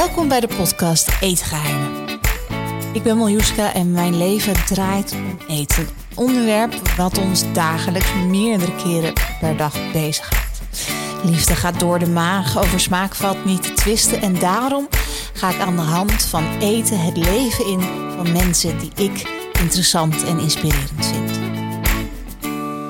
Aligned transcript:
Welkom 0.00 0.28
bij 0.28 0.40
de 0.40 0.48
podcast 0.56 1.08
Eetgeheimen. 1.20 2.20
Ik 2.92 3.02
ben 3.02 3.16
Miljuska 3.16 3.74
en 3.74 3.92
mijn 3.92 4.16
leven 4.16 4.66
draait 4.66 5.12
om 5.12 5.38
eten. 5.48 5.82
Een 5.82 6.16
onderwerp 6.16 6.74
wat 6.96 7.18
ons 7.18 7.52
dagelijks 7.52 8.14
meerdere 8.14 8.76
keren 8.76 9.12
per 9.40 9.56
dag 9.56 9.92
bezighoudt. 9.92 10.60
Liefde 11.24 11.54
gaat 11.54 11.80
door 11.80 11.98
de 11.98 12.08
maag, 12.08 12.58
over 12.58 12.80
smaak 12.80 13.14
valt 13.14 13.44
niet 13.44 13.62
te 13.62 13.72
twisten. 13.72 14.22
En 14.22 14.38
daarom 14.38 14.88
ga 15.32 15.50
ik 15.50 15.60
aan 15.60 15.76
de 15.76 15.82
hand 15.82 16.22
van 16.22 16.44
eten 16.60 17.00
het 17.00 17.16
leven 17.16 17.66
in 17.66 17.80
van 18.16 18.32
mensen 18.32 18.78
die 18.78 18.92
ik 18.94 19.28
interessant 19.60 20.24
en 20.24 20.38
inspirerend 20.38 21.06
vind. 21.06 21.39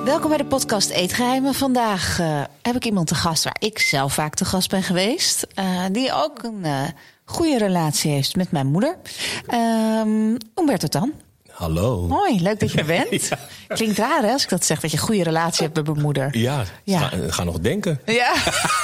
Welkom 0.04 0.28
bij 0.28 0.38
de 0.38 0.44
podcast 0.44 0.90
Eetgeheimen. 0.90 1.54
Vandaag 1.54 2.18
uh, 2.20 2.42
heb 2.62 2.74
ik 2.74 2.84
iemand 2.84 3.06
te 3.06 3.14
gast 3.14 3.44
waar 3.44 3.56
ik 3.58 3.78
zelf 3.78 4.14
vaak 4.14 4.34
te 4.34 4.44
gast 4.44 4.70
ben 4.70 4.82
geweest. 4.82 5.46
Uh, 5.58 5.84
die 5.92 6.12
ook 6.12 6.42
een 6.42 6.60
uh, 6.64 6.82
goede 7.24 7.58
relatie 7.58 8.10
heeft 8.10 8.36
met 8.36 8.50
mijn 8.50 8.66
moeder. 8.66 8.96
Um, 9.48 10.36
Umberto 10.58 10.86
Tan. 10.86 11.12
Hallo. 11.60 12.08
Hoi, 12.08 12.42
leuk 12.42 12.60
dat 12.60 12.72
je 12.72 12.78
er 12.78 12.84
bent. 12.84 13.26
ja. 13.28 13.38
Klinkt 13.68 13.98
raar 13.98 14.22
hè, 14.22 14.32
als 14.32 14.42
ik 14.42 14.48
dat 14.48 14.64
zeg, 14.64 14.80
dat 14.80 14.90
je 14.90 14.96
een 14.96 15.02
goede 15.02 15.22
relatie 15.22 15.62
hebt 15.62 15.76
met 15.76 15.86
mijn 15.86 16.00
moeder. 16.00 16.38
Ja, 16.38 16.64
ja. 16.84 16.98
Ga, 16.98 17.16
ga 17.28 17.44
nog 17.44 17.58
denken. 17.58 18.00
Ja, 18.06 18.34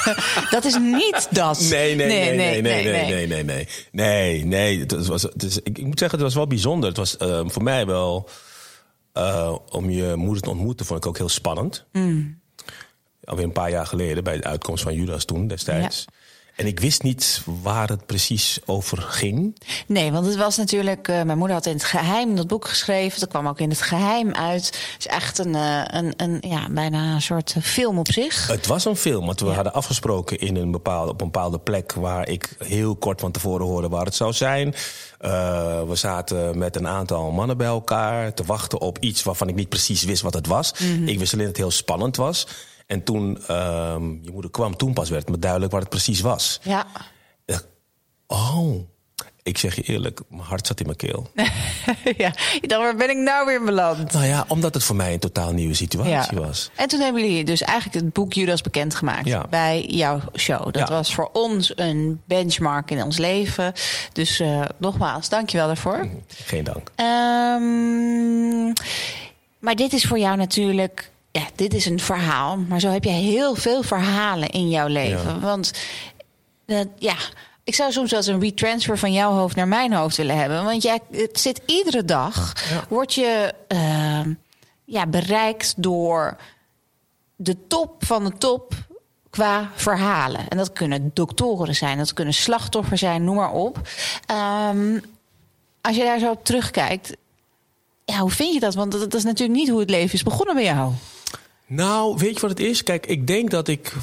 dat 0.49 0.65
is 0.65 0.77
niet 0.77 1.27
dat. 1.29 1.59
Nee, 1.59 1.95
nee, 1.95 2.07
nee, 2.07 2.35
nee, 2.35 2.61
nee, 2.61 2.83
nee, 2.83 3.05
nee, 3.05 3.27
nee, 3.27 3.43
nee. 3.43 3.67
Nee, 3.91 4.45
nee, 4.45 4.79
het 4.79 5.07
was, 5.07 5.21
het 5.21 5.43
is, 5.43 5.57
ik, 5.57 5.77
ik 5.77 5.85
moet 5.85 5.99
zeggen, 5.99 6.17
het 6.17 6.27
was 6.27 6.35
wel 6.35 6.47
bijzonder. 6.47 6.89
Het 6.89 6.97
was 6.97 7.15
uh, 7.21 7.39
voor 7.45 7.63
mij 7.63 7.85
wel... 7.85 8.29
Uh, 9.17 9.55
om 9.69 9.89
je 9.89 10.15
moeder 10.15 10.43
te 10.43 10.49
ontmoeten 10.49 10.85
vond 10.85 10.99
ik 10.99 11.05
ook 11.05 11.17
heel 11.17 11.29
spannend. 11.29 11.85
Mm. 11.91 12.39
Alweer 13.23 13.45
een 13.45 13.51
paar 13.51 13.69
jaar 13.69 13.85
geleden, 13.85 14.23
bij 14.23 14.37
de 14.37 14.43
uitkomst 14.43 14.83
van 14.83 14.93
Judas 14.93 15.25
toen 15.25 15.47
destijds. 15.47 16.05
Ja. 16.07 16.16
En 16.57 16.67
ik 16.67 16.79
wist 16.79 17.03
niet 17.03 17.41
waar 17.61 17.89
het 17.89 18.05
precies 18.05 18.59
over 18.65 18.97
ging. 18.97 19.55
Nee, 19.87 20.11
want 20.11 20.25
het 20.25 20.35
was 20.35 20.57
natuurlijk. 20.57 21.07
Uh, 21.07 21.21
mijn 21.21 21.37
moeder 21.37 21.55
had 21.55 21.65
in 21.65 21.73
het 21.73 21.83
geheim 21.83 22.35
dat 22.35 22.47
boek 22.47 22.67
geschreven. 22.67 23.19
Dat 23.19 23.29
kwam 23.29 23.47
ook 23.47 23.59
in 23.59 23.69
het 23.69 23.81
geheim 23.81 24.33
uit. 24.33 24.65
Het 24.65 24.95
is 24.99 25.07
echt 25.07 25.37
een, 25.37 25.53
uh, 25.53 25.81
een, 25.85 26.13
een 26.17 26.37
ja, 26.41 26.69
bijna 26.69 27.13
een 27.13 27.21
soort 27.21 27.55
film 27.61 27.99
op 27.99 28.11
zich. 28.11 28.47
Het 28.47 28.67
was 28.67 28.85
een 28.85 28.95
film, 28.95 29.25
want 29.25 29.39
we 29.39 29.45
ja. 29.45 29.53
hadden 29.53 29.73
afgesproken 29.73 30.39
in 30.39 30.55
een 30.55 30.71
bepaalde, 30.71 31.11
op 31.11 31.21
een 31.21 31.31
bepaalde 31.31 31.59
plek 31.59 31.93
waar 31.93 32.29
ik 32.29 32.55
heel 32.59 32.95
kort 32.95 33.19
van 33.19 33.31
tevoren 33.31 33.65
hoorde 33.65 33.89
waar 33.89 34.05
het 34.05 34.15
zou 34.15 34.33
zijn. 34.33 34.67
Uh, 34.67 35.31
we 35.87 35.95
zaten 35.95 36.57
met 36.57 36.75
een 36.75 36.87
aantal 36.87 37.31
mannen 37.31 37.57
bij 37.57 37.67
elkaar 37.67 38.33
te 38.33 38.43
wachten 38.43 38.81
op 38.81 38.97
iets 38.99 39.23
waarvan 39.23 39.47
ik 39.47 39.55
niet 39.55 39.69
precies 39.69 40.03
wist 40.03 40.21
wat 40.21 40.33
het 40.33 40.47
was. 40.47 40.73
Mm 40.79 40.95
-hmm. 40.95 41.07
Ik 41.07 41.19
wist 41.19 41.33
alleen 41.33 41.45
dat 41.45 41.55
het 41.55 41.65
heel 41.65 41.75
spannend 41.75 42.15
was. 42.15 42.47
En 42.87 43.03
toen 43.03 43.53
um, 43.55 44.19
je 44.23 44.31
moeder 44.31 44.51
kwam, 44.51 44.77
toen 44.77 44.93
pas 44.93 45.09
werd 45.09 45.29
me 45.29 45.39
duidelijk 45.39 45.71
wat 45.71 45.81
het 45.81 45.89
precies 45.89 46.21
was. 46.21 46.59
Ja. 46.63 46.85
Oh, 48.27 48.87
ik 49.43 49.57
zeg 49.57 49.75
je 49.75 49.81
eerlijk, 49.81 50.21
mijn 50.29 50.41
hart 50.41 50.67
zat 50.67 50.79
in 50.79 50.85
mijn 50.85 50.97
keel. 50.97 51.31
ja, 52.23 52.31
ik 52.61 52.69
dacht, 52.69 52.81
waar 52.81 52.95
ben 52.95 53.09
ik 53.09 53.17
nou 53.17 53.45
weer 53.45 53.63
beland? 53.63 54.11
Nou 54.11 54.25
ja, 54.25 54.45
omdat 54.47 54.73
het 54.73 54.83
voor 54.83 54.95
mij 54.95 55.13
een 55.13 55.19
totaal 55.19 55.51
nieuwe 55.51 55.73
situatie 55.73 56.35
ja. 56.39 56.45
was. 56.45 56.69
En 56.75 56.87
toen 56.87 56.99
hebben 56.99 57.21
jullie 57.21 57.43
dus 57.43 57.61
eigenlijk 57.61 58.05
het 58.05 58.13
boek 58.13 58.33
Judas 58.33 58.61
bekendgemaakt 58.61 59.25
ja. 59.25 59.45
bij 59.49 59.85
jouw 59.85 60.19
show. 60.35 60.63
Dat 60.63 60.87
ja. 60.87 60.93
was 60.93 61.13
voor 61.13 61.29
ons 61.33 61.71
een 61.75 62.21
benchmark 62.25 62.91
in 62.91 63.03
ons 63.03 63.17
leven. 63.17 63.73
Dus 64.13 64.39
uh, 64.39 64.61
nogmaals, 64.77 65.29
dankjewel 65.29 65.67
daarvoor. 65.67 66.07
Geen 66.27 66.63
dank. 66.63 66.91
Um, 66.99 68.73
maar 69.59 69.75
dit 69.75 69.93
is 69.93 70.05
voor 70.05 70.19
jou 70.19 70.37
natuurlijk 70.37 71.11
ja, 71.37 71.47
dit 71.55 71.73
is 71.73 71.85
een 71.85 71.99
verhaal. 71.99 72.57
Maar 72.57 72.79
zo 72.79 72.89
heb 72.89 73.03
je 73.03 73.09
heel 73.09 73.55
veel 73.55 73.83
verhalen 73.83 74.49
in 74.49 74.69
jouw 74.69 74.87
leven. 74.87 75.33
Ja. 75.33 75.39
Want 75.39 75.71
uh, 76.65 76.79
ja, 76.97 77.15
ik 77.63 77.75
zou 77.75 77.91
soms 77.91 78.09
wel 78.09 78.19
eens 78.19 78.29
een 78.29 78.39
retransfer 78.39 78.97
van 78.97 79.13
jouw 79.13 79.31
hoofd 79.31 79.55
naar 79.55 79.67
mijn 79.67 79.93
hoofd 79.93 80.17
willen 80.17 80.37
hebben. 80.37 80.63
Want 80.63 80.83
jij, 80.83 80.99
het 81.11 81.39
zit 81.39 81.61
iedere 81.65 82.05
dag, 82.05 82.53
ja. 82.69 82.85
word 82.89 83.13
je 83.13 83.53
uh, 83.67 84.33
ja, 84.85 85.07
bereikt 85.07 85.73
door 85.77 86.37
de 87.35 87.67
top 87.67 88.05
van 88.05 88.23
de 88.23 88.37
top 88.37 88.73
qua 89.29 89.71
verhalen. 89.75 90.47
En 90.47 90.57
dat 90.57 90.73
kunnen 90.73 91.11
doktoren 91.13 91.75
zijn, 91.75 91.97
dat 91.97 92.13
kunnen 92.13 92.33
slachtoffers 92.33 92.99
zijn, 92.99 93.23
noem 93.23 93.35
maar 93.35 93.51
op. 93.51 93.81
Um, 94.71 95.01
als 95.81 95.95
je 95.95 96.03
daar 96.03 96.19
zo 96.19 96.31
op 96.31 96.45
terugkijkt, 96.45 97.15
ja, 98.05 98.17
hoe 98.17 98.31
vind 98.31 98.53
je 98.53 98.59
dat? 98.59 98.75
Want 98.75 98.91
dat, 98.91 99.01
dat 99.01 99.13
is 99.13 99.23
natuurlijk 99.23 99.59
niet 99.59 99.69
hoe 99.69 99.79
het 99.79 99.89
leven 99.89 100.13
is 100.13 100.23
begonnen 100.23 100.55
bij 100.55 100.63
jou. 100.63 100.91
Nou, 101.67 102.17
weet 102.17 102.33
je 102.33 102.39
wat 102.39 102.49
het 102.49 102.59
is? 102.59 102.83
Kijk, 102.83 103.05
ik 103.05 103.27
denk 103.27 103.51
dat 103.51 103.67
ik 103.67 103.93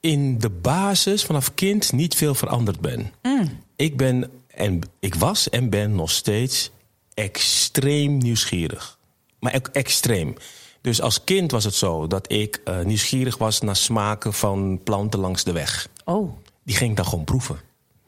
in 0.00 0.38
de 0.38 0.50
basis 0.50 1.24
vanaf 1.24 1.54
kind 1.54 1.92
niet 1.92 2.14
veel 2.14 2.34
veranderd 2.34 2.80
ben. 2.80 3.12
Mm. 3.22 3.58
Ik 3.76 3.96
ben 3.96 4.30
en 4.46 4.80
ik 5.00 5.14
was 5.14 5.48
en 5.48 5.70
ben 5.70 5.94
nog 5.94 6.10
steeds 6.10 6.70
extreem 7.14 8.18
nieuwsgierig. 8.18 8.98
Maar 9.38 9.54
ook 9.54 9.68
extreem. 9.68 10.34
Dus 10.80 11.00
als 11.00 11.24
kind 11.24 11.50
was 11.50 11.64
het 11.64 11.74
zo 11.74 12.06
dat 12.06 12.32
ik 12.32 12.60
uh, 12.64 12.80
nieuwsgierig 12.80 13.38
was 13.38 13.60
naar 13.60 13.76
smaken 13.76 14.32
van 14.32 14.80
planten 14.84 15.20
langs 15.20 15.44
de 15.44 15.52
weg. 15.52 15.88
Oh. 16.04 16.32
Die 16.64 16.76
ging 16.76 16.90
ik 16.90 16.96
dan 16.96 17.06
gewoon 17.06 17.24
proeven. 17.24 17.60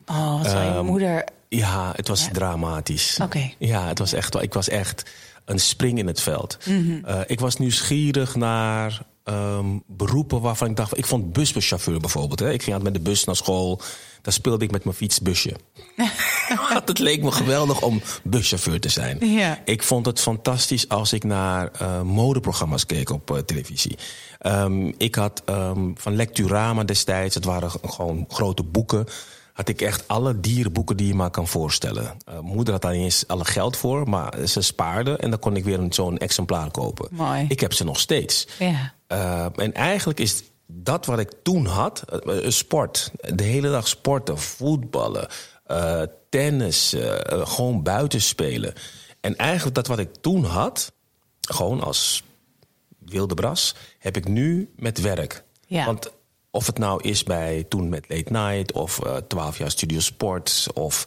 Oh, 0.07 0.37
wat 0.43 0.51
zou 0.51 0.65
je 0.65 0.71
um, 0.71 0.85
moeder. 0.85 1.25
Ja, 1.49 1.93
het 1.97 2.09
was 2.09 2.25
ja. 2.25 2.31
dramatisch. 2.31 3.19
Oké. 3.23 3.37
Okay. 3.37 3.55
Ja, 3.59 3.87
het 3.87 3.99
was 3.99 4.13
echt. 4.13 4.43
Ik 4.43 4.55
was 4.55 4.69
echt 4.69 5.11
een 5.45 5.61
spring 5.61 5.99
in 5.99 6.07
het 6.07 6.21
veld. 6.21 6.59
Mm 6.65 6.87
-hmm. 6.87 7.03
uh, 7.09 7.21
ik 7.27 7.41
was 7.41 7.57
nieuwsgierig 7.57 8.35
naar 8.35 9.03
um, 9.25 9.83
beroepen 9.87 10.41
waarvan 10.41 10.71
ik 10.71 10.77
dacht... 10.77 10.99
Ik 10.99 11.07
vond 11.07 11.33
buschauffeur 11.33 12.01
bijvoorbeeld. 12.01 12.41
Hè. 12.41 12.53
Ik 12.53 12.63
ging 12.63 12.77
altijd 12.77 12.93
met 12.93 13.05
de 13.05 13.11
bus 13.11 13.25
naar 13.25 13.37
school. 13.37 13.81
Daar 14.23 14.33
speelde 14.33 14.65
ik 14.65 14.71
met 14.71 14.85
mijn 14.85 14.97
fietsbusje. 14.97 15.57
het 16.85 16.99
leek 16.99 17.23
me 17.23 17.33
geweldig 17.33 17.83
om 17.83 18.03
buschauffeur 18.23 18.81
te 18.81 18.89
zijn. 18.89 19.19
Ja. 19.21 19.59
Ik 19.65 19.83
vond 19.83 20.07
het 20.07 20.21
fantastisch 20.21 20.89
als 20.89 21.13
ik 21.13 21.25
naar 21.25 21.71
uh, 21.83 22.03
modeprogramma's 22.03 22.87
keek 22.87 23.11
op 23.11 23.31
uh, 23.31 23.39
televisie. 23.39 23.99
Um, 24.47 24.95
ik 24.99 25.15
had 25.15 25.43
um, 25.49 25.93
van 25.97 26.17
Lecturama 26.17 26.85
destijds... 26.85 27.35
het 27.35 27.45
waren 27.45 27.71
gewoon 27.71 28.25
grote 28.29 28.63
boeken 28.63 29.07
had 29.55 29.69
ik 29.69 29.81
echt 29.81 30.09
alle 30.09 30.41
dierenboeken 30.41 30.97
die 30.97 31.07
je 31.07 31.15
maar 31.15 31.31
kan 31.31 31.49
voorstellen. 31.49 32.17
Uh, 32.29 32.39
moeder 32.39 32.73
had 32.73 32.83
daar 32.83 32.93
niet 32.93 33.03
eens 33.03 33.27
alle 33.27 33.45
geld 33.45 33.77
voor, 33.77 34.09
maar 34.09 34.47
ze 34.47 34.61
spaarde 34.61 35.17
en 35.17 35.31
dan 35.31 35.39
kon 35.39 35.57
ik 35.57 35.65
weer 35.65 35.87
zo'n 35.91 36.19
exemplaar 36.19 36.71
kopen. 36.71 37.09
Mooi. 37.11 37.47
Ik 37.49 37.61
heb 37.61 37.73
ze 37.73 37.85
nog 37.85 38.01
steeds. 38.01 38.47
Ja. 38.59 38.95
Uh, 39.09 39.47
en 39.57 39.75
eigenlijk 39.75 40.21
is 40.21 40.43
dat 40.67 41.07
wat 41.07 41.19
ik 41.19 41.33
toen 41.43 41.67
had, 41.67 42.05
uh, 42.27 42.51
sport. 42.51 43.11
De 43.35 43.45
hele 43.45 43.71
dag 43.71 43.89
sporten, 43.89 44.39
voetballen, 44.39 45.29
tennis, 46.29 46.97
gewoon 47.29 47.83
buiten 47.83 48.21
spelen. 48.21 48.75
En 49.21 49.37
eigenlijk 49.37 49.75
dat 49.75 49.87
wat 49.87 49.99
ik 49.99 50.15
toen 50.21 50.45
had, 50.45 50.93
gewoon 51.41 51.81
als 51.81 52.23
wilde 52.99 53.35
bras, 53.35 53.75
heb 53.99 54.17
ik 54.17 54.29
nu 54.29 54.73
met 54.77 55.01
werk. 55.01 55.45
Ja. 55.67 55.85
Want 55.85 56.13
of 56.55 56.67
het 56.67 56.79
nou 56.79 57.03
is 57.03 57.23
bij 57.23 57.65
toen 57.69 57.89
met 57.89 58.05
Late 58.09 58.33
Night 58.33 58.73
of 58.73 59.01
uh, 59.05 59.17
12 59.17 59.59
jaar 59.59 59.71
Studio 59.71 60.01
Sport 60.01 60.67
of 60.75 61.07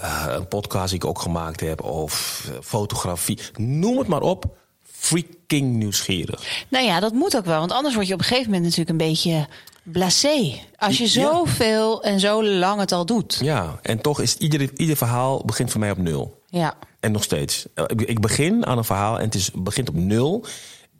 uh, 0.00 0.24
een 0.28 0.48
podcast 0.48 0.88
die 0.88 0.98
ik 0.98 1.04
ook 1.04 1.18
gemaakt 1.18 1.60
heb 1.60 1.82
of 1.82 2.44
uh, 2.48 2.56
fotografie. 2.62 3.38
Noem 3.56 3.98
het 3.98 4.06
maar 4.06 4.20
op. 4.20 4.44
Freaking 4.82 5.74
nieuwsgierig. 5.76 6.64
Nou 6.68 6.84
ja, 6.84 7.00
dat 7.00 7.12
moet 7.12 7.36
ook 7.36 7.44
wel. 7.44 7.58
Want 7.58 7.72
anders 7.72 7.94
word 7.94 8.06
je 8.06 8.12
op 8.14 8.18
een 8.18 8.24
gegeven 8.24 8.50
moment 8.50 8.62
natuurlijk 8.62 8.90
een 8.90 9.08
beetje 9.08 9.48
blasé. 9.82 10.60
Als 10.76 10.98
je 10.98 11.06
zoveel 11.06 12.04
ja. 12.04 12.10
en 12.10 12.20
zo 12.20 12.44
lang 12.44 12.80
het 12.80 12.92
al 12.92 13.06
doet. 13.06 13.38
Ja, 13.42 13.78
en 13.82 14.00
toch 14.00 14.20
is 14.20 14.36
ieder, 14.36 14.70
ieder 14.76 14.96
verhaal 14.96 15.42
begint 15.44 15.70
voor 15.70 15.80
mij 15.80 15.90
op 15.90 15.98
nul. 15.98 16.42
Ja. 16.48 16.74
En 17.00 17.12
nog 17.12 17.22
steeds. 17.22 17.66
Ik 17.96 18.20
begin 18.20 18.66
aan 18.66 18.78
een 18.78 18.84
verhaal 18.84 19.18
en 19.18 19.24
het 19.24 19.34
is, 19.34 19.50
begint 19.54 19.88
op 19.88 19.94
nul. 19.94 20.44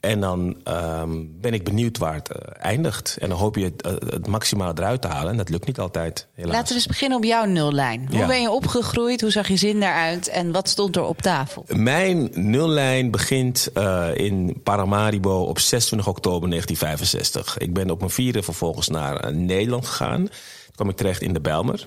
En 0.05 0.21
dan 0.21 0.57
um, 0.69 1.35
ben 1.41 1.55
ik 1.55 1.65
benieuwd 1.65 1.99
waar 1.99 2.15
het 2.15 2.31
uh, 2.31 2.37
eindigt. 2.59 3.17
En 3.21 3.29
dan 3.29 3.39
hoop 3.39 3.57
je 3.57 3.65
het, 3.65 3.87
uh, 3.87 3.93
het 4.11 4.27
maximale 4.27 4.73
eruit 4.77 5.03
te 5.03 5.09
halen. 5.09 5.31
En 5.31 5.37
dat 5.37 5.49
lukt 5.49 5.67
niet 5.67 5.79
altijd, 5.79 6.27
helaas. 6.35 6.53
Laten 6.53 6.69
we 6.69 6.75
eens 6.75 6.87
beginnen 6.87 7.19
op 7.19 7.25
jouw 7.25 7.45
nullijn. 7.45 8.07
Hoe 8.11 8.19
ja. 8.19 8.27
ben 8.27 8.41
je 8.41 8.51
opgegroeid? 8.51 9.21
Hoe 9.21 9.31
zag 9.31 9.49
je 9.49 9.57
zin 9.57 9.81
daaruit? 9.81 10.29
En 10.29 10.53
wat 10.53 10.69
stond 10.69 10.97
er 10.97 11.03
op 11.03 11.23
tafel? 11.23 11.65
Mijn 11.69 12.31
nullijn 12.33 13.11
begint 13.11 13.71
uh, 13.75 14.09
in 14.15 14.61
Paramaribo 14.63 15.43
op 15.43 15.59
26 15.59 16.09
oktober 16.09 16.49
1965. 16.49 17.59
Ik 17.59 17.75
ben 17.75 17.91
op 17.91 17.99
mijn 17.99 18.11
vierde 18.11 18.43
vervolgens 18.43 18.89
naar 18.89 19.35
Nederland 19.35 19.87
gegaan. 19.87 20.25
Toen 20.25 20.75
kwam 20.75 20.89
ik 20.89 20.97
terecht 20.97 21.23
in 21.23 21.33
de 21.33 21.41
Bijlmer. 21.41 21.87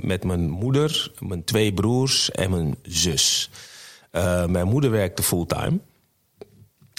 met 0.00 0.24
mijn 0.24 0.50
moeder, 0.50 1.10
mijn 1.18 1.44
twee 1.44 1.74
broers 1.74 2.30
en 2.30 2.50
mijn 2.50 2.76
zus. 2.82 3.50
mijn 4.46 4.68
moeder 4.68 4.90
werkte 4.90 5.22
fulltime. 5.22 5.78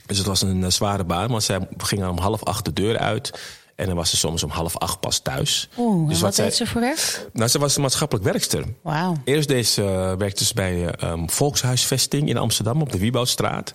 Dus 0.07 0.17
het 0.17 0.27
was 0.27 0.41
een 0.41 0.61
uh, 0.61 0.69
zware 0.69 1.03
baan, 1.03 1.29
want 1.29 1.43
zij 1.43 1.67
ging 1.77 2.07
om 2.07 2.17
half 2.17 2.43
acht 2.43 2.65
de 2.65 2.73
deur 2.73 2.97
uit. 2.97 3.39
En 3.75 3.85
dan 3.85 3.95
was 3.95 4.09
ze 4.09 4.17
soms 4.17 4.43
om 4.43 4.49
half 4.49 4.77
acht 4.77 4.99
pas 4.99 5.19
thuis. 5.19 5.69
Oeh, 5.77 6.09
dus 6.09 6.21
wat, 6.21 6.35
wat 6.35 6.45
deed 6.45 6.55
ze 6.55 6.65
voor 6.65 6.81
werk? 6.81 7.29
Nou, 7.33 7.49
ze 7.49 7.59
was 7.59 7.75
een 7.75 7.81
maatschappelijk 7.81 8.25
werkster. 8.25 8.63
Wauw. 8.81 9.17
Eerst 9.23 9.47
deed 9.47 9.67
ze, 9.67 9.81
uh, 9.81 10.13
werkte 10.13 10.45
ze 10.45 10.53
bij 10.53 11.03
um, 11.03 11.29
Volkshuisvesting 11.29 12.29
in 12.29 12.37
Amsterdam 12.37 12.81
op 12.81 12.91
de 12.91 12.97
Wieboudstraat. 12.97 13.73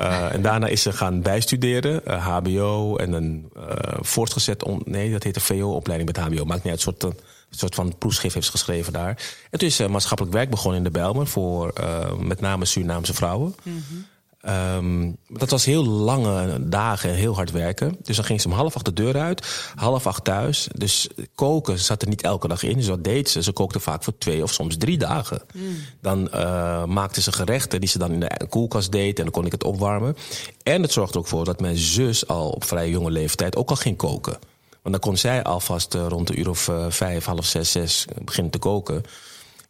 Uh, 0.00 0.34
en 0.34 0.42
daarna 0.42 0.66
is 0.66 0.82
ze 0.82 0.92
gaan 0.92 1.22
bijstuderen, 1.22 2.00
uh, 2.08 2.26
HBO 2.26 2.96
en 2.96 3.12
een 3.12 3.52
voortgezet, 4.00 4.64
on, 4.64 4.82
nee, 4.84 5.12
dat 5.12 5.22
heet 5.22 5.36
een 5.36 5.42
VO-opleiding 5.42 6.12
met 6.12 6.24
HBO, 6.24 6.44
maakt 6.44 6.64
niet 6.64 6.72
uit, 6.72 6.86
een 6.86 6.94
soort 7.00 7.02
Een 7.50 7.58
soort 7.58 7.74
van 7.74 7.98
proefschrift 7.98 8.34
heeft 8.34 8.46
ze 8.46 8.52
geschreven 8.52 8.92
daar. 8.92 9.22
En 9.50 9.58
toen 9.58 9.68
is 9.68 9.76
ze 9.76 9.88
maatschappelijk 9.88 10.34
werk 10.34 10.50
begonnen 10.50 10.78
in 10.78 10.84
de 10.84 10.90
Bijlmer 10.90 11.26
voor 11.26 11.68
eh, 11.68 12.12
met 12.18 12.40
name 12.40 12.64
Surinaamse 12.64 13.14
vrouwen. 13.14 13.54
Ehm, 14.40 15.12
dat 15.28 15.50
was 15.50 15.64
heel 15.64 15.84
lange 15.84 16.68
dagen 16.68 17.10
en 17.10 17.16
heel 17.16 17.34
hard 17.34 17.50
werken. 17.50 17.96
Dus 18.02 18.16
dan 18.16 18.24
ging 18.24 18.40
ze 18.40 18.48
om 18.48 18.54
half 18.54 18.74
acht 18.74 18.84
de 18.84 18.92
deur 18.92 19.16
uit, 19.16 19.70
half 19.74 20.06
acht 20.06 20.24
thuis. 20.24 20.68
Dus 20.72 21.08
koken 21.34 21.78
zat 21.78 22.02
er 22.02 22.08
niet 22.08 22.22
elke 22.22 22.48
dag 22.48 22.62
in. 22.62 22.76
Dus 22.76 22.88
wat 22.88 23.04
deed 23.04 23.28
ze? 23.28 23.42
Ze 23.42 23.52
kookte 23.52 23.80
vaak 23.80 24.04
voor 24.04 24.18
twee 24.18 24.42
of 24.42 24.52
soms 24.52 24.76
drie 24.76 24.98
dagen. 24.98 25.42
Dan 26.00 26.30
eh, 26.30 26.84
maakte 26.84 27.20
ze 27.20 27.32
gerechten 27.32 27.80
die 27.80 27.88
ze 27.88 27.98
dan 27.98 28.12
in 28.12 28.20
de 28.20 28.46
koelkast 28.48 28.92
deed. 28.92 29.18
En 29.18 29.24
dan 29.24 29.32
kon 29.32 29.46
ik 29.46 29.52
het 29.52 29.64
opwarmen. 29.64 30.16
En 30.62 30.82
het 30.82 30.92
zorgde 30.92 31.18
ook 31.18 31.26
voor 31.26 31.44
dat 31.44 31.60
mijn 31.60 31.76
zus 31.76 32.26
al 32.26 32.50
op 32.50 32.64
vrij 32.64 32.90
jonge 32.90 33.10
leeftijd 33.10 33.56
ook 33.56 33.70
al 33.70 33.76
ging 33.76 33.96
koken. 33.96 34.38
Want 34.82 34.94
dan 34.94 34.98
kon 34.98 35.16
zij 35.16 35.42
alvast 35.42 35.94
eh, 35.94 36.06
rond 36.08 36.26
de 36.26 36.36
uur 36.36 36.48
of 36.48 36.68
eh, 36.68 36.86
vijf, 36.88 37.24
half 37.24 37.44
zes, 37.44 37.70
zes 37.70 38.04
beginnen 38.24 38.52
te 38.52 38.58
koken. 38.58 39.02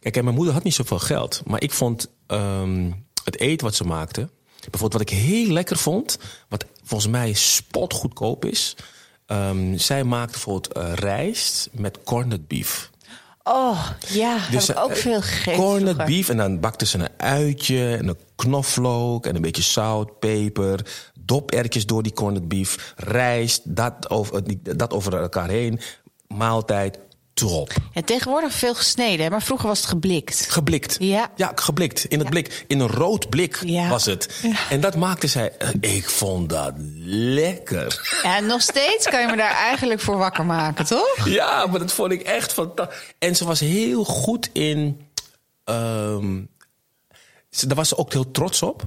Kijk, 0.00 0.16
en 0.16 0.24
mijn 0.24 0.36
moeder 0.36 0.54
had 0.54 0.62
niet 0.62 0.74
zoveel 0.74 0.98
geld. 0.98 1.42
Maar 1.46 1.62
ik 1.62 1.72
vond 1.72 2.08
ehm, 2.26 2.90
het 3.24 3.38
eten 3.38 3.66
wat 3.66 3.74
ze 3.74 3.84
maakte... 3.84 4.28
Bijvoorbeeld 4.60 4.92
wat 4.92 5.12
ik 5.12 5.18
heel 5.18 5.52
lekker 5.52 5.76
vond, 5.76 6.18
wat 6.48 6.64
volgens 6.84 7.10
mij 7.10 7.32
spotgoedkoop 7.32 8.44
is. 8.44 8.76
Ehm, 9.26 9.76
zij 9.76 10.04
maakte 10.04 10.32
bijvoorbeeld 10.32 10.72
eh, 10.72 10.92
rijst 10.94 11.68
met 11.72 11.98
corned 12.04 12.48
beef. 12.48 12.90
Oh, 13.42 13.88
ja, 14.08 14.36
heb 14.38 14.62
ik 14.62 14.78
ook 14.78 14.90
eh, 14.90 14.96
veel 14.96 15.20
gegeten. 15.20 15.60
Corned 15.60 15.82
vroeger. 15.82 16.04
beef 16.04 16.28
en 16.28 16.36
dan 16.36 16.60
bakte 16.60 16.86
ze 16.86 16.98
een 16.98 17.08
uitje 17.16 17.96
en 17.96 18.08
een 18.08 18.18
knoflook 18.36 19.26
en 19.26 19.34
een 19.34 19.42
beetje 19.42 19.62
zout, 19.62 20.18
peper. 20.18 20.86
Dopertjes 21.20 21.86
door 21.86 22.02
die 22.02 22.12
corned 22.12 22.48
beef. 22.48 22.94
Rijst, 22.96 23.76
dat 23.76 24.10
over, 24.10 24.42
dat 24.76 24.92
over 24.92 25.14
elkaar 25.16 25.48
heen. 25.48 25.80
Maaltijd, 26.28 26.98
top. 27.48 27.72
Ja, 27.92 28.02
tegenwoordig 28.02 28.52
veel 28.52 28.74
gesneden, 28.74 29.30
maar 29.30 29.42
vroeger 29.42 29.68
was 29.68 29.78
het 29.78 29.88
geblikt. 29.88 30.46
Geblikt. 30.50 30.96
Ja. 30.98 31.30
Ja, 31.36 31.52
geblikt. 31.54 32.04
In 32.04 32.18
het 32.18 32.30
blik. 32.30 32.64
In 32.66 32.80
een 32.80 32.88
rood 32.88 33.28
blik 33.28 33.58
Ja. 33.64 33.88
was 33.88 34.04
het. 34.04 34.42
En 34.70 34.80
dat 34.80 34.96
maakte 34.96 35.26
zij. 35.26 35.52
eh, 35.58 35.68
Ik 35.96 36.10
vond 36.10 36.48
dat 36.48 36.72
lekker. 37.04 38.18
Ja, 38.22 38.36
en 38.36 38.46
nog 38.46 38.60
steeds 38.62 39.08
kan 39.08 39.20
je 39.20 39.26
me 39.26 39.36
daar 39.36 39.50
eigenlijk 39.54 40.00
voor 40.00 40.16
wakker 40.16 40.44
maken, 40.44 40.84
toch? 40.86 41.16
Ja, 41.28 41.66
maar 41.66 41.78
dat 41.78 41.92
vond 41.92 42.12
ik 42.12 42.22
echt 42.22 42.52
fantastisch. 42.52 42.96
En 43.18 43.36
ze 43.36 43.44
was 43.44 43.60
heel 43.60 44.04
goed 44.04 44.48
in. 44.52 45.00
ze- 47.50 47.66
daar 47.66 47.76
was 47.76 47.88
ze 47.88 47.96
ook 47.96 48.12
heel 48.12 48.30
trots 48.30 48.62
op. 48.62 48.86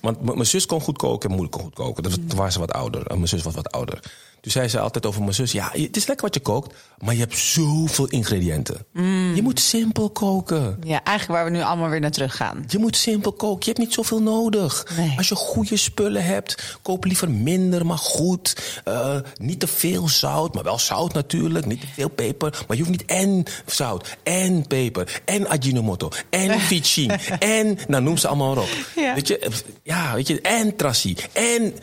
Want 0.00 0.20
m- 0.22 0.24
mijn 0.34 0.46
zus 0.46 0.66
kon 0.66 0.80
goed 0.80 0.98
koken 0.98 1.28
en 1.30 1.36
mijn 1.36 1.40
moeder 1.42 1.50
kon 1.60 1.62
goed 1.64 1.74
koken. 1.74 2.02
Dat 2.02 2.12
was- 2.16 2.20
Toen 2.28 2.38
waren 2.38 2.52
ze 2.52 2.58
wat 2.58 2.72
ouder. 2.72 3.02
Mijn 3.06 3.28
zus 3.28 3.42
was 3.42 3.54
wat 3.54 3.70
ouder. 3.72 4.00
Toen 4.40 4.52
zei 4.52 4.68
ze 4.68 4.80
altijd 4.80 5.06
over 5.06 5.20
mijn 5.20 5.34
zus: 5.34 5.52
Ja, 5.52 5.70
het 5.72 5.96
is 5.96 6.06
lekker 6.06 6.26
wat 6.26 6.34
je 6.34 6.40
kookt, 6.40 6.74
maar 6.98 7.14
je 7.14 7.20
hebt 7.20 7.38
zoveel 7.38 8.06
ingrediënten. 8.06 8.86
Je 9.34 9.40
moet 9.42 9.60
simpel 9.60 10.10
koken. 10.10 10.78
Ja, 10.84 11.04
eigenlijk 11.04 11.40
waar 11.40 11.50
we 11.50 11.56
nu 11.56 11.64
allemaal 11.64 11.88
weer 11.88 12.00
naar 12.00 12.10
terug 12.10 12.36
gaan. 12.36 12.64
Je 12.66 12.78
moet 12.78 12.96
simpel 12.96 13.32
koken. 13.32 13.58
Je 13.58 13.66
hebt 13.66 13.78
niet 13.78 13.92
zoveel 13.94 14.22
nodig. 14.22 14.86
Nee. 14.96 15.14
Als 15.16 15.28
je 15.28 15.34
goede 15.34 15.76
spullen 15.76 16.24
hebt, 16.24 16.78
koop 16.82 17.04
liever 17.04 17.30
minder, 17.30 17.86
maar 17.86 17.98
goed. 17.98 18.80
Eh, 18.84 19.16
niet 19.36 19.60
te 19.60 19.66
veel 19.66 20.08
zout, 20.08 20.54
maar 20.54 20.64
wel 20.64 20.78
zout 20.78 21.12
natuurlijk. 21.12 21.66
Niet 21.66 21.80
te 21.80 21.86
veel 21.86 22.08
peper. 22.08 22.64
Maar 22.68 22.76
je 22.76 22.82
hoeft 22.82 22.98
niet 22.98 23.10
en 23.10 23.44
zout, 23.66 24.16
en 24.22 24.66
peper, 24.66 25.22
en 25.24 25.48
Ajinomoto, 25.48 26.08
en 26.30 26.60
Vichin, 26.60 27.10
en... 27.38 27.78
Nou, 27.88 28.02
noem 28.02 28.16
ze 28.16 28.28
allemaal 28.28 28.56
op. 28.56 28.68
Ja. 28.96 29.14
Weet 29.14 29.28
je, 29.28 29.50
ja, 29.82 30.14
weet 30.14 30.26
je, 30.26 30.40
en 30.40 30.76
Trassi, 30.76 31.16
en... 31.32 31.74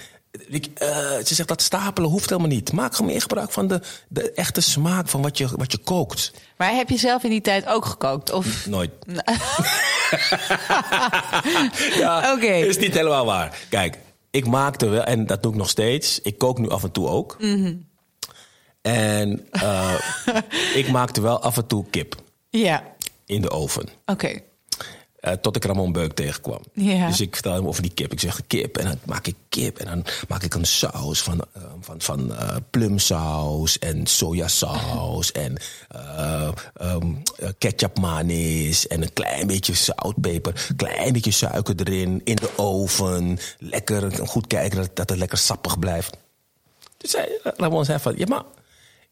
ik, 0.48 0.66
eh, 0.74 0.88
ze 1.26 1.36
zegt 1.36 1.48
dat 1.48 1.62
stapelen 1.62 2.10
hoeft 2.10 2.30
helemaal 2.30 2.50
niet. 2.52 2.72
Maak 2.72 2.96
gewoon 2.96 3.12
meer 3.12 3.22
gebruik 3.22 3.52
van 3.52 3.68
de, 3.68 3.82
de 4.08 4.32
echte 4.32 4.62
smaak 4.62 5.08
van 5.08 5.22
wat 5.22 5.38
je, 5.38 5.48
wat 5.58 5.72
je 5.72 5.78
kookt. 5.78 6.32
Maar 6.58 6.74
heb 6.76 6.90
je 6.90 6.98
zelf 6.98 7.24
in 7.24 7.30
die 7.30 7.42
tijd 7.42 7.68
ook 7.68 7.86
gekookt? 7.86 8.32
Of... 8.32 8.66
Nooit. 8.66 8.92
ja, 11.98 12.34
Oké. 12.34 12.46
is 12.54 12.78
niet 12.78 12.94
helemaal 12.94 13.26
waar. 13.26 13.58
Kijk, 13.70 13.98
ik 14.32 14.46
maakte 14.48 14.88
wel, 14.88 15.04
en 15.04 15.26
dat 15.26 15.44
doe 15.44 15.52
ik 15.52 15.58
nog 15.58 15.70
steeds. 15.70 16.20
Ik 16.22 16.38
kook 16.38 16.58
nu 16.60 16.70
af 16.70 16.84
en 16.84 16.92
toe 16.92 17.08
ook. 17.08 17.38
En 18.82 19.48
eh, 19.52 19.94
ik 20.82 20.90
maakte 20.92 21.22
wel 21.22 21.42
af 21.42 21.58
en 21.58 21.68
toe 21.68 21.86
kip 21.90 22.16
Ja, 22.50 22.84
in 23.26 23.42
de 23.42 23.50
oven. 23.50 23.90
oké. 24.06 24.40
Eh, 25.26 25.34
tot 25.34 25.56
ik 25.56 25.66
Ramon 25.66 25.92
Beuk 25.92 26.14
tegenkwam. 26.14 26.62
Dus 26.74 27.22
ik 27.22 27.34
vertel 27.34 27.54
hem 27.54 27.68
over 27.68 27.82
die 27.82 27.92
kip. 27.94 28.12
Ik 28.12 28.20
zeg 28.20 28.42
kip 28.48 28.78
en 28.78 28.86
dan 28.86 29.00
maak 29.06 29.28
ik 29.28 29.36
kip. 29.50 29.78
En 29.78 29.86
dan 29.86 30.06
maak 30.28 30.44
ik 30.44 30.54
een 30.54 30.66
saus 30.66 31.22
van, 31.22 31.42
eh, 31.54 31.62
van, 31.82 32.02
van 32.02 32.36
eh, 32.36 32.56
plumsaus 32.70 33.80
en 33.80 34.08
sojasaus. 34.08 35.32
en 35.32 35.58
eh, 35.88 36.50
ketchup 37.58 38.00
manis. 38.00 38.88
En 38.88 39.02
een 39.02 39.14
klein 39.14 39.48
beetje 39.48 39.74
zout, 39.74 40.22
peper. 40.22 40.74
Klein 40.76 41.14
beetje 41.14 41.32
suiker 41.32 41.76
erin. 41.80 42.22
In 42.24 42.36
de 42.36 42.50
oven. 42.56 43.40
Lekker 43.60 44.28
goed 44.28 44.48
kijken 44.48 44.78
dat, 44.78 44.96
dat 44.96 45.10
het 45.10 45.20
lekker 45.20 45.38
sappig 45.38 45.80
blijft. 45.80 46.18
Dus 46.98 47.12
zei, 47.12 47.26
Ramon 47.44 47.86
zei 47.86 48.00
van, 48.00 48.14
ja 48.18 48.26
maar... 48.28 48.44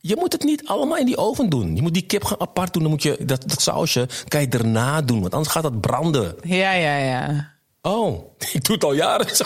Je 0.06 0.16
moet 0.16 0.32
het 0.32 0.44
niet 0.44 0.66
allemaal 0.66 0.98
in 0.98 1.06
die 1.06 1.18
oven 1.18 1.50
doen. 1.50 1.76
Je 1.76 1.82
moet 1.82 1.94
die 1.94 2.06
kip 2.06 2.24
gaan 2.24 2.40
apart 2.40 2.74
doen. 2.74 2.82
Dan 2.82 2.92
moet 2.92 3.04
je 3.04 3.18
dat, 3.26 3.44
dat 3.46 3.62
sausje 3.62 4.08
kan 4.28 4.42
je 4.42 4.48
erna 4.48 5.02
doen, 5.02 5.22
want 5.22 5.34
anders 5.34 5.52
gaat 5.52 5.64
dat 5.64 5.82
branden. 5.82 6.36
Ja, 6.42 6.72
ja, 6.72 6.98
ja. 6.98 7.52
Oh, 7.82 8.36
ik 8.52 8.64
doe 8.64 8.76
het 8.76 8.84
al 8.84 8.94
jaren 8.94 9.36
zo. 9.36 9.44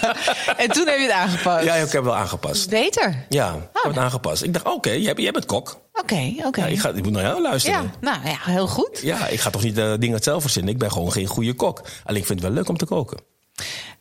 En 0.62 0.70
toen 0.70 0.86
heb 0.86 0.96
je 0.96 1.02
het 1.02 1.10
aangepast. 1.10 1.64
Ja, 1.64 1.74
ik 1.74 1.80
heb 1.80 1.92
het 1.92 2.02
wel 2.04 2.16
aangepast. 2.16 2.70
Beter. 2.70 3.26
Ja, 3.28 3.54
ik 3.54 3.68
heb 3.72 3.92
het 3.92 3.96
aangepast. 4.02 4.42
Ik 4.42 4.52
dacht, 4.52 4.66
oké, 4.66 4.90
jij, 4.90 5.14
jij 5.16 5.30
bent 5.30 5.46
kok. 5.46 5.80
Oké, 5.92 6.34
oké. 6.44 6.60
Ja, 6.60 6.66
ik, 6.66 6.80
ga, 6.80 6.88
ik 6.88 7.02
moet 7.02 7.12
naar 7.12 7.22
jou 7.22 7.42
luisteren. 7.42 7.82
Ja, 7.82 7.90
nou 8.00 8.28
ja, 8.28 8.38
heel 8.40 8.66
goed. 8.66 9.00
Ja, 9.02 9.26
ik 9.26 9.40
ga 9.40 9.50
toch 9.50 9.62
niet 9.62 9.78
eh, 9.78 9.92
dingen 9.98 10.22
zelf 10.22 10.42
verzinnen. 10.42 10.72
Ik 10.72 10.78
ben 10.78 10.92
gewoon 10.92 11.12
geen 11.12 11.26
goede 11.26 11.54
kok. 11.54 11.82
Alleen 12.04 12.20
ik 12.20 12.26
vind 12.26 12.38
het 12.38 12.48
wel 12.48 12.58
leuk 12.58 12.68
om 12.68 12.76
te 12.76 12.86
koken. 12.86 13.18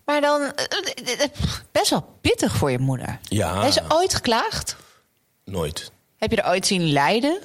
Maar 0.05 0.21
dan, 0.21 0.41
eh, 0.41 1.21
eh, 1.21 1.29
best 1.71 1.89
wel 1.89 2.05
pittig 2.21 2.55
voor 2.55 2.71
je 2.71 2.79
moeder. 2.79 3.19
Ja. 3.21 3.61
Heeft 3.61 3.73
ze 3.73 3.83
ooit 3.87 4.13
geklaagd? 4.15 4.75
Nooit. 5.49 5.91
Heb 6.17 6.31
je 6.31 6.41
er 6.41 6.49
ooit 6.49 6.67
zien 6.67 6.91
lijden? 6.91 7.39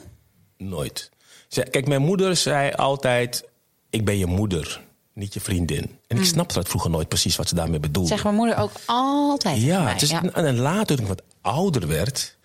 Nooit. 0.57 1.11
Kijk, 1.49 1.87
mijn 1.89 2.03
moeder 2.03 2.37
zei 2.37 2.73
altijd: 2.73 3.45
Ik 3.91 4.05
ben 4.05 4.19
je 4.19 4.27
moeder, 4.27 4.81
niet 5.13 5.35
je 5.35 5.41
vriendin. 5.41 5.99
En 6.07 6.17
ik 6.17 6.25
snapte 6.25 6.55
dat 6.55 6.69
vroeger 6.69 6.91
nooit 6.91 7.09
precies 7.09 7.37
wat 7.37 7.49
ze 7.49 7.55
daarmee 7.55 7.81
bedoelde. 7.81 8.09
Zegt 8.09 8.23
mijn 8.23 8.35
moeder 8.35 8.57
ook 8.57 8.71
altijd 8.87 9.61
Ja, 9.61 9.83
mij. 9.83 10.31
en 10.33 10.57
later 10.59 10.97
toen 10.97 11.05
ik 11.05 11.11
wat 11.11 11.23
ouder 11.41 11.89
werd, 11.89 12.37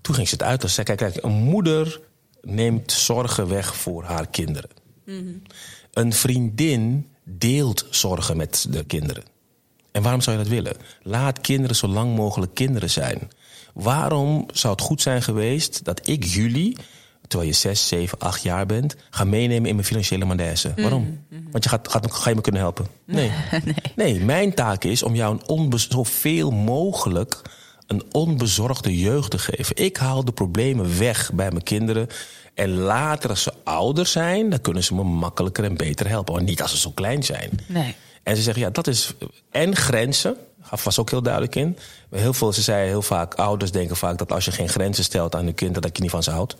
toen 0.00 0.14
ging 0.14 0.28
ze 0.28 0.34
het 0.34 0.42
uit. 0.42 0.60
Ze 0.60 0.68
zei, 0.68 0.86
kijk, 0.86 0.98
kijk, 0.98 1.24
een 1.24 1.32
moeder 1.32 2.00
neemt 2.42 2.92
zorgen 2.92 3.48
weg 3.48 3.76
voor 3.76 4.04
haar 4.04 4.26
kinderen. 4.28 4.70
Een 5.92 6.12
vriendin 6.12 7.10
deelt 7.24 7.86
zorgen 7.90 8.36
met 8.36 8.66
de 8.70 8.84
kinderen. 8.84 9.24
En 9.92 10.02
waarom 10.02 10.20
zou 10.20 10.36
je 10.36 10.42
dat 10.42 10.52
willen? 10.52 10.76
Laat 11.02 11.40
kinderen 11.40 11.76
zo 11.76 11.86
lang 11.86 12.16
mogelijk 12.16 12.54
kinderen 12.54 12.90
zijn. 12.90 13.30
Waarom 13.74 14.46
zou 14.52 14.72
het 14.72 14.82
goed 14.82 15.02
zijn 15.02 15.22
geweest 15.22 15.84
dat 15.84 16.08
ik 16.08 16.24
jullie, 16.24 16.76
terwijl 17.28 17.50
je 17.50 17.56
zes, 17.56 17.88
zeven, 17.88 18.18
acht 18.18 18.42
jaar 18.42 18.66
bent, 18.66 18.96
ga 19.10 19.24
meenemen 19.24 19.68
in 19.68 19.74
mijn 19.74 19.86
financiële 19.86 20.24
malaise? 20.24 20.72
Waarom? 20.76 21.26
Want 21.50 21.64
je 21.64 21.70
gaat, 21.70 21.88
gaat, 21.88 22.12
ga 22.12 22.28
je 22.28 22.34
me 22.34 22.40
kunnen 22.40 22.60
helpen? 22.60 22.86
Nee. 23.04 23.30
nee. 23.96 24.20
mijn 24.20 24.54
taak 24.54 24.84
is 24.84 25.02
om 25.02 25.14
jou 25.14 25.40
een 25.46 25.78
zoveel 25.78 26.50
mogelijk 26.50 27.42
een 27.86 28.02
onbezorgde 28.12 28.98
jeugd 28.98 29.30
te 29.30 29.38
geven. 29.38 29.76
Ik 29.76 29.96
haal 29.96 30.24
de 30.24 30.32
problemen 30.32 30.98
weg 30.98 31.32
bij 31.32 31.50
mijn 31.50 31.62
kinderen. 31.62 32.08
En 32.54 32.70
later, 32.70 33.30
als 33.30 33.42
ze 33.42 33.52
ouder 33.64 34.06
zijn, 34.06 34.50
dan 34.50 34.60
kunnen 34.60 34.84
ze 34.84 34.94
me 34.94 35.02
makkelijker 35.02 35.64
en 35.64 35.76
beter 35.76 36.08
helpen. 36.08 36.34
Maar 36.34 36.42
niet 36.42 36.62
als 36.62 36.70
ze 36.70 36.78
zo 36.78 36.90
klein 36.90 37.22
zijn. 37.22 37.50
Nee. 37.66 37.94
En 38.22 38.36
ze 38.36 38.42
zeggen, 38.42 38.62
ja, 38.62 38.70
dat 38.70 38.86
is. 38.86 39.12
En 39.50 39.76
grenzen, 39.76 40.36
was 40.82 40.98
ook 40.98 41.10
heel 41.10 41.22
duidelijk 41.22 41.54
in. 41.54 41.78
Heel 42.10 42.32
veel, 42.32 42.52
ze 42.52 42.62
zeiden 42.62 42.88
heel 42.88 43.02
vaak, 43.02 43.34
ouders 43.34 43.70
denken 43.70 43.96
vaak 43.96 44.18
dat 44.18 44.32
als 44.32 44.44
je 44.44 44.50
geen 44.52 44.68
grenzen 44.68 45.04
stelt 45.04 45.34
aan 45.34 45.44
hun 45.44 45.54
kind, 45.54 45.82
dat 45.82 45.96
je 45.96 46.02
niet 46.02 46.10
van 46.10 46.22
ze 46.22 46.30
houdt. 46.30 46.56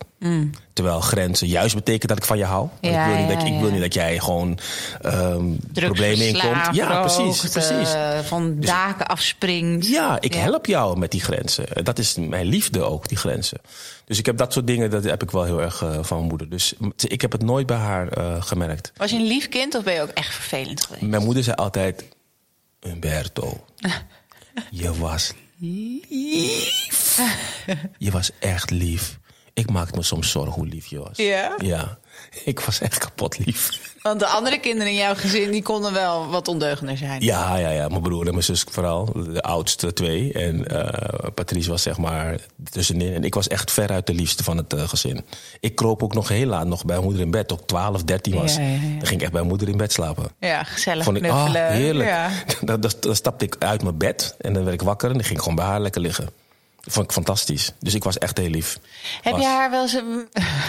Terwijl 0.73 1.01
grenzen 1.01 1.49
juist 1.49 1.75
betekent 1.75 2.09
dat 2.09 2.19
ik 2.19 2.25
van 2.25 2.39
je 2.39 2.45
hou. 2.45 2.69
Want 2.81 2.95
Ja, 2.95 3.05
ik, 3.05 3.07
wil 3.07 3.21
niet 3.21 3.31
ja, 3.31 3.37
dat, 3.37 3.47
ik 3.47 3.61
wil 3.61 3.71
niet 3.71 3.81
dat 3.81 3.95
jij 3.95 4.19
gewoon 4.19 4.59
ehm, 5.03 5.45
problemen 5.73 6.27
inkomt. 6.27 6.69
Ja, 6.73 7.01
precies. 7.01 7.43
rookt, 7.43 7.53
precies. 7.53 7.95
van 8.23 8.61
daken 8.61 9.07
afspringt. 9.07 9.87
Ja, 9.87 10.21
ik 10.21 10.35
help 10.35 10.67
jou 10.67 10.99
met 10.99 11.11
die 11.11 11.21
grenzen. 11.21 11.85
Dat 11.85 11.99
is 11.99 12.15
mijn 12.15 12.47
liefde 12.47 12.83
ook, 12.83 13.09
die 13.09 13.17
grenzen. 13.17 13.61
Dus 14.05 14.19
ik 14.19 14.27
heb 14.27 14.37
dat 14.37 14.53
soort 14.53 14.67
dingen, 14.67 14.91
dat 14.91 15.05
heb 15.05 15.23
ik 15.23 15.31
wel 15.31 15.45
heel 15.45 15.61
erg 15.61 15.83
eh, 15.83 15.99
van 16.01 16.17
mijn 16.17 16.29
moeder. 16.29 16.51
Dus 16.51 16.75
ik 16.97 17.21
heb 17.21 17.33
het 17.33 17.43
nooit 17.43 17.67
bij 17.67 17.77
haar 17.77 18.09
eh, 18.09 18.43
gemerkt. 18.43 18.93
Was 18.97 19.11
je 19.11 19.17
een 19.17 19.27
lief 19.27 19.49
kind 19.49 19.75
of 19.75 19.85
ben 19.85 19.95
je 19.95 20.03
ook 20.03 20.09
echt 20.09 20.35
vervelend 20.35 20.85
geweest? 20.85 21.03
Mijn 21.03 21.25
moeder 21.25 21.45
zei 21.45 21.57
altijd: 21.57 22.05
Umberto, 22.87 23.65
je 24.71 24.95
was 24.95 25.33
lief. 25.59 27.21
Je 27.99 28.11
was 28.11 28.31
echt 28.39 28.71
lief. 28.71 29.19
Ik 29.53 29.71
maakte 29.71 29.97
me 29.97 30.03
soms 30.03 30.31
zorgen 30.31 30.53
hoe 30.53 30.67
lief 30.67 30.87
je 30.87 30.99
was. 30.99 31.17
Ja? 31.17 31.55
Ja. 31.63 31.99
Ik 32.45 32.61
was 32.61 32.81
echt 32.81 32.99
kapot 32.99 33.39
lief. 33.39 33.93
Want 34.03 34.21
de 34.21 34.27
andere 34.27 34.59
kinderen 34.59 34.89
in 34.89 34.99
jouw 34.99 35.15
gezin 35.15 35.51
die 35.51 35.63
konden 35.63 35.93
wel 35.93 36.29
wat 36.29 36.49
ondeugender 36.49 36.97
zijn. 36.97 37.23
Ja, 37.23 37.57
ja, 37.57 37.71
ja. 37.71 37.89
Mijn 37.89 38.03
broer 38.03 38.27
en 38.27 38.33
mijn 38.33 38.45
zus 38.45 38.65
vooral. 38.71 39.13
De 39.33 39.43
oudste 39.43 39.93
twee. 39.93 40.33
En 40.33 40.73
uh, 40.73 40.89
Patrice 41.35 41.71
was 41.71 41.83
zeg 41.83 41.99
maar 41.99 42.41
tussenin. 42.71 43.15
En 43.15 43.25
ik 43.25 43.35
was 43.35 43.49
echt 43.49 43.73
veruit 43.73 44.07
de 44.07 44.15
liefste 44.15 44.45
van 44.45 44.57
het 44.57 44.75
uh, 44.75 44.89
gezin. 44.89 45.25
Ik 45.61 45.75
kroop 45.75 46.03
ook 46.03 46.15
nog 46.15 46.29
heel 46.29 46.47
laat 46.47 46.67
nog 46.67 46.85
bij 46.85 46.99
moeder 46.99 47.23
in 47.23 47.31
bed. 47.31 47.49
Toen 47.49 47.59
ik 47.59 47.67
12, 47.67 48.05
13 48.05 48.35
was. 48.35 48.57
Ja, 48.57 48.63
ja, 48.63 48.69
ja. 48.69 48.79
Dan 48.81 49.07
ging 49.07 49.11
ik 49.11 49.23
echt 49.23 49.33
bij 49.33 49.43
moeder 49.43 49.69
in 49.69 49.77
bed 49.77 49.93
slapen. 49.93 50.31
Ja, 50.41 50.63
gezellig 50.63 51.05
Vond 51.05 51.17
ik, 51.17 51.25
oh, 51.25 51.55
heerlijk. 51.55 52.11
Dan, 52.65 52.81
dan, 52.81 52.93
dan 53.01 53.17
stapte 53.17 53.45
ik 53.45 53.57
uit 53.59 53.83
mijn 53.83 53.99
bed. 53.99 54.35
En 54.39 54.53
dan 54.53 54.65
werd 54.65 54.81
ik 54.81 54.87
wakker. 54.87 55.09
En 55.09 55.15
dan 55.15 55.25
ging 55.25 55.37
ik 55.37 55.43
gewoon 55.43 55.59
bij 55.59 55.67
haar 55.67 55.81
lekker 55.81 56.01
liggen. 56.01 56.29
Vond 56.87 57.07
ik 57.07 57.13
fantastisch. 57.13 57.73
Dus 57.81 57.95
ik 57.95 58.05
was 58.05 58.19
echt 58.19 58.39
heel 58.39 58.49
lief. 58.49 58.79
Heb 59.23 59.33
was. 59.33 59.43
je 59.43 59.49
haar 59.49 59.71
wel 59.71 59.83
eens... 59.83 59.93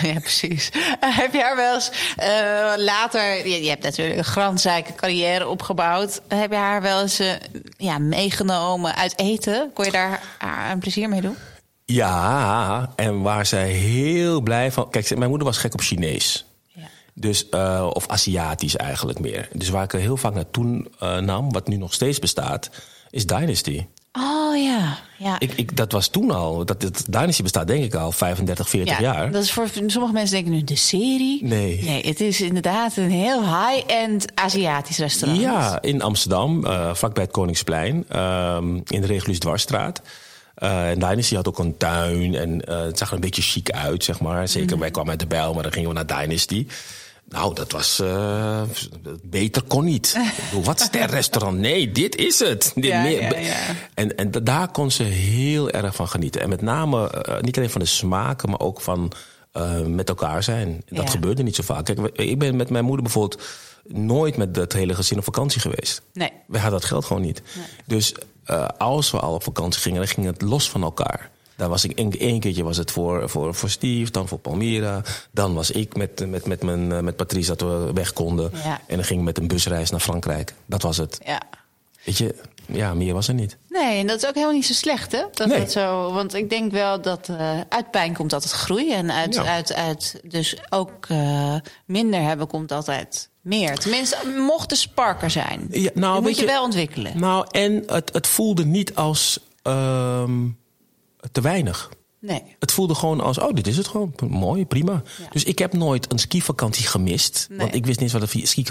Ja, 0.14 0.20
precies. 0.20 0.70
heb 1.00 1.34
je 1.34 1.42
haar 1.42 1.56
wel 1.56 1.74
eens 1.74 1.92
uh, 2.20 2.84
later... 2.86 3.48
Je, 3.48 3.64
je, 3.64 3.70
hebt 3.70 3.84
natuurlijk 3.84 4.18
een 4.18 4.24
grandrijke 4.24 4.94
carrière 4.94 5.48
opgebouwd. 5.48 6.22
Heb 6.28 6.52
je 6.52 6.58
haar 6.58 6.82
wel 6.82 7.02
eens 7.02 7.20
uh, 7.20 7.32
ja, 7.78 7.98
meegenomen 7.98 8.96
uit 8.96 9.20
eten? 9.20 9.72
Kon 9.74 9.86
je 9.86 9.92
daar 9.92 10.22
een 10.72 10.80
plezier 10.80 11.10
mee 11.10 11.22
doen? 11.22 11.38
Ja, 11.86 12.92
en 12.96 13.22
waar 13.22 13.46
zij 13.46 13.70
heel 13.70 14.42
blij 14.42 14.72
van... 14.72 14.90
Kijk, 14.90 15.18
mijn 15.18 15.30
moeder 15.30 15.48
was 15.48 15.58
gek 15.58 15.74
op 15.74 15.82
Chinees. 15.82 16.46
Ja. 16.74 16.88
Dus, 17.14 17.48
uh, 17.52 17.90
of 17.94 18.08
Aziatisch 18.08 18.76
eigenlijk 18.76 19.20
meer. 19.20 19.50
Dus 19.54 19.70
waar 19.70 19.84
ik 19.84 19.94
er 19.94 20.00
heel 20.00 20.18
vaak 20.18 20.34
naartoe 20.34 20.86
nam, 21.22 21.52
wat 21.52 21.68
nu 21.68 21.76
nog 21.78 21.94
steeds 21.94 22.20
bestaat, 22.20 22.70
is 23.10 23.26
Dynasty. 23.26 23.86
Oh 24.18 24.64
ja, 24.64 24.98
ja. 25.18 25.40
Ik, 25.40 25.54
ik, 25.56 25.78
dat 25.78 25.92
was 25.92 26.08
toen 26.08 26.32
al. 26.32 26.66
Dat, 26.66 26.82
dat 26.82 27.06
Dynasty 27.10 27.42
bestaat 27.42 27.68
denk 27.68 27.84
ik 27.84 27.96
al 27.96 28.12
35, 28.12 28.70
40 28.70 29.00
ja, 29.00 29.02
jaar. 29.02 29.32
Dat 29.32 29.44
is 29.44 29.52
voor 29.52 29.68
sommige 29.88 30.14
mensen 30.14 30.36
denken 30.36 30.54
nu 30.54 30.64
de 30.64 30.76
serie. 30.76 31.44
Nee. 31.44 31.84
Nee, 31.84 32.08
het 32.08 32.22
is 32.22 32.42
inderdaad 32.42 32.98
een 32.98 33.12
heel 33.12 33.42
high-end 33.42 34.26
Aziatisch 34.36 34.98
restaurant. 34.98 35.42
Ja, 35.42 35.82
in 35.82 36.02
Amsterdam, 36.02 36.66
uh, 36.66 36.94
vlakbij 36.94 37.24
het 37.24 37.32
Koningsplein. 37.32 38.06
Uh, 38.16 38.58
in 38.88 39.02
de 39.02 39.08
Regulus 39.08 39.40
Dwarsstraat. 39.40 40.02
Uh, 40.64 40.90
en 40.90 41.00
Dynasty 41.00 41.36
had 41.36 41.48
ook 41.48 41.60
een 41.60 41.78
tuin 41.78 42.36
en 42.36 42.62
uh, 42.70 42.80
het 42.82 42.98
zag 42.98 43.08
er 43.08 43.16
een 43.16 43.22
beetje 43.22 43.42
chic 43.42 43.72
uit, 43.72 44.04
zeg 44.04 44.20
maar. 44.20 44.48
Zeker, 44.48 44.76
mm. 44.76 44.82
wij 44.82 44.92
kwamen 44.92 45.10
uit 45.10 45.20
de 45.20 45.28
Bijl, 45.28 45.54
maar 45.54 45.64
dan 45.64 45.72
gingen 45.72 45.90
we 45.90 45.96
naar 45.96 46.22
Dynasty. 46.22 46.68
Nou, 47.30 47.56
dat 47.56 47.72
was. 47.72 48.00
Uh, 48.00 48.62
beter 49.24 49.62
kon 49.62 49.86
niet. 49.86 50.20
Wat 50.64 50.80
sterrestaurant? 50.80 51.58
Nee, 51.58 51.92
dit 51.92 52.16
is 52.16 52.40
het. 52.40 52.72
Dit 52.76 52.86
ja, 52.86 53.02
meer, 53.02 53.22
ja, 53.22 53.40
ja. 53.40 53.76
En, 53.94 54.18
en 54.18 54.32
daar 54.32 54.72
kon 54.72 54.92
ze 54.92 55.04
heel 55.04 55.70
erg 55.70 55.96
van 55.96 56.08
genieten. 56.08 56.42
En 56.42 56.50
met 56.50 56.62
name 56.62 57.24
uh, 57.28 57.42
niet 57.42 57.58
alleen 57.58 57.70
van 57.70 57.82
de 57.82 57.88
smaken, 57.88 58.50
maar 58.50 58.60
ook 58.60 58.82
van 58.82 59.12
uh, 59.54 59.80
met 59.82 60.10
elkaar 60.10 60.44
zijn. 60.44 60.84
Dat 60.90 61.10
gebeurde 61.10 61.44
niet 61.44 61.56
zo 61.56 61.64
vaak. 61.64 61.86
Kijk, 61.86 62.00
ik 62.14 62.40
ben 62.40 62.56
met 62.56 62.70
mijn 62.70 62.86
moeder 62.86 63.04
bijvoorbeeld 63.04 63.44
nooit 63.88 64.38
met 64.38 64.56
het 64.56 64.74
hele 64.74 64.96
gezin 64.96 65.18
op 65.18 65.24
vakantie 65.24 65.62
geweest. 65.62 66.02
Nee. 66.14 66.32
Wij 66.48 66.62
hadden 66.62 66.80
dat 66.80 66.90
geld 66.90 67.06
gewoon 67.06 67.22
niet. 67.22 67.42
Nee. 67.56 67.66
Dus 67.86 68.14
als 68.78 69.12
we 69.12 69.20
al 69.20 69.34
op 69.34 69.44
vakantie 69.44 69.82
gingen, 69.82 70.00
dan 70.00 70.08
ging 70.08 70.26
het 70.26 70.42
los 70.42 70.70
van 70.70 70.84
elkaar. 70.84 71.32
Daar 71.56 71.70
was 71.70 71.84
ik 71.84 71.92
één 72.20 72.40
keertje 72.40 72.64
was 72.64 72.78
het 72.78 72.92
voor, 72.92 73.30
voor, 73.30 73.56
voor 73.56 73.70
Steve, 73.70 74.12
dan 74.12 74.28
voor 74.28 74.38
Palmyra. 74.40 75.02
Dan 75.32 75.54
was 75.54 75.72
ik 75.72 75.96
met, 75.96 76.30
met, 76.30 76.46
met, 76.46 76.64
mijn, 76.64 77.04
met 77.04 77.16
Patrice 77.16 77.56
dat 77.56 77.62
we 77.62 77.92
weg 77.94 78.14
konden. 78.14 78.52
Ja. 78.64 78.80
En 78.88 78.96
dan 78.96 79.06
ging 79.06 79.20
ik 79.20 79.26
met 79.26 79.38
een 79.38 79.48
busreis 79.48 79.90
naar 79.90 80.00
Frankrijk. 80.00 80.54
Dat 80.66 80.82
was 80.82 80.98
het. 80.98 81.20
Ja. 81.26 81.42
Weet 82.04 82.18
je, 82.18 82.36
ja, 82.68 82.94
meer 82.94 83.14
was 83.14 83.28
er 83.28 83.34
niet. 83.34 83.58
Nee, 83.70 84.00
en 84.00 84.08
dat 84.08 84.18
is 84.18 84.28
ook 84.28 84.34
helemaal 84.34 84.56
niet 84.56 84.66
zo 84.66 84.74
slecht, 84.74 85.12
hè? 85.12 85.24
Dat 85.34 85.48
Nee. 85.48 85.60
dat 85.60 85.72
zo, 85.72 86.12
want 86.14 86.34
ik 86.34 86.50
denk 86.50 86.72
wel 86.72 87.02
dat 87.02 87.28
uh, 87.32 87.60
uit 87.70 87.92
pijn 87.92 88.14
komt 88.14 88.34
altijd 88.34 88.52
groei. 88.54 88.92
En 88.94 89.12
uit, 89.12 89.34
Ja. 89.36 89.44
uit, 89.44 89.74
uit 89.74 90.20
dus 90.24 90.58
ook 90.70 91.08
uh, 91.12 91.56
minder 91.86 92.22
hebben 92.22 92.48
komt 92.48 92.72
altijd 92.72 93.30
meer. 93.42 93.76
Tenminste, 93.78 94.18
mocht 94.38 94.70
de 94.70 94.76
sparker 94.76 95.30
zijn. 95.32 95.68
Ja, 95.72 95.90
nou, 95.94 96.22
moet 96.22 96.40
je 96.40 96.46
wel 96.46 96.64
ontwikkelen. 96.64 97.20
Nou, 97.20 97.46
en 97.52 97.84
het, 97.88 98.14
het 98.14 98.28
voelde 98.28 98.66
niet 98.66 98.96
als 98.96 99.40
ehm, 99.64 100.48
te 101.32 101.42
weinig. 101.42 101.90
Nee. 102.20 102.42
Het 102.60 102.72
voelde 102.72 102.96
gewoon 102.96 103.22
als, 103.22 103.38
oh, 103.40 103.54
dit 103.54 103.68
is 103.68 103.78
het 103.78 103.88
gewoon. 103.88 104.14
Mooi, 104.28 104.66
prima. 104.66 104.92
Ja. 105.20 105.28
Dus 105.32 105.44
ik 105.44 105.60
heb 105.60 105.74
nooit 105.74 106.12
een 106.12 106.20
skivakantie 106.20 106.86
gemist. 106.88 107.46
Nee. 107.50 107.58
Want 107.58 107.74
ik 107.74 107.86
wist 107.86 108.00
niet 108.00 108.12
wat 108.12 108.22
een 108.22 108.48
ski- 108.48 108.66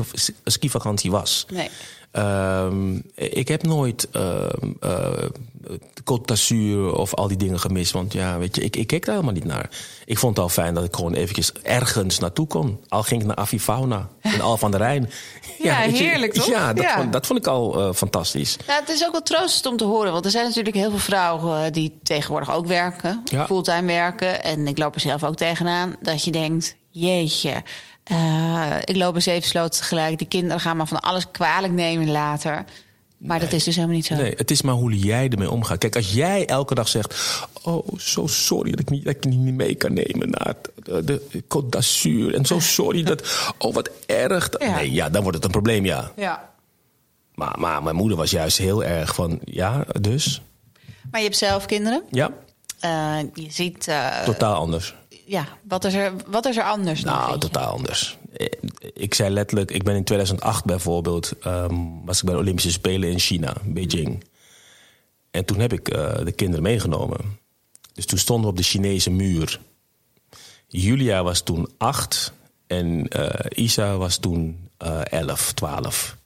een 0.44 0.52
skivakantie 0.52 1.10
was. 1.10 1.46
Nee. 1.52 1.68
Ehm, 2.14 3.00
ik 3.14 3.48
heb 3.48 3.62
nooit 3.62 4.08
Côte 6.04 6.24
d'Azur 6.24 6.94
of 6.94 7.14
al 7.14 7.28
die 7.28 7.36
dingen 7.36 7.60
gemist. 7.60 7.92
Want 7.92 8.12
ja, 8.12 8.38
weet 8.38 8.56
je, 8.56 8.62
ik, 8.62 8.76
ik 8.76 8.86
keek 8.86 9.04
daar 9.04 9.14
helemaal 9.14 9.34
niet 9.34 9.44
naar. 9.44 9.70
Ik 10.04 10.18
vond 10.18 10.36
het 10.36 10.44
al 10.44 10.50
fijn 10.50 10.74
dat 10.74 10.84
ik 10.84 10.94
gewoon 10.94 11.14
eventjes 11.14 11.52
ergens 11.52 12.18
naartoe 12.18 12.46
kon. 12.46 12.80
Al 12.88 13.02
ging 13.02 13.20
ik 13.20 13.26
naar 13.26 13.36
Avifauna 13.36 14.08
in 14.20 14.40
Al 14.40 14.56
van 14.56 14.70
der 14.70 14.80
Rijn. 14.80 15.10
Ja, 15.58 15.82
je, 15.82 15.90
heerlijk, 15.90 16.32
toch? 16.32 16.46
Ja, 16.46 16.72
dat, 16.72 16.84
Ja. 16.84 16.96
Vond, 16.96 17.12
dat 17.12 17.26
vond 17.26 17.38
ik 17.38 17.46
al 17.46 17.80
eh, 17.80 17.94
fantastisch. 17.94 18.56
Nou, 18.66 18.80
het 18.80 18.88
is 18.88 19.04
ook 19.04 19.12
wel 19.12 19.22
troostend 19.22 19.66
om 19.66 19.76
te 19.76 19.84
horen. 19.84 20.12
Want 20.12 20.24
er 20.24 20.30
zijn 20.30 20.46
natuurlijk 20.46 20.76
heel 20.76 20.90
veel 20.90 20.98
vrouwen 20.98 21.64
eh, 21.64 21.72
die 21.72 21.98
tegenwoordig 22.02 22.54
ook 22.54 22.66
werken. 22.66 23.22
Ja. 23.24 23.46
Fulltime 23.46 23.86
werken. 23.86 24.44
En 24.44 24.66
ik 24.66 24.78
loop 24.78 24.94
er 24.94 25.00
zelf 25.00 25.24
ook 25.24 25.36
tegenaan. 25.36 25.96
Dat 26.00 26.24
je 26.24 26.30
denkt, 26.30 26.76
jeetje. 26.90 27.62
Eh, 28.04 28.76
ik 28.84 28.96
loop 28.96 29.20
zeven 29.20 29.48
sloten 29.48 29.80
tegelijk. 29.80 30.18
Die 30.18 30.26
kinderen 30.28 30.60
gaan 30.60 30.76
maar 30.76 30.86
van 30.86 31.00
alles 31.00 31.30
kwalijk 31.30 31.72
nemen 31.72 32.10
later. 32.10 32.64
Maar 33.18 33.40
dat 33.40 33.52
is 33.52 33.64
dus 33.64 33.74
helemaal 33.74 33.96
niet 33.96 34.06
zo. 34.06 34.14
Nee, 34.14 34.34
het 34.36 34.50
is 34.50 34.62
maar 34.62 34.74
hoe 34.74 34.98
jij 34.98 35.28
ermee 35.28 35.50
omgaat. 35.50 35.78
Kijk, 35.78 35.96
als 35.96 36.12
jij 36.12 36.46
elke 36.46 36.74
dag 36.74 36.88
zegt... 36.88 37.38
Oh, 37.62 37.88
zo 37.98 38.26
sorry 38.26 38.70
dat 38.70 38.80
ik 38.80 38.90
niet, 38.90 39.04
dat 39.04 39.14
ik 39.14 39.24
niet 39.24 39.54
mee 39.54 39.74
kan 39.74 39.92
nemen 39.92 40.30
naar 40.30 40.54
de, 40.82 41.04
de 41.04 41.42
Côte 41.42 41.68
d'Azur. 41.68 42.34
En 42.34 42.46
zo 42.46 42.58
sorry 42.58 43.02
dat... 43.02 43.52
Oh, 43.58 43.74
wat 43.74 43.90
erg. 44.06 44.48
dat- 44.48 44.62
Ja. 44.62 44.74
Nee, 44.74 44.92
ja, 44.92 45.08
dan 45.10 45.22
wordt 45.22 45.36
het 45.36 45.44
een 45.46 45.50
probleem, 45.52 45.84
ja. 45.84 46.10
Ja. 46.16 46.50
Maar, 47.34 47.54
maar 47.58 47.82
mijn 47.82 47.96
moeder 47.96 48.16
was 48.16 48.30
juist 48.30 48.58
heel 48.58 48.84
erg 48.84 49.14
van... 49.14 49.38
Ja, 49.44 49.84
dus? 50.00 50.42
Maar 51.10 51.20
je 51.20 51.26
hebt 51.26 51.38
zelf 51.38 51.66
kinderen. 51.66 52.02
Ja, 52.10 52.30
Eh, 52.80 53.18
je 53.34 53.46
ziet, 53.50 53.88
eh, 53.88 54.22
totaal 54.24 54.54
anders. 54.54 54.94
Ja, 55.26 55.46
wat 55.68 55.84
is 55.84 55.94
er, 55.94 56.12
wat 56.26 56.46
is 56.46 56.56
er 56.56 56.62
anders? 56.62 57.00
dan, 57.00 57.14
Nou, 57.14 57.38
totaal 57.38 57.72
anders. 57.72 58.18
Ik 58.94 59.14
zei 59.14 59.30
letterlijk, 59.30 59.70
ik 59.70 59.82
ben 59.82 59.94
in 59.94 60.04
2008 60.04 60.64
bijvoorbeeld, 60.64 61.32
ehm, 61.40 61.74
was 62.04 62.18
ik 62.18 62.24
bij 62.24 62.34
de 62.34 62.40
Olympische 62.40 62.70
Spelen 62.70 63.10
in 63.10 63.18
China, 63.18 63.54
Beijing. 63.64 64.24
En 65.30 65.44
toen 65.44 65.60
heb 65.60 65.72
ik 65.72 65.88
eh, 65.88 66.24
de 66.24 66.32
kinderen 66.32 66.62
meegenomen. 66.62 67.38
Dus 67.92 68.06
toen 68.06 68.18
stonden 68.18 68.44
we 68.44 68.50
op 68.50 68.56
de 68.56 68.62
Chinese 68.62 69.10
muur. 69.10 69.60
Julia 70.68 71.22
was 71.22 71.40
toen 71.40 71.68
acht 71.78 72.32
en 72.66 73.08
eh, 73.08 73.64
Isa 73.64 73.96
was 73.96 74.16
toen 74.16 74.68
eh 74.78 75.00
11, 75.04 75.52
12. 75.52 76.16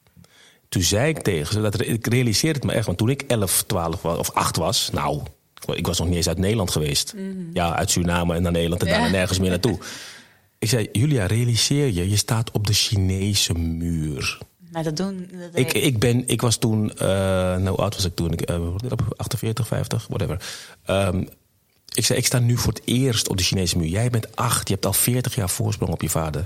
Toen 0.68 0.82
zei 0.82 1.08
ik 1.08 1.18
tegen 1.18 1.52
ze, 1.52 1.60
dat, 1.60 1.80
ik 1.80 2.06
realiseerde 2.06 2.58
het 2.58 2.68
me 2.68 2.72
echt, 2.72 2.86
want 2.86 2.98
toen 2.98 3.08
ik 3.08 3.22
11, 3.22 3.62
12 3.62 4.02
was, 4.02 4.18
of 4.18 4.30
8 4.30 4.56
was, 4.56 4.90
nou, 4.90 5.22
ik 5.74 5.86
was 5.86 5.98
nog 5.98 6.08
niet 6.08 6.16
eens 6.16 6.28
uit 6.28 6.38
Nederland 6.38 6.70
geweest. 6.70 7.14
Ja, 7.52 7.74
uit 7.74 7.90
Suriname 7.90 8.34
en 8.34 8.42
naar 8.42 8.52
Nederland 8.52 8.82
en 8.82 8.88
Ja. 8.88 8.94
daarna 8.94 9.10
nergens 9.10 9.38
meer 9.38 9.50
naartoe. 9.50 9.78
Ik 10.58 10.68
zei, 10.68 10.88
Julia, 10.92 11.26
realiseer 11.26 11.86
je, 11.92 12.08
je 12.08 12.16
staat 12.16 12.50
op 12.50 12.66
de 12.66 12.72
Chinese 12.72 13.54
muur. 13.54 14.38
Maar 14.72 14.82
dat 14.82 14.96
doen... 14.96 15.28
Dat 15.40 15.50
Ik, 15.52 15.72
ik, 15.72 15.98
ben, 15.98 16.28
ik 16.28 16.40
was 16.40 16.56
toen, 16.56 16.92
eh 16.92 17.06
nou 17.56 17.68
hoe 17.68 17.76
oud 17.76 17.94
was 17.94 18.04
ik 18.04 18.14
toen? 18.14 18.32
Ik, 18.32 18.40
eh, 18.40 18.60
48, 19.16 19.66
50, 19.66 20.06
whatever. 20.06 20.42
Ehm, 20.84 21.24
ik 21.94 22.04
zei, 22.04 22.18
ik 22.18 22.26
sta 22.26 22.38
nu 22.38 22.56
voor 22.56 22.72
het 22.72 22.82
eerst 22.84 23.28
op 23.28 23.36
de 23.36 23.42
Chinese 23.42 23.78
muur. 23.78 23.88
Jij 23.88 24.10
bent 24.10 24.36
acht, 24.36 24.68
je 24.68 24.74
hebt 24.74 24.86
al 24.86 24.92
40 24.92 25.34
jaar 25.34 25.50
voorsprong 25.50 25.92
op 25.92 26.02
je 26.02 26.08
vader. 26.08 26.44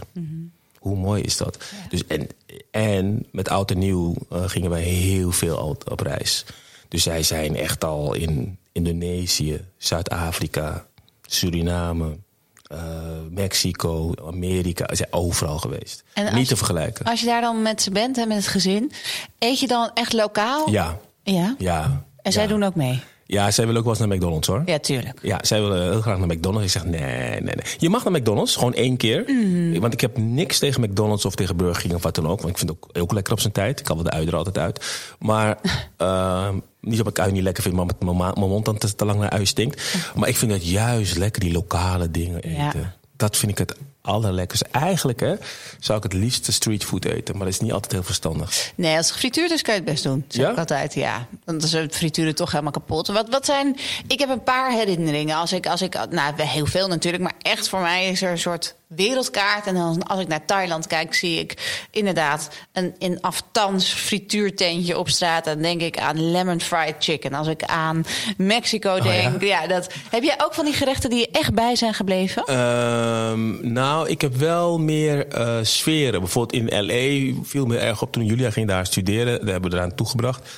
Hoe 0.79 0.97
mooi 0.97 1.23
is 1.23 1.37
dat? 1.37 1.65
Dus 1.89 2.07
en, 2.07 2.27
en 2.71 3.27
met 3.33 3.49
oud 3.49 3.71
en 3.71 3.79
nieuw 3.79 4.15
eh, 4.31 4.43
gingen 4.49 4.71
wij 4.71 4.83
heel 4.83 5.33
veel 5.33 5.77
op 5.91 6.01
reis. 6.01 6.45
Dus 6.89 7.03
zij 7.03 7.23
zijn 7.23 7.57
echt 7.57 7.85
al 7.85 8.15
in 8.15 8.59
Indonesië, 8.73 9.61
Zuid-Afrika, 9.77 10.87
Suriname, 11.27 12.17
eh, 12.67 12.79
Mexico, 13.31 14.13
Amerika. 14.27 14.85
Ze 14.89 14.97
zijn 14.97 15.13
overal 15.13 15.59
geweest. 15.59 16.05
En 16.15 16.35
Niet 16.35 16.49
te 16.49 16.57
vergelijken. 16.57 17.05
Als 17.07 17.21
je 17.21 17.27
daar 17.27 17.41
dan 17.41 17.63
met 17.63 17.83
ze 17.83 17.91
bent 17.91 18.19
en 18.19 18.29
met 18.29 18.37
het 18.37 18.47
gezin, 18.47 18.93
eet 19.39 19.61
je 19.61 19.67
dan 19.67 19.91
echt 19.95 20.13
lokaal? 20.13 20.71
Ja, 20.71 20.99
Ja? 21.23 21.55
ja. 21.59 22.05
En 22.23 22.33
zij 22.33 22.47
doen 22.47 22.63
ook 22.63 22.75
mee? 22.75 23.03
Ja, 23.27 23.51
zij 23.51 23.65
willen 23.67 23.81
ook 23.81 23.87
wel 23.87 23.97
eens 23.99 24.07
naar 24.07 24.17
McDonald's 24.17 24.47
hoor. 24.49 24.63
Ja, 24.67 24.79
tuurlijk. 24.79 25.19
Ja, 25.23 25.39
zij 25.43 25.61
willen 25.61 25.91
heel 25.91 26.01
graag 26.01 26.19
naar 26.19 26.27
McDonald's. 26.27 26.65
Ik 26.65 26.71
zeg 26.71 26.85
nee, 26.85 27.01
nee, 27.41 27.55
nee. 27.55 27.65
Je 27.79 27.89
mag 27.89 28.05
naar 28.05 28.13
McDonald's, 28.13 28.55
gewoon 28.57 28.75
één 28.75 28.97
keer. 28.97 29.23
Mhm. 29.27 29.81
Want 29.81 29.93
ik 29.93 30.01
heb 30.01 30.17
niks 30.17 30.59
tegen 30.59 30.81
McDonald's 30.81 31.25
of 31.25 31.35
tegen 31.35 31.57
Burger 31.57 31.83
King 31.83 31.95
of 31.95 32.03
wat 32.03 32.15
dan 32.15 32.27
ook. 32.29 32.39
Want 32.41 32.51
ik 32.51 32.59
vind 32.59 32.71
het 32.71 32.79
ook, 32.83 33.03
ook 33.03 33.13
lekker 33.13 33.33
op 33.33 33.41
zijn 33.41 33.53
tijd. 33.53 33.79
Ik 33.79 33.85
kan 33.85 33.97
wel 33.97 34.05
de 34.05 34.11
ui 34.11 34.27
er 34.27 34.37
altijd 34.37 34.59
uit. 34.59 34.85
Maar 35.19 35.59
ehm, 35.97 36.59
niet 36.83 36.99
dat 36.99 37.07
ik 37.07 37.19
ui 37.19 37.33
niet 37.33 37.43
lekker 37.43 37.63
vind, 37.63 37.75
maar 37.75 37.87
met 37.87 38.03
mijn 38.03 38.17
mijn 38.17 38.35
mond 38.35 38.65
dan 38.65 38.79
te, 38.79 38.95
te 38.95 39.05
lang 39.05 39.21
naar 39.21 39.31
ui 39.31 39.47
stinkt. 39.47 39.83
Maar 40.15 40.29
ik 40.29 40.37
vind 40.37 40.53
het 40.53 40.69
juist 40.69 41.17
lekker, 41.17 41.41
die 41.41 41.53
lokale 41.53 42.11
dingen 42.11 42.41
eten. 42.43 42.81
Ja. 42.81 42.97
dat 43.17 43.37
vind 43.37 43.53
ik 43.53 43.59
het 43.59 43.77
allerlekkerste. 44.03 44.67
Eigenlijk 44.71 45.21
hè, 45.21 45.35
zou 45.81 45.99
ik 45.99 46.05
het 46.05 46.13
liefst 46.13 46.53
streetfood 46.53 47.05
eten, 47.05 47.37
maar 47.37 47.45
dat 47.45 47.55
is 47.55 47.61
niet 47.61 47.73
altijd 47.73 47.93
heel 47.93 48.03
verstandig. 48.03 48.73
Nee, 48.75 48.97
als 48.97 49.07
het 49.07 49.15
gefrituurd 49.15 49.51
is, 49.51 49.63
kan 49.63 49.75
je 49.75 49.81
het 49.81 49.89
best 49.91 50.03
doen. 50.03 50.25
Zeg 50.29 50.45
Ja? 50.45 50.51
ik 50.51 50.59
altijd, 50.59 50.95
ja. 50.95 51.27
Dan 51.45 51.57
is 51.57 51.73
het 51.73 51.97
frituren 51.97 52.35
toch 52.35 52.51
helemaal 52.51 52.73
kapot. 52.73 53.07
Wat, 53.07 53.29
wat 53.29 53.47
zijn... 53.47 53.77
Ik 54.07 54.19
heb 54.19 54.29
een 54.29 54.43
paar 54.43 54.73
herinneringen. 54.73 55.37
Als 55.37 55.53
ik, 55.53 55.67
als 55.67 55.83
ik, 55.83 56.11
nou, 56.11 56.43
heel 56.43 56.67
veel 56.67 56.89
natuurlijk. 56.89 57.23
Maar 57.23 57.35
echt 57.43 57.69
voor 57.69 57.81
mij 57.81 58.09
is 58.09 58.23
er 58.23 58.31
een 58.31 58.39
soort 58.39 58.75
wereldkaart. 58.97 59.67
En 59.67 59.75
dan, 59.75 60.03
als 60.03 60.21
ik 60.21 60.29
naar 60.29 60.45
Thailand 60.45 60.87
kijk, 60.87 61.15
zie 61.15 61.39
ik 61.39 61.85
inderdaad 61.91 62.49
een 62.73 62.95
in 62.99 63.21
aftans 63.21 63.89
frituurtentje 63.89 64.99
op 64.99 65.09
straat. 65.09 65.45
Dan 65.45 65.63
denk 65.63 65.81
ik 65.81 65.99
aan 65.99 66.31
lemon 66.31 66.61
fried 66.61 66.95
chicken. 66.99 67.35
Als 67.35 67.47
ik 67.47 67.65
aan 67.65 68.05
Mexico 68.37 68.97
ja? 68.97 69.03
denk. 69.03 69.43
Ja? 69.43 69.67
dat, 69.67 69.93
heb 70.11 70.23
jij 70.23 70.35
ook 70.45 70.55
van 70.55 70.65
die 70.65 70.75
gerechten 70.75 71.11
die 71.11 71.19
je 71.19 71.29
echt 71.33 71.55
bij 71.55 71.77
zijn 71.77 71.95
gebleven? 71.95 72.45
Ehm, 72.45 73.73
nou, 73.73 74.09
ik 74.09 74.21
heb 74.21 74.35
wel 74.35 74.79
meer 74.79 75.29
eh, 75.29 75.59
sferen. 75.63 76.21
Bijvoorbeeld 76.21 76.71
in 76.71 76.87
L.A. 76.87 77.35
viel 77.45 77.67
me 77.67 77.79
erg 77.79 78.03
op 78.03 78.13
toen 78.13 78.25
Julia 78.25 78.51
ging 78.51 78.69
daar 78.69 78.87
studeren. 78.87 79.41
Daar 79.41 79.53
hebben 79.53 79.71
we 79.71 79.77
eraan 79.77 79.95
toegebracht. 79.95 80.49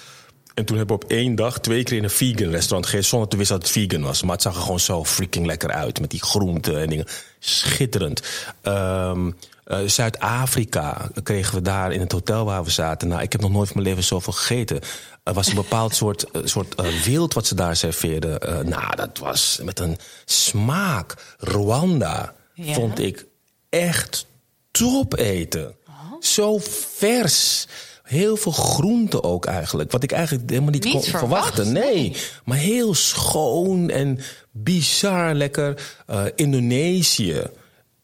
En 0.55 0.65
toen 0.65 0.77
hebben 0.77 0.97
we 0.97 1.05
op 1.05 1.11
één 1.11 1.35
dag 1.35 1.61
twee 1.61 1.83
keer 1.83 1.97
in 1.97 2.05
een 2.05 2.11
vegan 2.11 2.51
restaurant 2.51 2.85
gegeten... 2.85 3.09
zonder 3.09 3.29
te 3.29 3.37
wisten 3.37 3.59
dat 3.59 3.69
het 3.69 3.77
vegan 3.77 4.03
was. 4.03 4.23
Maar 4.23 4.33
het 4.33 4.43
zag 4.43 4.55
er 4.55 4.61
gewoon 4.61 4.81
zo 4.81 5.05
freaking 5.05 5.47
lekker 5.47 5.71
uit. 5.71 6.01
Met 6.01 6.11
die 6.11 6.23
groenten 6.23 6.81
en 6.81 6.89
dingen. 6.89 7.07
Schitterend. 7.45 8.23
Ehm, 8.63 9.31
eh, 9.65 9.79
Zuid-Afrika 9.87 11.09
kregen 11.23 11.55
we 11.55 11.63
daar 11.63 11.93
in 11.93 12.01
het 12.01 12.13
hotel 12.13 12.45
waar 12.45 12.65
we 12.65 12.71
zaten. 12.71 13.09
Nou, 13.09 13.23
ik 13.23 13.33
heb 13.33 13.41
nog 13.41 13.51
nooit 13.51 13.69
van 13.69 13.77
mijn 13.77 13.89
leven 13.89 14.05
zoveel 14.05 14.33
gegeten. 14.33 14.81
Er 15.23 15.33
was 15.35 15.47
een 15.49 15.55
bepaald 15.55 15.95
soort, 16.05 16.31
eh, 16.31 16.41
soort 16.45 16.75
eh, 16.75 16.87
wild 17.05 17.35
wat 17.35 17.47
ze 17.47 17.55
daar 17.55 17.77
serveerden. 17.77 18.69
Nou, 18.69 18.97
dat 18.97 19.19
was 19.19 19.61
met 19.63 19.79
een 19.79 19.99
smaak. 20.25 21.15
Rwanda 21.39 22.35
Ja. 22.55 22.75
vond 22.75 22.99
ik 22.99 23.27
echt 23.69 24.27
top 24.71 25.17
eten. 25.19 25.75
Zo 26.21 26.59
vers. 26.97 27.67
Heel 28.03 28.37
veel 28.37 28.53
groenten 28.53 29.25
ook 29.25 29.45
eigenlijk. 29.45 29.91
Wat 29.93 30.03
ik 30.03 30.13
eigenlijk 30.13 30.51
helemaal 30.51 30.71
niet, 30.71 30.85
Niet 30.85 30.93
kon 30.93 31.03
verwacht, 31.03 31.55
verwachten. 31.55 31.73
Nee. 31.73 32.17
Maar 32.45 32.57
heel 32.57 32.95
schoon 32.95 33.91
en 33.91 34.19
bizar 34.57 35.35
lekker. 35.35 35.95
Eh, 36.07 36.25
Indonesië. 36.35 37.43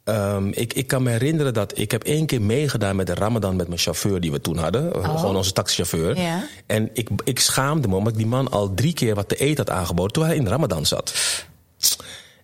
Ehm, 0.04 0.48
ik, 0.48 0.72
ik 0.72 0.86
kan 0.86 1.02
me 1.02 1.10
herinneren 1.10 1.54
dat 1.54 1.78
ik 1.78 1.90
heb 1.90 2.04
één 2.04 2.26
keer 2.26 2.42
meegedaan 2.42 2.96
met 2.96 3.06
de 3.06 3.14
Ramadan 3.14 3.56
met 3.56 3.66
mijn 3.68 3.80
chauffeur 3.80 4.20
die 4.20 4.32
we 4.32 4.40
toen 4.40 4.56
hadden. 4.58 4.92
Eh, 4.92 5.18
Gewoon 5.18 5.36
onze 5.36 5.52
taxichauffeur. 5.52 6.16
Ja. 6.16 6.46
En 6.66 6.90
ik, 6.92 7.08
ik 7.24 7.38
schaamde 7.40 7.88
me 7.88 7.94
omdat 7.96 8.12
ik 8.12 8.18
die 8.18 8.26
man 8.26 8.50
al 8.50 8.74
drie 8.74 8.92
keer 8.92 9.14
wat 9.14 9.28
te 9.28 9.36
eten 9.36 9.66
had 9.66 9.76
aangeboden 9.76 10.12
toen 10.12 10.24
hij 10.24 10.36
in 10.36 10.44
de 10.44 10.50
Ramadan 10.50 10.86
zat. 10.86 11.14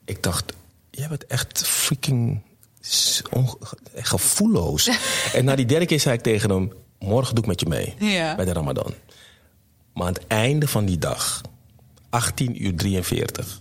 Ik 0.04 0.22
dacht, 0.22 0.52
jij 0.90 1.08
bent 1.08 1.26
echt 1.26 1.66
freaking 1.66 2.42
gevoelloos. 3.94 4.90
en 5.34 5.44
na 5.44 5.54
die 5.56 5.66
derde 5.66 5.86
keer 5.86 6.00
zei 6.00 6.14
ik 6.16 6.22
tegen 6.22 6.50
hem: 6.50 6.72
Morgen 6.98 7.34
doe 7.34 7.44
ik 7.44 7.50
met 7.50 7.60
je 7.60 7.66
mee. 7.66 7.94
Ja. 7.98 8.34
Bij 8.34 8.44
de 8.44 8.52
Ramadan. 8.52 8.94
Maar 9.94 10.06
aan 10.06 10.12
het 10.12 10.26
einde 10.26 10.68
van 10.68 10.84
die 10.84 10.98
dag, 10.98 11.40
18 12.10 12.64
uur 12.64 12.74
43. 12.74 13.60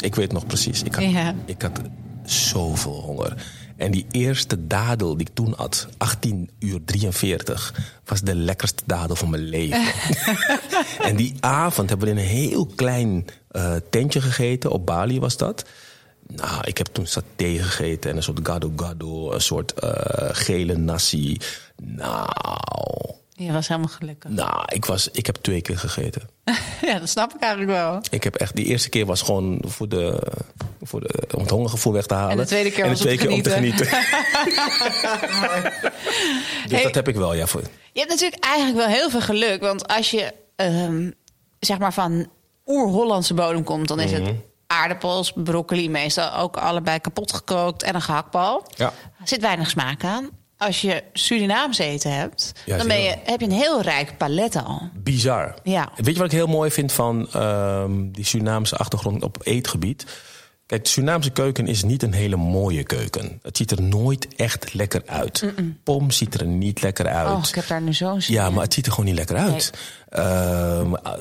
Ik 0.00 0.14
weet 0.14 0.32
nog 0.32 0.46
precies. 0.46 0.82
Ik 0.82 0.94
had, 0.94 1.04
Ja. 1.04 1.34
ik 1.44 1.62
had 1.62 1.80
zoveel 2.24 3.00
honger. 3.00 3.46
En 3.76 3.90
die 3.90 4.06
eerste 4.10 4.66
dadel 4.66 5.16
die 5.16 5.26
ik 5.28 5.34
toen 5.34 5.54
had, 5.56 5.88
18 5.96 6.50
uur 6.58 6.80
43, 6.84 7.74
was 8.04 8.20
de 8.20 8.34
lekkerste 8.34 8.82
dadel 8.86 9.16
van 9.16 9.30
mijn 9.30 9.42
leven. 9.42 9.84
en 11.08 11.16
die 11.16 11.34
avond 11.40 11.88
hebben 11.88 12.06
we 12.08 12.14
in 12.14 12.18
een 12.20 12.24
heel 12.30 12.66
klein 12.66 13.24
eh, 13.50 13.74
tentje 13.90 14.20
gegeten. 14.20 14.70
Op 14.70 14.86
Bali 14.86 15.20
was 15.20 15.36
dat. 15.36 15.64
Nou, 16.26 16.60
ik 16.64 16.78
heb 16.78 16.86
toen 16.86 17.06
saté 17.06 17.58
gegeten 17.62 18.10
en 18.10 18.16
een 18.16 18.22
soort 18.22 18.40
gado 18.42 18.72
gado, 18.76 19.32
een 19.32 19.40
soort 19.40 19.72
eh, 19.72 20.28
gele 20.32 20.76
nasi. 20.76 21.36
Nou, 21.82 22.28
Je 23.36 23.52
was 23.52 23.68
helemaal 23.68 23.90
gelukkig. 23.90 24.30
nou, 24.30 24.62
ik, 24.66 24.84
was, 24.84 25.08
ik 25.10 25.26
heb 25.26 25.34
twee 25.36 25.60
keer 25.60 25.78
gegeten. 25.78 26.22
Ja, 26.86 26.98
dat 26.98 27.08
snap 27.08 27.34
ik 27.34 27.40
eigenlijk 27.40 27.72
wel. 27.72 28.00
Ik 28.10 28.24
heb 28.24 28.34
echt, 28.34 28.56
die 28.56 28.64
eerste 28.64 28.88
keer 28.88 29.06
was 29.06 29.22
gewoon 29.22 29.62
voor 29.66 29.88
de, 29.88 30.22
voor 30.82 31.00
de, 31.00 31.22
om 31.34 31.40
het 31.40 31.50
hongergevoel 31.50 31.92
weg 31.92 32.06
te 32.06 32.14
halen. 32.14 32.30
En 32.30 32.36
de 32.36 32.44
tweede 32.46 32.70
keer 32.70 32.84
En 32.84 32.90
was 32.90 32.98
de 33.00 33.04
tweede 33.04 33.30
om 33.34 33.42
te 33.42 33.50
keer 33.50 33.58
om 33.62 33.70
te 33.72 33.84
genieten. 33.84 33.86
genieten. 33.86 35.82
dus 36.68 36.72
Hey. 36.72 36.82
dat 36.82 36.94
heb 36.94 37.08
ik 37.08 37.14
wel, 37.16 37.34
ja. 37.34 37.46
Voor, 37.46 37.60
Je 37.92 37.98
hebt 38.00 38.10
natuurlijk 38.12 38.44
eigenlijk 38.44 38.76
wel 38.76 38.86
heel 38.96 39.10
veel 39.10 39.20
geluk. 39.20 39.60
Want 39.60 39.88
als 39.88 40.10
je 40.10 40.32
ehm, 40.56 41.10
zeg 41.60 41.78
maar 41.78 41.92
van 41.92 42.28
oer-Hollandse 42.66 43.34
bodem 43.34 43.64
komt, 43.64 43.88
dan 43.88 44.00
is 44.00 44.10
Mhm. 44.10 44.22
het 44.24 44.34
aardappels, 44.66 45.32
broccoli, 45.34 45.90
meestal 45.90 46.32
ook 46.34 46.56
allebei 46.56 46.98
kapot 46.98 47.32
gekookt 47.32 47.82
en 47.82 47.94
een 47.94 48.02
gehaktbal. 48.02 48.66
Ja. 48.76 48.86
Er 49.20 49.28
zit 49.28 49.40
weinig 49.40 49.70
smaak 49.70 50.04
aan. 50.04 50.30
Als 50.58 50.80
je 50.80 51.02
Surinaams 51.12 51.78
eten 51.78 52.12
hebt, 52.16 52.52
Ja, 52.66 52.76
dan 52.76 52.86
ben 52.86 53.00
je, 53.02 53.14
heb 53.24 53.40
je 53.40 53.46
een 53.46 53.52
heel 53.52 53.80
rijk 53.82 54.16
palet 54.18 54.56
al. 54.64 54.88
bizar. 54.94 55.54
Ja. 55.62 55.88
Weet 55.96 56.14
je 56.14 56.20
wat 56.20 56.32
ik 56.32 56.38
heel 56.38 56.46
mooi 56.46 56.70
vind 56.70 56.92
van 56.92 57.28
ehm, 57.32 58.10
die 58.10 58.24
Surinaamse 58.24 58.76
achtergrond 58.76 59.22
op 59.22 59.36
eetgebied? 59.42 60.04
Kijk, 60.74 60.86
de 60.86 60.92
Surinaamse 60.92 61.30
keuken 61.30 61.66
is 61.66 61.82
niet 61.84 62.02
een 62.02 62.12
hele 62.12 62.36
mooie 62.36 62.82
keuken. 62.82 63.38
Het 63.42 63.56
ziet 63.56 63.70
er 63.70 63.82
nooit 63.82 64.28
echt 64.36 64.74
lekker 64.74 65.02
uit. 65.06 65.52
Pom 65.82 66.10
ziet 66.10 66.34
er 66.40 66.46
niet 66.46 66.82
lekker 66.82 67.06
uit. 67.06 67.28
Oh, 67.36 67.44
ik 67.48 67.54
heb 67.54 67.66
daar 67.66 67.82
nu 67.82 67.92
zo'n 67.92 68.20
zin 68.20 68.34
ja, 68.34 68.46
in. 68.46 68.52
maar 68.52 68.62
het 68.64 68.74
ziet 68.74 68.86
er 68.86 68.92
gewoon 68.92 69.06
niet 69.06 69.18
lekker 69.18 69.36
uit. 69.36 69.70
Ehm, 70.08 70.94
eh, 70.94 71.12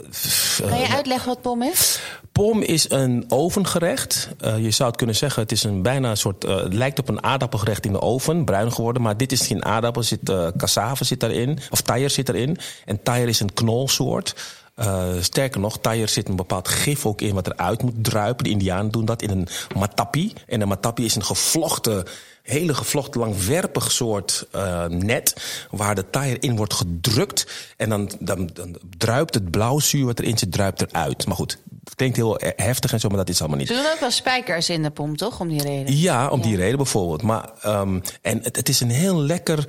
Kan 0.69 0.79
je 0.79 0.87
uitleggen 0.95 1.27
wat 1.27 1.41
pom 1.41 1.63
is? 1.63 1.99
Pom 2.31 2.61
is 2.61 2.89
een 2.89 3.25
ovengerecht. 3.27 4.29
Eh, 4.39 4.57
je 4.63 4.71
zou 4.71 4.89
het 4.89 4.97
kunnen 4.97 5.15
zeggen, 5.15 5.41
het 5.41 5.51
is 5.51 5.63
een 5.63 5.81
bijna 5.81 6.09
een 6.09 6.17
soort. 6.17 6.43
eh, 6.43 6.55
het 6.55 6.73
lijkt 6.73 6.99
op 6.99 7.09
een 7.09 7.23
aardappelgerecht 7.23 7.85
in 7.85 7.91
de 7.91 8.01
oven, 8.01 8.45
bruin 8.45 8.71
geworden. 8.71 9.01
Maar 9.01 9.17
dit 9.17 9.31
is 9.31 9.47
geen 9.47 9.65
aardappel, 9.65 10.03
zit, 10.03 10.29
eh 10.29 10.47
cassave 10.57 11.03
zit 11.03 11.19
daarin. 11.19 11.59
Of 11.69 11.81
taier 11.81 12.09
zit 12.09 12.29
erin. 12.29 12.57
En 12.85 13.03
taier 13.03 13.27
is 13.27 13.39
een 13.39 13.53
knolsoort. 13.53 14.35
Eh, 14.75 15.13
sterker 15.19 15.59
nog, 15.59 15.79
taier 15.79 16.07
zit 16.07 16.27
een 16.27 16.35
bepaald 16.35 16.67
gif 16.67 17.05
ook 17.05 17.21
in 17.21 17.33
wat 17.33 17.47
eruit 17.47 17.81
moet 17.81 18.03
druipen. 18.03 18.43
De 18.43 18.49
Indianen 18.49 18.91
doen 18.91 19.05
dat 19.05 19.21
in 19.21 19.29
een 19.29 19.47
matapi. 19.75 20.33
En 20.47 20.61
een 20.61 20.67
matapi 20.67 21.05
is 21.05 21.15
een 21.15 21.25
gevlochten, 21.25 22.03
hele 22.43 22.73
gevlochten, 22.73 23.19
langwerpig 23.19 23.91
soort 23.91 24.47
eh, 24.51 24.85
net. 24.85 25.35
Waar 25.71 25.95
de 25.95 26.09
taier 26.09 26.43
in 26.43 26.55
wordt 26.55 26.73
gedrukt. 26.73 27.73
En 27.77 27.89
dan, 27.89 28.11
dan, 28.19 28.49
dan 28.53 28.77
druipt 28.97 29.33
het 29.33 29.51
blauwzuur 29.51 30.05
wat 30.05 30.19
erin 30.19 30.37
zit, 30.37 30.51
druipt 30.51 30.81
eruit. 30.81 31.25
Maar 31.25 31.35
goed, 31.35 31.57
het 31.83 31.95
klinkt 31.95 32.15
heel 32.15 32.39
heftig 32.55 32.93
en 32.93 32.99
zo, 32.99 33.07
maar 33.07 33.17
dat 33.17 33.29
is 33.29 33.39
allemaal 33.39 33.57
niet. 33.57 33.67
Ze 33.67 33.73
doen 33.73 33.91
ook 33.93 33.99
wel 33.99 34.11
spijkers 34.11 34.69
in 34.69 34.83
de 34.83 34.91
pom, 34.91 35.17
toch? 35.17 35.39
Om 35.39 35.47
die 35.47 35.61
reden. 35.61 35.97
Ja, 35.97 36.29
om 36.29 36.41
die 36.41 36.55
reden 36.55 36.77
bijvoorbeeld. 36.77 37.21
Maar, 37.21 37.49
ehm, 37.61 37.99
en 38.21 38.39
het, 38.43 38.55
het 38.55 38.69
is 38.69 38.79
een 38.79 38.89
heel 38.89 39.21
lekker, 39.21 39.65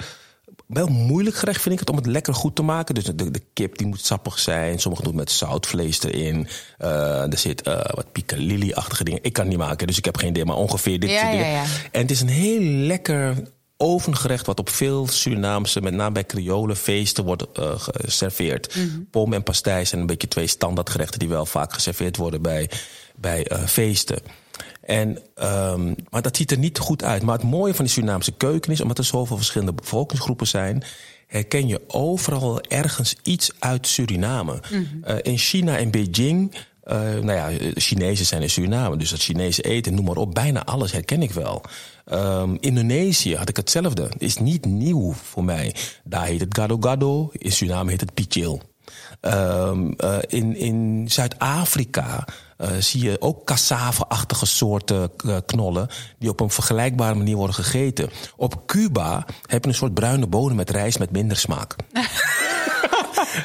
wel 0.66 0.86
moeilijk 0.86 1.36
gerecht 1.36 1.60
vind 1.62 1.74
ik 1.74 1.80
het 1.80 1.90
om 1.90 1.96
het 1.96 2.06
lekker 2.06 2.34
goed 2.34 2.54
te 2.56 2.62
maken. 2.62 2.94
Dus 2.94 3.04
de, 3.04 3.30
de 3.30 3.42
kip 3.52 3.78
die 3.78 3.86
moet 3.86 4.04
sappig 4.04 4.38
zijn. 4.38 4.78
Sommigen 4.80 5.04
doen 5.06 5.14
met 5.14 5.30
zoutvlees 5.30 6.02
erin. 6.02 6.48
Eh, 6.78 7.32
er 7.32 7.38
zit 7.38 7.62
eh, 7.62 7.80
wat 7.94 8.12
piccalilli-achtige 8.12 9.04
dingen. 9.04 9.22
Ik 9.22 9.32
kan 9.32 9.44
het 9.44 9.56
niet 9.56 9.66
maken, 9.66 9.86
dus 9.86 9.98
ik 9.98 10.04
heb 10.04 10.16
geen 10.16 10.28
idee. 10.28 10.44
Maar 10.44 10.56
ongeveer 10.56 11.00
dit 11.00 11.10
Ja, 11.10 11.18
soort 11.18 11.32
ja, 11.32 11.38
dingen. 11.38 11.52
ja. 11.52 11.64
En 11.90 12.00
het 12.00 12.10
is 12.10 12.20
een 12.20 12.28
heel 12.28 12.60
lekker 12.60 13.42
ovengerecht 13.76 14.46
wat 14.46 14.58
op 14.58 14.68
veel 14.68 15.06
Surinaamse, 15.08 15.80
met 15.80 15.94
name 15.94 16.12
bij 16.12 16.26
Creole 16.26 16.76
feesten 16.76 17.24
wordt 17.24 17.46
eh, 17.52 17.72
geserveerd. 17.76 18.76
Mhm. 18.76 19.00
Pom 19.10 19.32
en 19.32 19.42
pastei 19.42 19.84
zijn 19.84 20.00
een 20.00 20.06
beetje 20.06 20.28
twee 20.28 20.46
standaardgerechten 20.46 21.18
die 21.18 21.28
wel 21.28 21.46
vaak 21.46 21.72
geserveerd 21.72 22.16
worden 22.16 22.42
bij, 22.42 22.70
bij 23.16 23.46
feesten. 23.66 24.18
En, 24.86 25.18
ehm, 25.34 25.94
maar 26.10 26.22
dat 26.22 26.36
ziet 26.36 26.50
er 26.50 26.58
niet 26.58 26.78
goed 26.78 27.04
uit. 27.04 27.22
Maar 27.22 27.38
het 27.38 27.50
mooie 27.50 27.74
van 27.74 27.84
de 27.84 27.90
Surinaamse 27.90 28.32
keuken 28.32 28.72
is, 28.72 28.80
omdat 28.80 28.98
er 28.98 29.04
zoveel 29.04 29.36
verschillende 29.36 29.72
bevolkingsgroepen 29.72 30.46
zijn, 30.46 30.84
herken 31.26 31.66
je 31.68 31.80
overal 31.86 32.60
ergens 32.60 33.16
iets 33.22 33.50
uit 33.58 33.86
Suriname. 33.86 34.60
Eh, 35.02 35.16
in 35.22 35.38
China 35.38 35.76
en 35.76 35.90
Beijing, 35.90 36.54
eh, 36.84 36.98
nou 36.98 37.32
ja, 37.32 37.50
eh, 37.50 37.70
Chinezen 37.74 38.26
zijn 38.26 38.42
in 38.42 38.50
Suriname, 38.50 38.96
dus 38.96 39.10
dat 39.10 39.20
Chinese 39.20 39.62
eten, 39.62 39.94
noem 39.94 40.04
maar 40.04 40.16
op, 40.16 40.34
bijna 40.34 40.64
alles 40.64 40.92
herken 40.92 41.22
ik 41.22 41.30
wel. 41.30 41.62
Ehm, 42.04 42.56
Indonesië 42.60 43.36
had 43.36 43.48
ik 43.48 43.56
hetzelfde. 43.56 44.08
Is 44.18 44.36
niet 44.36 44.64
nieuw 44.64 45.12
voor 45.12 45.44
mij. 45.44 45.74
Daar 46.04 46.26
heet 46.26 46.40
het 46.40 46.58
gado 46.58 46.76
gado, 46.80 47.30
in 47.32 47.52
Suriname 47.52 47.90
heet 47.90 48.00
het 48.00 48.14
pichil. 48.14 48.62
Ehm, 49.20 49.92
eh, 49.96 50.18
in 50.26 50.56
in 50.56 51.06
Zuid-Afrika 51.08 52.24
eh, 52.56 52.68
zie 52.78 53.02
je 53.02 53.20
ook 53.20 53.44
cassave-achtige 53.44 54.46
soorten 54.46 55.10
eh, 55.26 55.36
knollen... 55.46 55.88
die 56.18 56.28
op 56.28 56.40
een 56.40 56.50
vergelijkbare 56.50 57.14
manier 57.14 57.36
worden 57.36 57.54
gegeten. 57.56 58.10
Op 58.36 58.66
Cuba 58.66 59.26
heb 59.46 59.62
je 59.62 59.68
een 59.70 59.76
soort 59.76 59.94
bruine 59.94 60.26
bodem 60.26 60.56
met 60.56 60.70
rijst 60.70 60.98
met 60.98 61.10
minder 61.10 61.36
smaak. 61.36 61.76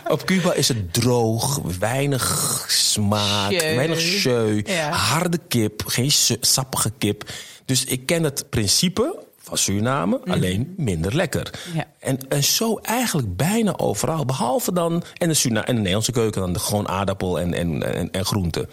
Op 0.08 0.26
Cuba 0.26 0.54
is 0.54 0.68
het 0.68 0.94
droog, 0.94 1.62
weinig 1.80 2.66
smaak, 2.68 3.52
Jeu. 3.52 3.76
weinig 3.76 4.24
jeu, 4.24 4.62
Ja. 4.66 4.92
harde 4.92 5.40
kip, 5.48 5.84
geen 5.86 6.12
sappige 6.40 6.92
kip. 6.98 7.32
Dus 7.66 7.86
ik 7.86 8.06
ken 8.06 8.24
het 8.24 8.50
principe 8.50 9.24
van 9.38 9.58
Suriname, 9.58 10.22
alleen 10.26 10.74
minder 10.78 11.16
lekker. 11.16 11.60
Ja. 11.74 11.86
En, 12.00 12.20
en 12.30 12.44
zo 12.44 12.78
eigenlijk 12.78 13.36
bijna 13.36 13.78
overal, 13.78 14.26
behalve 14.26 14.74
dan... 14.74 15.04
en 15.18 15.28
de, 15.28 15.34
Surina 15.34 15.66
en 15.66 15.72
de 15.74 15.80
Nederlandse 15.80 16.12
keuken, 16.12 16.42
dan 16.42 16.54
de 16.54 16.60
gewoon 16.60 16.88
aardappel 16.88 17.40
en, 17.40 17.54
en, 17.54 17.94
en, 17.96 18.12
en 18.12 18.26
groenten. 18.26 18.70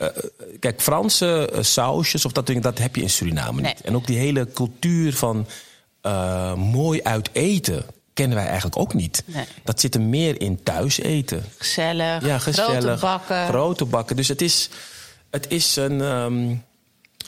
Eh, 0.00 0.08
kijk, 0.60 0.80
Franse 0.80 1.50
eh, 1.52 1.62
sausjes 1.62 2.24
of 2.24 2.32
dat, 2.32 2.46
ding, 2.46 2.62
dat 2.62 2.78
heb 2.78 2.96
je 2.96 3.02
in 3.02 3.10
Suriname 3.10 3.60
Nee. 3.60 3.72
niet. 3.74 3.82
En 3.84 3.94
ook 3.96 4.06
die 4.06 4.18
hele 4.18 4.48
cultuur 4.52 5.14
van 5.14 5.46
eh, 6.00 6.54
mooi 6.54 7.02
uit 7.02 7.28
eten 7.32 7.84
kennen 8.14 8.36
wij 8.36 8.46
eigenlijk 8.46 8.76
ook 8.76 8.94
niet. 8.94 9.22
Nee. 9.26 9.44
Dat 9.64 9.80
zit 9.80 9.94
er 9.94 10.00
meer 10.00 10.40
in 10.40 10.62
thuis 10.62 11.00
eten. 11.00 11.44
Gezellig, 11.58 12.26
Ja, 12.26 12.38
gezellig. 12.38 12.82
grote 12.84 13.00
bakken. 13.00 13.46
Grote 13.46 13.84
bakken. 13.84 14.16
Dus 14.16 14.28
het 14.28 14.42
is, 14.42 14.68
het 15.30 15.46
is 15.48 15.76
een. 15.76 16.00
ehm, 16.00 16.54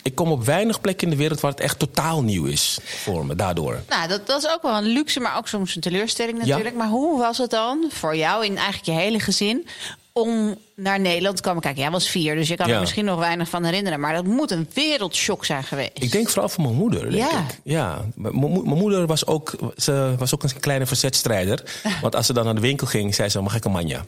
ik 0.02 0.14
kom 0.14 0.30
op 0.30 0.44
weinig 0.44 0.80
plekken 0.80 1.04
in 1.06 1.12
de 1.12 1.18
wereld 1.18 1.40
waar 1.40 1.50
het 1.50 1.61
echt 1.61 1.78
totaal 1.78 2.22
nieuw 2.22 2.44
is 2.44 2.78
voor 2.85 3.26
me, 3.26 3.35
daardoor. 3.35 3.82
Nou, 3.88 4.08
dat, 4.08 4.26
dat 4.26 4.42
is 4.44 4.50
ook 4.50 4.62
wel 4.62 4.76
een 4.76 4.85
luxe, 4.87 5.20
maar 5.20 5.37
ook 5.37 5.48
soms 5.48 5.74
een 5.74 5.80
teleurstelling 5.80 6.38
natuurlijk. 6.38 6.74
Maar 6.74 6.88
hoe 6.88 7.18
was 7.18 7.38
het 7.38 7.50
dan 7.50 7.87
voor 7.90 8.16
jou 8.16 8.44
in 8.44 8.56
eigenlijk 8.56 8.85
je 8.85 8.92
hele 8.92 9.20
gezin 9.20 9.66
om 10.12 10.57
naar 10.77 11.01
Nederland 11.01 11.37
te 11.37 11.42
komen? 11.42 11.62
Kijk, 11.62 11.77
jij 11.77 11.90
was 11.90 12.09
vier, 12.09 12.35
dus 12.35 12.48
je 12.48 12.57
kan 12.57 12.66
Ja. 12.68 12.75
er 12.75 12.81
misschien 12.81 13.05
nog 13.05 13.18
weinig 13.18 13.48
van 13.48 13.64
herinneren. 13.64 14.01
Maar 14.01 14.14
dat 14.14 14.25
moet 14.25 14.51
een 14.51 14.68
wereldshock 14.75 15.44
zijn 15.44 15.64
geweest. 15.64 15.90
Ik 15.94 16.12
denk 16.12 16.29
vooral 16.29 16.48
voor 16.48 16.62
mijn 16.64 16.75
moeder. 16.77 17.01
Denk 17.01 17.14
Ja. 17.31 17.38
ik. 17.40 17.61
ja. 17.64 18.05
Mijn 18.14 18.35
mo- 18.35 18.48
mijn 18.62 18.79
moeder 18.79 19.07
was 19.07 19.27
ook, 19.27 19.53
ze 19.77 20.14
was 20.18 20.35
ook 20.35 20.42
een 20.42 20.61
kleine 20.61 20.87
verzetstrijder. 20.87 21.81
Want 22.03 22.16
als 22.16 22.27
ze 22.27 22.33
dan 22.33 22.44
naar 22.44 22.55
de 22.55 22.61
winkel 22.61 22.87
ging, 22.87 23.14
zei 23.14 23.29
ze: 23.29 23.40
Mag 23.40 23.57
ik 23.57 23.64
een 23.64 23.70
manja? 23.72 24.05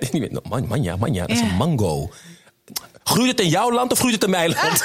Niet 0.00 0.12
meer, 0.12 0.32
"No, 0.32 0.40
man- 0.48 0.66
manja, 0.66 0.96
manja, 0.96 1.20
dat 1.26 1.36
is 1.36 1.40
een 1.42 1.56
mango. 1.56 2.10
Groeit 3.04 3.30
het 3.30 3.40
in 3.40 3.48
jouw 3.48 3.72
land 3.72 3.92
of 3.92 3.98
groeit 3.98 4.14
het 4.14 4.24
in 4.24 4.30
mijn 4.30 4.54
land? 4.62 4.84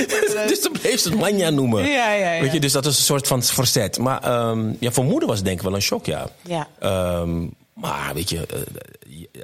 dus 0.48 0.62
dan 0.62 0.72
bleef 0.72 1.00
ze 1.00 1.08
het 1.08 1.18
manja 1.18 1.50
noemen. 1.50 1.84
Ja, 1.84 2.12
ja, 2.12 2.32
ja. 2.32 2.40
Weet 2.40 2.52
je, 2.52 2.60
dus 2.60 2.72
dat 2.72 2.86
is 2.86 2.98
een 2.98 3.04
soort 3.04 3.26
van 3.26 3.42
verzet. 3.42 3.98
Maar 3.98 4.22
ehm, 4.22 4.72
ja, 4.78 4.90
voor 4.90 5.04
moeder 5.04 5.28
was 5.28 5.36
het 5.36 5.46
denk 5.46 5.58
ik 5.58 5.64
wel 5.64 5.74
een 5.74 5.82
shock, 5.82 6.06
ja. 6.06 6.28
Ja. 6.42 6.68
Ehm, 6.78 7.46
maar 7.72 8.10
weet 8.14 8.30
je, 8.30 8.46
eh, 8.46 8.58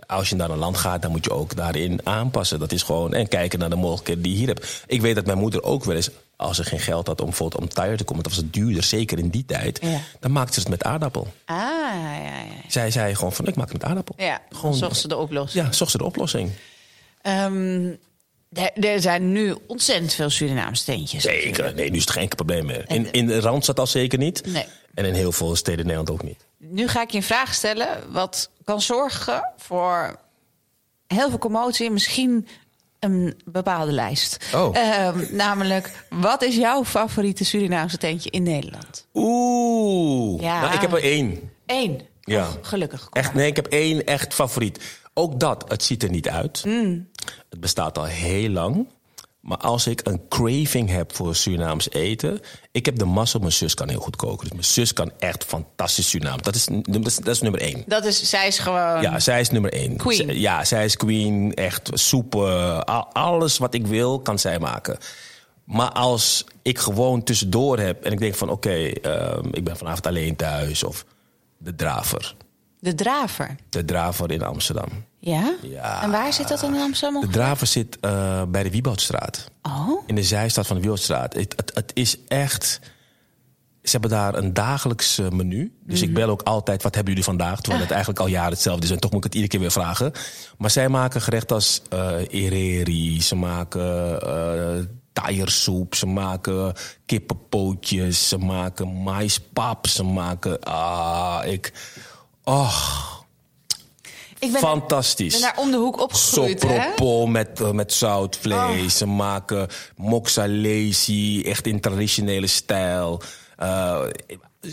als 0.06 0.28
je 0.28 0.36
naar 0.36 0.50
een 0.50 0.58
land 0.58 0.76
gaat, 0.76 1.02
dan 1.02 1.10
moet 1.10 1.24
je 1.24 1.30
ook 1.30 1.56
daarin 1.56 2.00
aanpassen. 2.04 2.58
Dat 2.58 2.72
is 2.72 2.82
gewoon, 2.82 3.14
en 3.14 3.28
kijken 3.28 3.58
naar 3.58 3.70
de 3.70 3.76
mogelijkheden 3.76 4.22
die 4.22 4.32
je 4.32 4.38
hier 4.38 4.48
hebt. 4.48 4.82
Ik 4.86 5.00
weet 5.00 5.14
dat 5.14 5.26
mijn 5.26 5.38
moeder 5.38 5.62
ook 5.62 5.84
wel 5.84 5.96
eens, 5.96 6.10
als 6.40 6.56
ze 6.56 6.64
geen 6.64 6.80
geld 6.80 7.06
had 7.06 7.20
om 7.20 7.26
bijvoorbeeld 7.26 7.62
om 7.62 7.68
thuis 7.68 7.98
te 7.98 8.04
komen, 8.04 8.22
dat 8.22 8.32
was 8.32 8.42
het 8.42 8.52
duurder, 8.52 8.82
zeker 8.82 9.18
in 9.18 9.28
die 9.28 9.44
tijd, 9.44 9.78
Ja. 9.82 10.00
dan 10.20 10.32
maakte 10.32 10.52
ze 10.52 10.60
het 10.60 10.68
met 10.68 10.84
aardappel. 10.84 11.26
Ah, 11.44 11.56
ja, 11.56 12.14
ja. 12.22 12.44
Zij 12.68 12.90
zei 12.90 13.14
gewoon 13.14 13.32
van, 13.32 13.46
ik 13.46 13.56
maak 13.56 13.68
het 13.72 13.80
met 13.80 13.88
aardappel. 13.90 14.14
Ja, 14.18 14.40
Gewoon- 14.50 14.74
zocht 14.74 14.96
ze 14.96 15.08
de 15.08 15.16
oplossing. 15.16 15.64
Ja, 15.66 15.72
zocht 15.72 15.90
ze 15.90 15.98
de 15.98 16.04
oplossing. 16.04 16.50
Ehm, 17.22 17.90
er, 18.74 19.00
zijn 19.00 19.32
nu 19.32 19.56
ontzettend 19.66 20.14
veel 20.14 20.30
Surinaamse 20.30 20.84
tentjes. 20.84 21.22
Zeker, 21.22 21.74
nee, 21.74 21.90
nu 21.90 21.96
is 21.96 22.02
het 22.02 22.10
geen 22.10 22.22
enkel 22.22 22.36
probleem 22.36 22.66
meer. 22.66 22.84
In, 22.90 23.12
in 23.12 23.26
de 23.26 23.40
Randstad 23.40 23.78
al 23.78 23.86
zeker 23.86 24.18
niet. 24.18 24.46
Nee. 24.46 24.64
En 24.94 25.04
in 25.04 25.14
heel 25.14 25.32
veel 25.32 25.56
steden 25.56 25.80
in 25.80 25.86
Nederland 25.86 26.10
ook 26.10 26.22
niet. 26.22 26.44
Nu 26.58 26.88
ga 26.88 27.02
ik 27.02 27.10
je 27.10 27.16
een 27.16 27.22
vraag 27.22 27.54
stellen 27.54 28.12
wat 28.12 28.50
kan 28.64 28.80
zorgen 28.80 29.52
voor 29.56 30.18
heel 31.06 31.28
veel 31.28 31.38
commotie 31.38 31.86
en 31.86 31.92
misschien 31.92 32.46
een 33.00 33.40
bepaalde 33.44 33.92
lijst. 33.92 34.46
Oh. 34.54 34.76
Ehm, 34.76 35.24
namelijk, 35.36 36.06
wat 36.10 36.42
is 36.42 36.56
jouw 36.56 36.84
favoriete 36.84 37.44
Surinaamse 37.44 37.96
tentje 37.98 38.30
in 38.30 38.42
Nederland? 38.42 39.06
Oeh, 39.14 40.40
Ja. 40.42 40.60
nou, 40.60 40.74
ik 40.74 40.80
heb 40.80 40.92
er 40.92 41.02
één. 41.02 41.50
Eén. 41.66 42.00
Ja. 42.20 42.42
Oh, 42.46 42.52
gelukkig. 42.62 43.00
kom 43.00 43.12
Echt, 43.22 43.34
nee, 43.34 43.46
ik 43.46 43.56
heb 43.56 43.66
één 43.66 44.04
echt 44.06 44.34
favoriet. 44.34 44.80
Ook 45.14 45.40
dat, 45.40 45.64
het 45.68 45.82
ziet 45.82 46.02
er 46.02 46.10
niet 46.10 46.28
uit. 46.28 46.64
Mm. 46.64 47.08
Het 47.50 47.60
bestaat 47.60 47.98
al 47.98 48.04
heel 48.04 48.48
lang. 48.50 48.88
Maar 49.40 49.56
als 49.58 49.86
ik 49.86 50.00
een 50.06 50.28
craving 50.28 50.88
heb 50.90 51.14
voor 51.14 51.34
Surinaams 51.34 51.90
eten... 51.90 52.40
Ik 52.72 52.86
heb 52.86 52.98
de 52.98 53.04
mazzel, 53.04 53.40
mijn 53.40 53.52
zus 53.52 53.74
kan 53.74 53.88
heel 53.88 54.00
goed 54.00 54.16
koken. 54.16 54.40
Dus 54.40 54.50
mijn 54.52 54.64
zus 54.64 54.92
kan 54.92 55.12
echt 55.18 55.44
fantastisch 55.44 56.08
Surinaams. 56.08 56.42
Dat 56.42 56.54
is, 56.54 56.68
dat 56.82 57.06
is, 57.06 57.16
dat 57.16 57.34
is 57.34 57.40
nummer 57.40 57.60
één. 57.60 57.82
Dat 57.86 58.04
is, 58.04 58.28
zij 58.28 58.46
is 58.46 58.58
gewoon... 58.58 59.00
Ja, 59.02 59.18
zij 59.18 59.40
is 59.40 59.50
nummer 59.50 59.72
één. 59.72 59.96
Queen. 59.96 60.16
Zij- 60.16 60.36
ja, 60.38 60.64
zij 60.64 60.84
is 60.84 60.96
queen. 60.96 61.54
Echt 61.54 61.90
soepen. 61.92 62.84
al- 62.84 63.12
Alles 63.12 63.58
wat 63.58 63.74
ik 63.74 63.86
wil, 63.86 64.20
kan 64.20 64.38
zij 64.38 64.58
maken. 64.58 64.98
Maar 65.64 65.90
als 65.92 66.44
ik 66.62 66.78
gewoon 66.78 67.22
tussendoor 67.22 67.78
heb 67.78 68.04
en 68.04 68.12
ik 68.12 68.18
denk 68.18 68.34
van... 68.34 68.50
oké, 68.50 68.70
ehm, 68.90 69.48
ik 69.50 69.64
ben 69.64 69.76
vanavond 69.76 70.06
alleen 70.06 70.36
thuis. 70.36 70.84
Of 70.84 71.04
de 71.58 71.74
draver. 71.74 72.34
De 72.80 72.94
draver. 72.94 73.56
De 73.68 73.84
draver 73.84 74.30
in 74.32 74.42
Amsterdam. 74.42 74.88
Ja? 75.18 75.54
Ja. 75.62 76.02
En 76.02 76.10
waar 76.10 76.32
zit 76.32 76.48
dat 76.48 76.62
in 76.62 76.74
Amsterdam? 76.74 77.20
De 77.20 77.28
draver 77.28 77.66
zit 77.66 77.98
eh, 78.00 78.42
bij 78.48 78.62
de 78.62 78.70
Wieboudstraat. 78.70 79.50
Oh, 79.62 80.02
In 80.06 80.14
de 80.14 80.22
zijstad 80.22 80.66
van 80.66 80.76
de 80.76 80.82
Wieboudstraat. 80.82 81.34
Het, 81.34 81.54
het, 81.56 81.70
het 81.74 81.90
is 81.94 82.18
echt... 82.28 82.80
Ze 83.82 83.90
hebben 83.90 84.10
daar 84.10 84.34
een 84.34 84.54
dagelijks 84.54 85.18
eh, 85.18 85.28
menu. 85.28 85.72
Dus 85.86 86.02
ik 86.02 86.14
bel 86.14 86.28
ook 86.28 86.42
altijd, 86.42 86.82
wat 86.82 86.94
hebben 86.94 87.12
jullie 87.12 87.28
vandaag? 87.28 87.60
Terwijl 87.60 87.82
het 87.82 87.90
eigenlijk 87.90 88.20
al 88.20 88.26
jaren 88.26 88.52
hetzelfde 88.52 88.84
is. 88.84 88.90
En 88.90 89.00
toch 89.00 89.10
moet 89.10 89.24
ik 89.24 89.32
het 89.32 89.34
iedere 89.34 89.52
keer 89.52 89.60
weer 89.60 89.84
vragen. 89.84 90.12
Maar 90.58 90.70
zij 90.70 90.88
maken 90.88 91.20
gerechten 91.20 91.56
als 91.56 91.82
eh 91.88 92.14
ereri. 92.30 93.22
Ze 93.22 93.34
maken 93.34 94.20
eh 94.22 94.84
taiersoep. 95.12 95.94
Ze 95.94 96.06
maken 96.06 96.74
kippenpootjes. 97.06 98.28
Ze 98.28 98.38
maken 98.38 98.88
maispap. 98.88 99.86
Ze 99.86 100.02
maken... 100.04 100.60
Ah, 100.60 101.40
ik... 101.44 101.72
Oh, 102.44 103.16
ik 104.38 104.52
ben, 104.52 104.60
fantastisch. 104.60 105.32
ben 105.32 105.40
daar 105.40 105.56
om 105.58 105.70
de 105.70 105.76
hoek 105.76 106.00
opgegroeid, 106.00 106.62
hè? 106.62 106.68
Sopropol 106.68 107.26
met, 107.26 107.60
eh, 107.60 107.70
met 107.70 107.92
zoutvlees. 107.92 108.96
Ze 108.96 109.06
maken 109.06 109.68
moxalesi, 109.96 111.42
echt 111.42 111.66
in 111.66 111.80
traditionele 111.80 112.46
stijl. 112.46 113.20
Eh, 113.56 114.00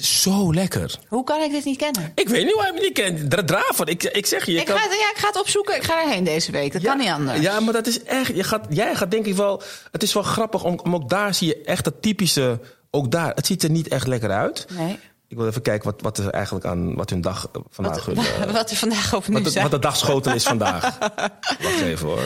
zo 0.02 0.54
lekker. 0.54 1.00
Hoe 1.08 1.24
kan 1.24 1.42
ik 1.42 1.52
dit 1.52 1.66
niet 1.66 1.78
kennen? 1.78 2.12
Ik 2.16 2.30
weet 2.30 2.44
niet 2.44 2.54
hoe 2.54 2.62
hij 2.62 2.72
me 2.74 2.80
niet 2.80 2.94
kent. 2.94 3.30
Dra- 3.30 3.44
Draver, 3.44 3.90
ik, 3.90 4.04
ik 4.04 4.26
zeg 4.26 4.46
je. 4.46 4.52
je 4.52 4.60
Ik 4.60 4.66
kan- 4.66 4.78
ga, 4.78 4.84
het, 4.84 4.92
ja, 5.00 5.10
ik 5.12 5.18
ga 5.18 5.28
het 5.28 5.40
opzoeken. 5.40 5.76
Ik 5.76 5.84
ga 5.84 6.04
erheen 6.04 6.24
deze 6.24 6.52
week. 6.52 6.74
Dat 6.74 6.82
kan 6.82 6.98
niet 6.98 7.10
anders. 7.10 7.40
Ja, 7.40 7.60
maar 7.60 7.74
dat 7.74 7.88
is 7.88 8.04
echt. 8.04 8.36
Je 8.36 8.44
gaat, 8.44 8.66
jij 8.70 8.96
gaat 8.96 9.12
denk 9.12 9.26
ik 9.26 9.36
wel. 9.36 9.62
Het 9.92 10.04
is 10.04 10.14
wel 10.14 10.24
grappig, 10.24 10.64
om, 10.64 10.80
om 10.84 10.96
ook 10.96 11.10
daar 11.10 11.34
zie 11.34 11.48
je 11.48 11.62
echt 11.64 11.84
dat 11.84 12.02
typische. 12.02 12.60
Ook 12.92 13.12
daar, 13.12 13.32
het 13.36 13.46
ziet 13.46 13.64
er 13.64 13.70
niet 13.70 13.88
echt 13.88 14.08
lekker 14.08 14.32
uit. 14.32 14.66
Nee. 14.78 15.00
Ik 15.36 15.42
wil 15.42 15.50
even 15.50 15.62
kijken 15.62 15.86
wat, 15.92 16.02
wat 16.02 16.18
er 16.18 16.30
eigenlijk 16.30 16.66
aan. 16.66 16.96
Wat 16.96 17.10
hun 17.10 17.22
dag 17.22 17.50
eh, 17.54 17.62
vandaag. 17.70 18.06
Wat, 18.06 18.16
hun, 18.16 18.26
eh, 18.48 18.52
wat 18.54 18.70
er 18.72 18.76
vandaag 18.76 19.16
over 19.16 19.32
nu 19.32 19.42
wat, 19.44 19.54
de, 19.54 19.62
wat 19.62 19.72
de 19.72 19.80
dagschotel 19.80 20.34
is 20.34 20.44
vandaag. 20.44 20.98
Wacht 21.64 21.82
even 21.82 22.08
hoor. 22.08 22.20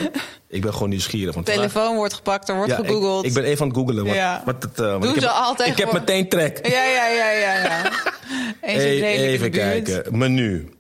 Ik 0.47 0.61
ben 0.61 0.73
gewoon 0.73 0.89
nieuwsgierig. 0.89 1.33
Want 1.33 1.49
vandaag- 1.49 1.71
telefoon 1.71 1.95
wordt 1.95 2.13
gepakt, 2.13 2.49
er 2.49 2.55
wordt 2.55 2.71
Ja, 2.71 2.75
gegoogeld. 2.77 3.25
ik 3.25 3.33
ben 3.33 3.43
even 3.43 3.61
aan 3.61 3.67
het 3.67 3.77
googelen. 3.77 4.05
Wat, 4.05 4.15
Ja. 4.15 4.41
wat 4.45 4.63
het, 4.63 4.79
eh, 4.79 5.01
Doen 5.01 5.13
ik 5.13 5.19
ze 5.21 5.27
heb, 5.27 5.35
altijd 5.35 5.69
Ik 5.69 5.77
heb 5.77 5.91
meteen 5.91 6.29
trek. 6.29 6.67
Ja, 6.67 6.83
ja, 6.83 7.07
ja, 7.07 7.31
ja, 7.31 7.53
ja. 7.63 7.91
Even 8.61 9.51
kijken. 9.51 10.17
Menu. 10.17 10.73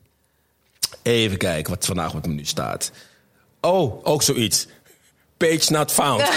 Even 1.01 1.37
kijken 1.37 1.73
wat 1.73 1.85
vandaag 1.85 2.09
op 2.09 2.15
het 2.15 2.27
menu 2.27 2.45
staat. 2.45 2.91
Oh, 3.61 3.99
ook 4.03 4.21
zoiets. 4.23 4.67
Page 5.47 5.71
not 5.71 5.91
found. 5.91 6.21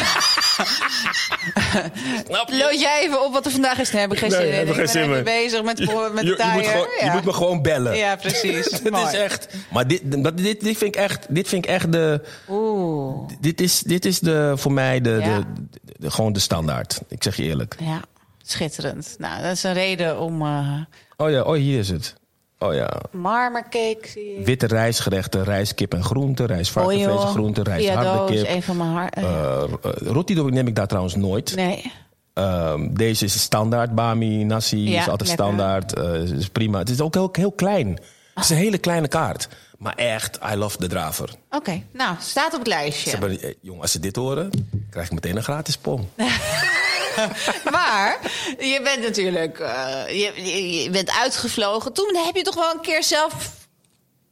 Lood 2.49 2.81
jij 2.81 3.01
even 3.03 3.25
op 3.25 3.33
wat 3.33 3.45
er 3.47 3.51
vandaag 3.53 3.79
is? 3.79 3.91
Nee, 3.91 4.01
heb 4.01 4.12
ik 4.12 4.19
geen 4.19 4.31
Nee, 4.31 4.41
zin 4.41 4.53
in. 4.53 4.61
ik 4.61 4.67
ben 4.67 4.75
geen 4.75 4.88
zin 4.88 5.25
bezig 5.25 5.62
met, 5.62 5.79
met 5.79 5.88
je, 6.25 6.37
de 6.37 6.45
je, 6.45 6.51
moet 6.55 6.65
je 7.01 7.11
moet 7.12 7.25
me 7.25 7.33
gewoon 7.33 7.62
bellen. 7.62 7.97
Ja, 7.97 8.17
precies. 8.17 8.65
Het 8.83 8.91
Mooi. 8.91 9.07
is 9.07 9.12
echt. 9.12 9.49
Maar 9.71 9.87
dit, 9.87 10.01
dit, 10.37 10.61
dit, 10.61 10.79
vind 10.79 10.81
ik 10.83 10.97
echt, 10.97 11.27
dit 11.35 11.49
vind 11.49 11.65
ik 11.65 11.71
echt 11.71 11.93
de. 11.93 12.21
Oeh. 12.49 13.29
Dit 13.41 13.61
is, 13.61 13.81
dit 13.81 14.05
is 14.05 14.19
de, 14.21 14.53
voor 14.57 14.73
mij 14.73 15.01
de, 15.01 15.11
Ja. 15.21 15.38
de, 15.38 15.45
de- 15.83 15.93
de- 15.99 16.11
gewoon 16.11 16.33
de 16.33 16.41
standaard. 16.41 17.01
Ik 17.09 17.23
zeg 17.23 17.37
je 17.37 17.43
eerlijk. 17.43 17.77
Ja, 17.79 18.01
schitterend. 18.43 19.15
Nou, 19.19 19.43
dat 19.43 19.53
is 19.53 19.62
een 19.62 19.73
reden 19.75 20.21
om 20.21 20.43
uh, 20.43 20.81
Oh 21.17 21.31
ja, 21.31 21.43
oh 21.43 21.55
hier 21.55 21.79
is 21.79 21.88
het. 21.88 22.15
Oh 22.62 22.75
ja. 22.75 22.90
marmercake 23.11 23.98
zie 24.09 24.38
ik. 24.38 24.46
Witte 24.46 24.66
rijstgerechten, 24.66 25.44
rijst, 25.44 25.75
kip 25.75 25.94
en 25.94 26.05
groenten, 26.05 26.46
rijst, 26.46 26.70
varkensvlees 26.70 27.20
en 27.22 27.29
groenten, 27.29 27.64
rijst, 27.64 27.87
Viado's, 27.87 28.05
harde 28.18 28.42
kip. 28.44 28.62
van 28.62 28.77
mijn 28.77 29.11
eh, 29.11 29.25
Eh, 29.62 29.68
roti 29.96 30.35
neem 30.35 30.66
ik 30.66 30.75
daar 30.75 30.87
trouwens 30.87 31.14
nooit. 31.16 31.57
nee. 31.57 31.92
Ehm, 32.35 32.88
deze 32.92 33.25
is 33.25 33.40
standaard, 33.42 33.94
bami, 33.94 34.44
nasi 34.44 34.90
Ja, 34.90 35.01
is 35.01 35.09
altijd 35.09 35.29
lekker. 35.29 35.46
standaard. 35.46 35.92
eh, 35.92 36.22
is 36.22 36.48
prima. 36.48 36.79
Het 36.79 36.88
is 36.90 37.01
ook 37.01 37.14
heel, 37.14 37.29
heel 37.33 37.53
klein. 37.53 37.88
Het 38.35 38.44
is 38.44 38.51
een 38.51 38.57
hele 38.57 38.79
kleine 38.79 39.09
kaart. 39.09 39.48
Maar 39.79 39.94
echt, 39.96 40.38
I 40.53 40.57
love 40.57 40.79
de 40.79 40.87
draver. 40.87 41.31
Oké, 41.51 41.83
nou, 41.92 42.16
staat 42.20 42.53
op 42.53 42.59
het 42.59 42.68
lijstje. 42.68 43.11
Ze 43.11 43.16
hebben, 43.16 43.55
jongen, 43.61 43.83
als 43.83 43.92
ze 43.92 43.98
dit 44.01 44.16
horen, 44.16 44.51
krijg 44.90 45.07
ik 45.07 45.12
meteen 45.12 45.37
een 45.37 45.42
gratis 45.42 45.77
pom. 45.77 46.09
Maar 47.70 48.18
je 48.59 48.81
bent 48.83 49.03
natuurlijk 49.03 49.59
eh, 49.59 50.05
je, 50.09 50.88
bent 50.90 51.11
uitgevlogen. 51.11 51.92
Toen 51.92 52.16
heb 52.16 52.37
je 52.37 52.42
toch 52.42 52.55
wel 52.55 52.72
een 52.75 52.81
keer 52.81 53.05
zelf 53.05 53.66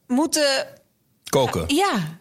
moeten... 0.07 0.67
Koken, 1.25 1.65
Ja, 1.75 2.19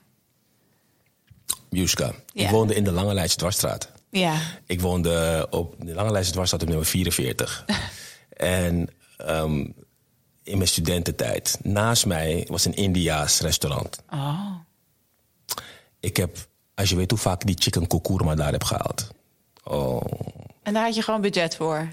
Juska. 1.69 2.13
Ik 2.33 2.49
woonde 2.49 2.75
in 2.75 2.83
de 2.83 2.91
Lange 2.91 3.13
Leidse 3.13 3.37
Dwarsstraat. 3.37 3.89
ja. 4.09 4.35
Ik 4.65 4.81
woonde 4.81 5.47
op 5.49 5.75
de 5.79 5.93
Lange 5.93 6.11
Leidse 6.11 6.31
Dwarsstraat 6.31 6.61
op 6.61 6.67
nummer 6.67 6.85
44. 6.85 7.65
en 8.29 8.89
ehm, 9.17 9.65
in 10.43 10.57
mijn 10.57 10.67
studententijd, 10.67 11.59
naast 11.63 12.05
mij 12.05 12.45
was 12.49 12.65
een 12.65 12.75
Indiaas 12.75 13.39
restaurant. 13.39 14.01
Oh. 14.09 14.51
Ik 15.99 16.17
heb, 16.17 16.37
als 16.75 16.89
je 16.89 16.95
weet 16.95 17.09
hoe 17.09 17.19
vaak 17.19 17.41
ik 17.41 17.47
die 17.47 17.57
chicken 17.59 17.87
kokurma 17.87 18.35
daar 18.35 18.51
heb 18.51 18.63
gehaald. 18.63 19.09
En 20.69 20.75
daar 20.75 20.83
had 20.83 20.95
je 20.95 21.01
gewoon 21.01 21.21
budget 21.21 21.55
voor. 21.55 21.87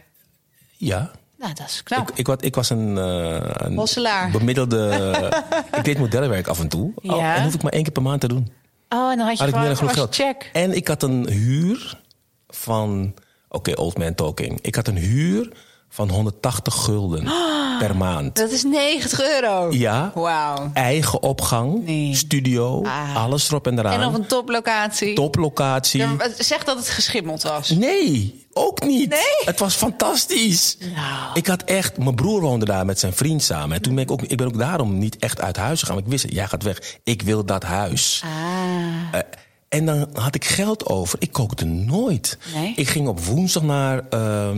ja. 0.77 1.11
Nou, 1.39 1.55
dat 1.55 1.67
is 1.67 1.83
knap. 1.83 2.11
Ik, 2.15 2.29
ik, 2.29 2.41
ik 2.43 2.55
was 2.55 2.71
een, 2.71 2.99
eh, 2.99 3.51
een 3.53 3.77
Hosselaar. 3.77 4.31
bemiddelde... 4.31 5.33
ik 5.79 5.85
deed 5.85 5.99
modellenwerk 5.99 6.47
af 6.47 6.61
en 6.61 6.69
toe. 6.69 6.93
Oh, 6.95 7.17
Ja. 7.19 7.35
en 7.37 7.43
hoef 7.43 7.55
ik 7.55 7.63
maar 7.63 7.73
één 7.73 7.83
keer 7.83 7.93
per 7.93 8.03
maand 8.03 8.21
te 8.21 8.29
doen. 8.29 8.53
oh, 8.89 9.11
en 9.11 9.17
dan 9.19 9.27
had 9.27 9.37
je 9.37 9.45
Had 9.45 9.49
ik 9.49 9.55
gewoon, 9.55 9.87
meer 9.87 9.95
dan 9.95 10.07
check. 10.13 10.51
En 10.53 10.73
ik 10.73 10.89
had 10.89 11.03
een 11.03 11.29
huur 11.29 12.01
van... 12.49 13.15
Oké, 13.49 13.73
old 13.77 13.99
man 13.99 14.15
talking. 14.15 14.59
Ik 14.63 14.75
had 14.75 14.89
een 14.89 14.97
huur 14.97 15.53
van 15.97 16.11
180 16.11 16.75
gulden 16.75 17.25
per 17.79 17.97
maand. 17.97 18.37
Dat 18.37 18.51
is 18.51 18.63
90 18.65 19.21
euro. 19.21 19.73
Ja. 19.73 20.13
Wauw. 20.15 20.71
Eigen 20.75 21.23
opgang, 21.23 21.85
Nee. 21.87 22.15
studio, 22.15 22.83
Ah. 22.85 23.17
alles 23.17 23.49
erop 23.49 23.67
en 23.67 23.79
eraan. 23.79 24.01
En 24.01 24.07
op 24.07 24.15
een 24.15 24.27
toplocatie. 24.27 25.15
Toplocatie. 25.15 26.01
Ja, 26.01 26.17
zeg 26.39 26.65
dat 26.65 26.77
het 26.77 26.89
geschimmeld 26.89 27.43
was. 27.43 27.71
Nee, 27.71 28.45
ook 28.53 28.83
niet. 28.85 29.09
Nee? 29.09 29.21
Het 29.45 29.59
was 29.59 29.75
fantastisch. 29.75 30.77
Nou. 30.81 31.31
Ik 31.35 31.47
had 31.47 31.63
echt, 31.63 31.99
mijn 31.99 32.15
broer 32.15 32.41
woonde 32.41 32.65
daar 32.65 32.85
met 32.85 32.99
zijn 32.99 33.13
vriend 33.13 33.43
samen. 33.43 33.77
En 33.77 33.83
toen 33.83 33.95
ben 33.95 34.05
ik 34.05 34.11
ook, 34.11 34.23
ik 34.23 34.37
ben 34.37 34.47
ook 34.47 34.59
daarom 34.59 34.99
niet 34.99 35.17
echt 35.17 35.41
uit 35.41 35.57
huis 35.57 35.81
gegaan. 35.81 35.95
Want 35.95 36.07
ik 36.07 36.13
wist, 36.13 36.33
jij 36.35 36.47
gaat 36.47 36.63
weg. 36.63 36.79
Ik 37.05 37.23
wil 37.23 37.45
dat 37.45 37.63
huis. 37.63 38.23
Ah. 38.25 39.19
Eh, 39.21 39.27
en 39.69 39.87
dan 39.87 40.09
had 40.13 40.35
ik 40.35 40.45
geld 40.45 40.87
over. 40.87 41.19
Ik 41.23 41.33
kookte 41.33 41.65
nooit. 41.65 42.39
Nee? 42.55 42.73
Ik 42.77 42.89
ging 42.89 43.09
op 43.09 43.21
woensdag 43.21 43.63
naar 43.63 44.03
eh, 44.11 44.49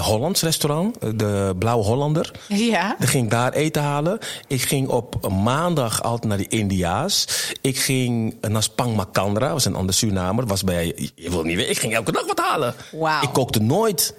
Hollands 0.00 0.42
restaurant, 0.42 0.98
eh, 0.98 1.10
de 1.14 1.54
Blauwe 1.58 1.84
Hollander. 1.84 2.30
Ja. 2.48 2.96
Dan 2.98 3.08
ging 3.08 3.24
ik 3.24 3.30
daar 3.30 3.52
eten 3.52 3.82
halen. 3.82 4.18
Ik 4.46 4.62
ging 4.62 4.88
op 4.88 5.28
maandag 5.30 6.02
altijd 6.02 6.24
naar 6.28 6.38
de 6.38 6.48
India's. 6.48 7.26
Ik 7.60 7.78
ging 7.78 8.36
naar 8.40 8.62
Spang 8.62 8.96
Makandra, 8.96 9.52
was 9.52 9.64
een 9.64 9.74
ander 9.74 9.94
Surinamer. 9.94 10.46
Was 10.46 10.64
bij, 10.64 11.10
je 11.14 11.30
wil 11.30 11.42
niet 11.42 11.56
weten, 11.56 11.70
ik 11.70 11.78
ging 11.78 11.94
elke 11.94 12.12
dag 12.12 12.26
wat 12.26 12.38
halen. 12.40 12.74
Wauw. 12.92 13.22
Ik 13.22 13.32
kookte 13.32 13.60
nooit. 13.60 14.14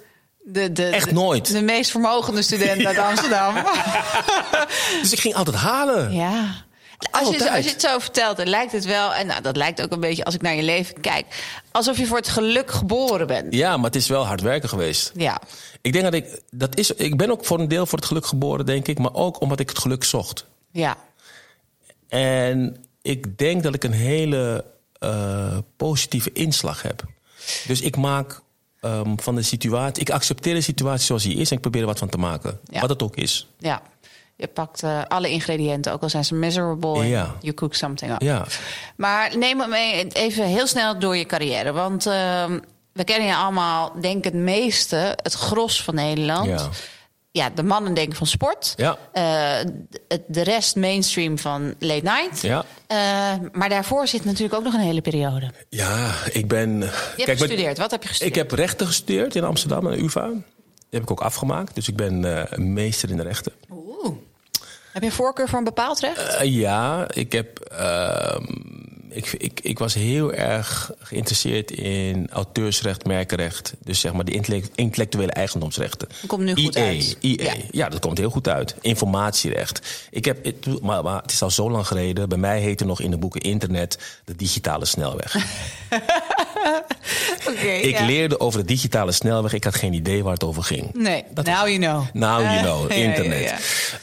De, 0.46 0.72
de, 0.72 0.86
Echt 0.86 1.08
de- 1.08 1.14
nooit. 1.14 1.52
De 1.52 1.62
meest 1.62 1.90
vermogende 1.90 2.42
student 2.42 2.84
uit 2.86 2.98
Amsterdam. 3.10 3.54
Dus 5.02 5.12
ik 5.12 5.20
ging 5.20 5.34
altijd 5.34 5.56
halen. 5.56 6.12
ja. 6.12 6.62
Als 6.98 7.28
je, 7.28 7.32
Altijd. 7.34 7.50
als 7.50 7.64
je 7.64 7.70
het 7.70 7.80
zo 7.80 7.98
vertelt, 7.98 8.36
dan 8.36 8.46
lijkt 8.46 8.72
het 8.72 8.84
wel... 8.84 9.14
en 9.14 9.26
nou, 9.26 9.42
dat 9.42 9.56
lijkt 9.56 9.82
ook 9.82 9.92
een 9.92 10.00
beetje 10.00 10.24
als 10.24 10.34
ik 10.34 10.42
naar 10.42 10.54
je 10.54 10.62
leven 10.62 11.00
kijk... 11.00 11.26
alsof 11.72 11.98
je 11.98 12.06
voor 12.06 12.16
het 12.16 12.28
geluk 12.28 12.70
geboren 12.70 13.26
bent. 13.26 13.54
Ja, 13.54 13.76
maar 13.76 13.86
het 13.86 13.96
is 13.96 14.08
wel 14.08 14.26
hard 14.26 14.40
werken 14.40 14.68
geweest. 14.68 15.12
Ja. 15.14 15.40
Ik 15.80 15.92
denk 15.92 16.04
dat 16.04 16.14
ik, 16.14 16.40
dat 16.50 16.78
is, 16.78 16.90
ik 16.90 17.16
ben 17.16 17.30
ook 17.30 17.44
voor 17.44 17.58
een 17.58 17.68
deel 17.68 17.86
voor 17.86 17.98
het 17.98 18.06
geluk 18.06 18.26
geboren, 18.26 18.66
denk 18.66 18.88
ik. 18.88 18.98
Maar 18.98 19.14
ook 19.14 19.40
omdat 19.40 19.60
ik 19.60 19.68
het 19.68 19.78
geluk 19.78 20.04
zocht. 20.04 20.46
Ja. 20.70 20.96
En 22.08 22.76
ik 23.02 23.38
denk 23.38 23.62
dat 23.62 23.74
ik 23.74 23.84
een 23.84 23.92
hele 23.92 24.64
eh, 24.98 25.58
positieve 25.76 26.32
inslag 26.32 26.82
heb. 26.82 27.04
Dus 27.66 27.80
ik 27.80 27.96
maak 27.96 28.42
ehm, 28.80 29.16
van 29.16 29.34
de 29.34 29.42
situatie. 29.42 30.00
Ik 30.00 30.10
accepteer 30.10 30.54
de 30.54 30.60
situatie 30.60 31.06
zoals 31.06 31.22
die 31.22 31.36
is 31.36 31.50
en 31.50 31.56
ik 31.56 31.62
probeer 31.62 31.80
er 31.80 31.86
wat 31.86 31.98
van 31.98 32.08
te 32.08 32.18
maken. 32.18 32.60
Ja. 32.64 32.80
Wat 32.80 32.88
het 32.88 33.02
ook 33.02 33.16
is. 33.16 33.48
Ja. 33.58 33.82
Je 34.36 34.46
pakt 34.46 34.82
eh, 34.82 35.02
alle 35.08 35.30
ingrediënten, 35.30 35.92
ook 35.92 36.02
al 36.02 36.08
zijn 36.08 36.24
ze 36.24 36.34
miserable. 36.34 37.04
Ja. 37.06 37.34
You 37.40 37.54
cook 37.54 37.74
something 37.74 38.12
up. 38.12 38.22
Ja. 38.22 38.46
Maar 38.96 39.38
neem 39.38 39.56
me 39.56 39.66
mee 39.66 40.06
even 40.12 40.44
heel 40.44 40.66
snel 40.66 40.98
door 40.98 41.16
je 41.16 41.24
carrière. 41.26 41.72
Want 41.72 42.06
ehm, 42.06 42.58
we 42.92 43.04
kennen 43.04 43.28
je 43.28 43.34
allemaal, 43.36 43.92
denk 44.00 44.24
het 44.24 44.34
meeste, 44.34 45.18
het 45.22 45.32
gros 45.32 45.82
van 45.82 45.94
Nederland. 45.94 46.46
Ja. 46.46 46.68
Ja, 47.30 47.50
de 47.50 47.62
mannen 47.62 47.94
denken 47.94 48.16
van 48.16 48.26
sport. 48.26 48.72
Ja. 48.76 48.96
Eh, 49.12 49.70
de, 50.26 50.42
rest 50.42 50.76
mainstream 50.76 51.38
van 51.38 51.74
late 51.78 52.02
night. 52.02 52.40
Ja. 52.42 52.64
Eh, 52.86 52.96
maar 53.52 53.68
daarvoor 53.68 54.06
zit 54.06 54.24
natuurlijk 54.24 54.54
ook 54.54 54.64
nog 54.64 54.74
een 54.74 54.80
hele 54.80 55.00
periode. 55.00 55.50
Ja, 55.68 56.12
ik 56.32 56.48
ben. 56.48 56.78
Je 56.80 56.86
hebt 57.16 57.26
met- 57.26 57.38
gestudeerd. 57.38 57.78
Wat 57.78 57.90
heb 57.90 58.02
je 58.02 58.08
gestudeerd? 58.08 58.36
Ik 58.36 58.42
heb 58.42 58.58
rechten 58.58 58.86
gestudeerd 58.86 59.34
in 59.34 59.44
Amsterdam 59.44 59.86
aan 59.86 59.92
de 59.92 60.02
UvA. 60.02 60.26
Die 60.28 60.42
heb 60.90 61.02
ik 61.02 61.10
ook 61.10 61.20
afgemaakt. 61.20 61.74
Dus 61.74 61.88
ik 61.88 61.96
ben 61.96 62.46
meester 62.56 63.10
in 63.10 63.16
de 63.16 63.22
rechten. 63.22 63.52
Oeh. 63.70 63.83
Heb 64.94 65.02
je 65.02 65.08
een 65.08 65.14
voorkeur 65.14 65.48
voor 65.48 65.58
een 65.58 65.64
bepaald 65.64 66.00
recht? 66.00 66.36
Eh, 66.36 66.54
ja, 66.54 67.06
ik 67.14 67.32
heb. 67.32 67.58
Ik, 69.14 69.32
ik, 69.38 69.60
ik 69.62 69.78
was 69.78 69.94
heel 69.94 70.32
erg 70.32 70.90
geïnteresseerd 70.98 71.70
in 71.70 72.28
auteursrecht, 72.32 73.04
merkenrecht. 73.06 73.72
Dus 73.84 74.00
zeg 74.00 74.12
maar 74.12 74.24
de 74.24 74.32
intellect- 74.32 74.70
intellectuele 74.74 75.32
eigendomsrechten. 75.32 76.08
Dat 76.08 76.26
komt 76.26 76.42
nu 76.42 76.54
goed 76.54 76.74
IE, 76.76 76.82
uit. 76.82 77.16
IE. 77.20 77.42
Ja. 77.42 77.52
Ja. 77.70 77.88
dat 77.88 78.00
komt 78.00 78.18
heel 78.18 78.30
goed 78.30 78.48
uit. 78.48 78.74
Informatierecht. 78.80 80.06
Ik 80.10 80.24
heb, 80.24 80.44
het- 80.44 80.80
maar, 80.82 81.02
maar 81.02 81.22
het 81.22 81.32
is 81.32 81.42
al 81.42 81.50
zo 81.50 81.70
lang 81.70 81.86
geleden. 81.86 82.28
Bij 82.28 82.38
mij 82.38 82.60
heette 82.60 82.84
nog 82.84 83.00
in 83.00 83.10
de 83.10 83.18
boeken 83.18 83.40
internet 83.40 83.98
de 84.24 84.36
digitale 84.36 84.84
snelweg. 84.84 85.34
Ik 87.82 87.98
ja. 87.98 88.06
leerde 88.06 88.40
over 88.40 88.60
de 88.60 88.66
digitale 88.66 89.12
snelweg. 89.12 89.52
Ik 89.52 89.64
had 89.64 89.74
geen 89.74 89.92
idee 89.92 90.22
waar 90.22 90.32
het 90.32 90.44
over 90.44 90.62
ging. 90.62 90.90
Nee, 90.94 91.24
Dat 91.34 91.44
now 91.46 91.54
you 91.68 91.78
know. 91.78 92.04
Now 92.12 92.40
you 92.40 92.60
know, 92.64 92.90
internet. 92.92 93.54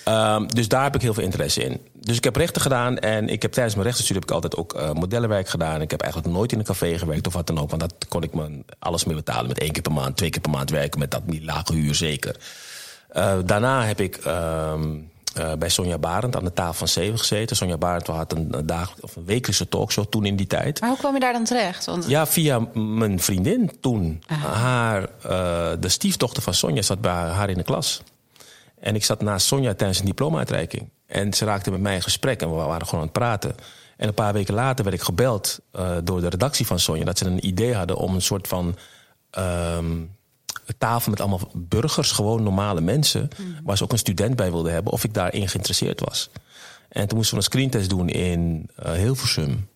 ja. 0.06 0.36
Ehm, 0.36 0.47
dus 0.47 0.67
daar 0.67 0.84
heb 0.84 0.95
ik 0.95 1.02
heel 1.02 1.13
veel 1.13 1.24
interesse 1.24 1.63
in. 1.63 1.80
Dus 2.04 2.18
ik 2.18 2.24
heb 2.24 2.36
rechten 2.36 2.62
gedaan 2.62 2.98
en 2.98 3.30
ik 3.30 3.42
heb 3.42 3.52
tijdens 3.52 3.76
mijn 3.76 3.88
rechtenstudie 3.88 4.22
heb 4.22 4.30
ik 4.30 4.36
altijd 4.36 4.58
ook 4.58 4.74
eh, 4.74 4.92
modellenwerk 4.92 5.50
gedaan. 5.50 5.82
Ik 5.82 5.92
heb 5.92 6.02
eigenlijk 6.02 6.34
nooit 6.34 6.52
in 6.52 6.60
een 6.60 6.66
café 6.66 6.98
gewerkt 6.98 7.28
of 7.28 7.34
wat 7.34 7.48
dan 7.48 7.60
ook, 7.60 7.70
want 7.70 7.82
dat 7.82 7.94
kon 8.08 8.24
ik 8.24 8.34
me 8.34 8.64
alles 8.80 9.06
mee 9.06 9.16
betalen. 9.16 9.48
Met 9.48 9.60
één 9.60 9.72
keer 9.72 9.82
per 9.82 9.92
maand, 9.92 10.18
twee 10.18 10.30
keer 10.30 10.42
per 10.42 10.52
maand 10.52 10.70
werken 10.70 11.00
met 11.00 11.12
dat 11.12 11.22
die 11.26 11.44
lage 11.44 11.74
huur 11.74 11.96
zeker. 11.96 12.36
Eh, 13.10 13.38
daarna 13.46 13.86
heb 13.86 14.00
ik 14.00 14.16
ehm, 14.16 14.98
eh, 15.34 15.54
bij 15.54 15.70
Sonja 15.70 15.98
Barend 15.98 16.36
aan 16.36 16.44
de 16.44 16.54
tafel 16.54 16.74
van 16.74 16.88
Zeven 16.88 17.20
gezeten. 17.20 17.56
Sonja 17.56 17.78
Barend 17.78 18.08
had 18.08 18.32
een, 18.32 18.48
een 18.52 18.66
dag, 18.66 18.94
of 19.00 19.16
een 19.16 19.26
wekelijkse 19.26 19.70
talkshow 19.70 20.06
toen 20.06 20.26
in 20.26 20.36
die 20.36 20.48
tijd. 20.48 20.80
Maar 20.80 20.90
hoe 20.90 20.98
kwam 20.98 21.14
je 21.14 21.20
daar 21.20 21.34
dan 21.34 21.44
terecht? 21.44 21.86
Want 21.86 22.08
Ja, 22.08 22.28
via 22.28 22.60
mijn 22.74 23.20
vriendin 23.20 23.72
toen. 23.80 24.24
Haar, 24.28 25.02
eh, 25.24 25.72
de 25.80 25.90
stiefdochter 25.90 26.44
van 26.44 26.54
Sonja 26.54 26.82
zat 26.82 27.02
bij 27.02 27.12
haar 27.12 27.50
in 27.50 27.58
de 27.58 27.64
klas. 27.64 28.02
En 28.82 28.96
ik 28.96 29.06
zat 29.06 29.22
naast 29.22 29.46
Sonja 29.46 29.74
tijdens 29.74 30.00
een 30.00 30.06
diploma-uitreiking. 30.06 30.89
En 31.06 31.34
ze 31.34 31.46
raakte 31.46 31.72
met 31.72 31.82
mij 31.82 31.96
in 31.96 32.02
gesprek 32.02 32.41
en 32.41 32.50
we 32.50 32.56
waren 32.56 32.88
gewoon 32.88 33.00
aan 33.00 33.10
het 33.10 33.17
praten. 33.17 33.56
En 33.98 34.08
een 34.08 34.13
paar 34.13 34.34
weken 34.34 34.54
later 34.54 34.84
werd 34.84 34.96
ik 34.96 35.02
gebeld 35.02 35.60
eh, 35.72 35.98
door 36.04 36.22
de 36.22 36.30
redactie 36.30 36.65
van 36.65 36.80
Sonja... 36.80 37.04
dat 37.04 37.17
ze 37.17 37.26
een 37.26 37.48
idee 37.48 37.76
hadden 37.76 37.98
om 37.98 38.15
een 38.15 38.22
soort 38.22 38.48
van... 38.48 38.76
ehm, 39.30 39.98
tafel 40.78 41.10
met 41.12 41.20
allemaal 41.20 41.52
burgers, 41.56 42.12
gewoon 42.12 42.44
normale 42.44 42.82
mensen... 42.82 43.30
waar 43.63 43.78
ze 43.78 43.84
ook 43.84 43.91
een 43.91 43.98
student 43.98 44.36
bij 44.36 44.52
wilden 44.52 44.74
hebben... 44.74 44.94
of 44.94 45.04
ik 45.04 45.13
daarin 45.13 45.48
geïnteresseerd 45.48 46.00
was. 46.00 46.30
En 46.89 47.08
toen 47.08 47.17
moesten 47.17 47.38
we 47.38 47.44
een 47.44 47.52
screentest 47.52 47.89
doen 47.89 48.10
in 48.10 48.70
eh, 48.76 48.91
Hilversum... 48.91 49.70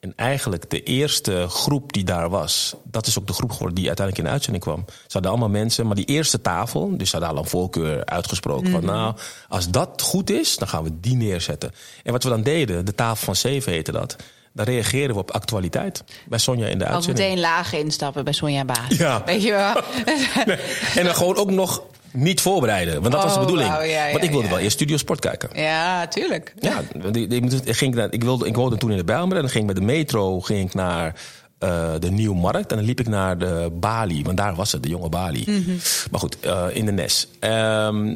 En 0.00 0.12
eigenlijk 0.16 0.70
de 0.70 0.82
eerste 0.82 1.46
groep 1.48 1.92
die 1.92 2.04
daar 2.04 2.30
was, 2.30 2.74
dat 2.84 3.06
is 3.06 3.18
ook 3.18 3.26
de 3.26 3.32
groep 3.32 3.50
geworden 3.50 3.74
die 3.74 3.86
uiteindelijk 3.86 4.18
in 4.18 4.24
de 4.24 4.36
uitzending 4.38 4.64
kwam. 4.64 4.84
Ze 4.86 5.12
hadden 5.12 5.30
allemaal 5.30 5.48
mensen, 5.48 5.86
maar 5.86 5.96
die 5.96 6.04
eerste 6.04 6.40
tafel, 6.40 6.96
dus 6.96 7.10
ze 7.10 7.16
hadden 7.16 7.36
al 7.36 7.42
een 7.42 7.48
voorkeur 7.50 8.04
uitgesproken 8.04 8.70
van 8.70 8.84
nou, 8.84 9.14
als 9.48 9.68
dat 9.68 10.02
goed 10.02 10.30
is, 10.30 10.56
dan 10.56 10.68
gaan 10.68 10.84
we 10.84 11.00
die 11.00 11.16
neerzetten. 11.16 11.72
En 12.02 12.12
wat 12.12 12.22
we 12.22 12.28
dan 12.28 12.42
deden, 12.42 12.84
de 12.84 12.94
tafel 12.94 13.24
van 13.24 13.36
zeven 13.36 13.72
heette 13.72 13.92
dat, 13.92 14.16
dan 14.52 14.64
reageerden 14.64 15.16
we 15.16 15.22
op 15.22 15.30
actualiteit 15.30 16.04
bij 16.28 16.38
Sonja 16.38 16.66
in 16.66 16.78
de 16.78 16.84
uitzending. 16.84 17.28
meteen 17.28 17.40
laag 17.40 17.72
instappen 17.72 18.24
bij 18.24 18.32
Sonja 18.32 18.64
Baas. 18.64 18.96
Ja. 18.96 19.22
Weet 19.24 19.42
je 19.42 19.50
wel? 19.50 19.74
En 20.96 21.04
dan 21.04 21.14
gewoon 21.14 21.36
ook 21.36 21.50
nog 21.50 21.82
niet 22.12 22.40
voorbereiden, 22.40 23.00
want 23.00 23.12
dat 23.12 23.22
was 23.22 23.32
de 23.32 23.38
Oh, 23.38 23.44
bedoeling. 23.44 23.70
wauw, 23.70 23.82
ja, 23.82 24.06
ja, 24.06 24.12
want 24.12 24.24
ik 24.24 24.30
wilde 24.30 24.44
ja. 24.44 24.50
wel 24.52 24.58
eerst 24.62 24.74
Studio 24.76 24.96
Sport 24.96 25.20
kijken. 25.20 25.48
ja, 25.52 26.06
tuurlijk. 26.08 26.54
Ja, 26.58 26.82
want 27.02 27.16
ik, 27.16 27.76
ging 27.76 27.94
naar, 27.94 28.12
ik, 28.12 28.22
wilde, 28.22 28.46
ik 28.46 28.56
woonde 28.56 28.76
toen 28.76 28.90
in 28.90 28.96
de 28.96 29.04
Bijlmer 29.04 29.36
en 29.36 29.42
dan 29.42 29.50
ging 29.50 29.68
ik 29.68 29.74
met 29.74 29.86
de 29.86 29.92
metro 29.92 30.40
ging 30.40 30.68
ik 30.68 30.74
naar 30.74 31.14
eh, 31.58 31.92
de 31.98 32.10
Nieuwmarkt. 32.10 32.70
En 32.70 32.76
dan 32.76 32.86
liep 32.86 33.00
ik 33.00 33.08
naar 33.08 33.38
de 33.38 33.70
Bali, 33.72 34.22
want 34.22 34.36
daar 34.36 34.54
was 34.54 34.72
het, 34.72 34.82
de 34.82 34.88
jonge 34.88 35.08
Bali. 35.08 35.64
Maar 36.10 36.20
goed, 36.20 36.40
eh, 36.40 36.66
in 36.72 36.86
de 36.86 36.92
Nes. 36.92 37.28
Ehm, 37.40 38.14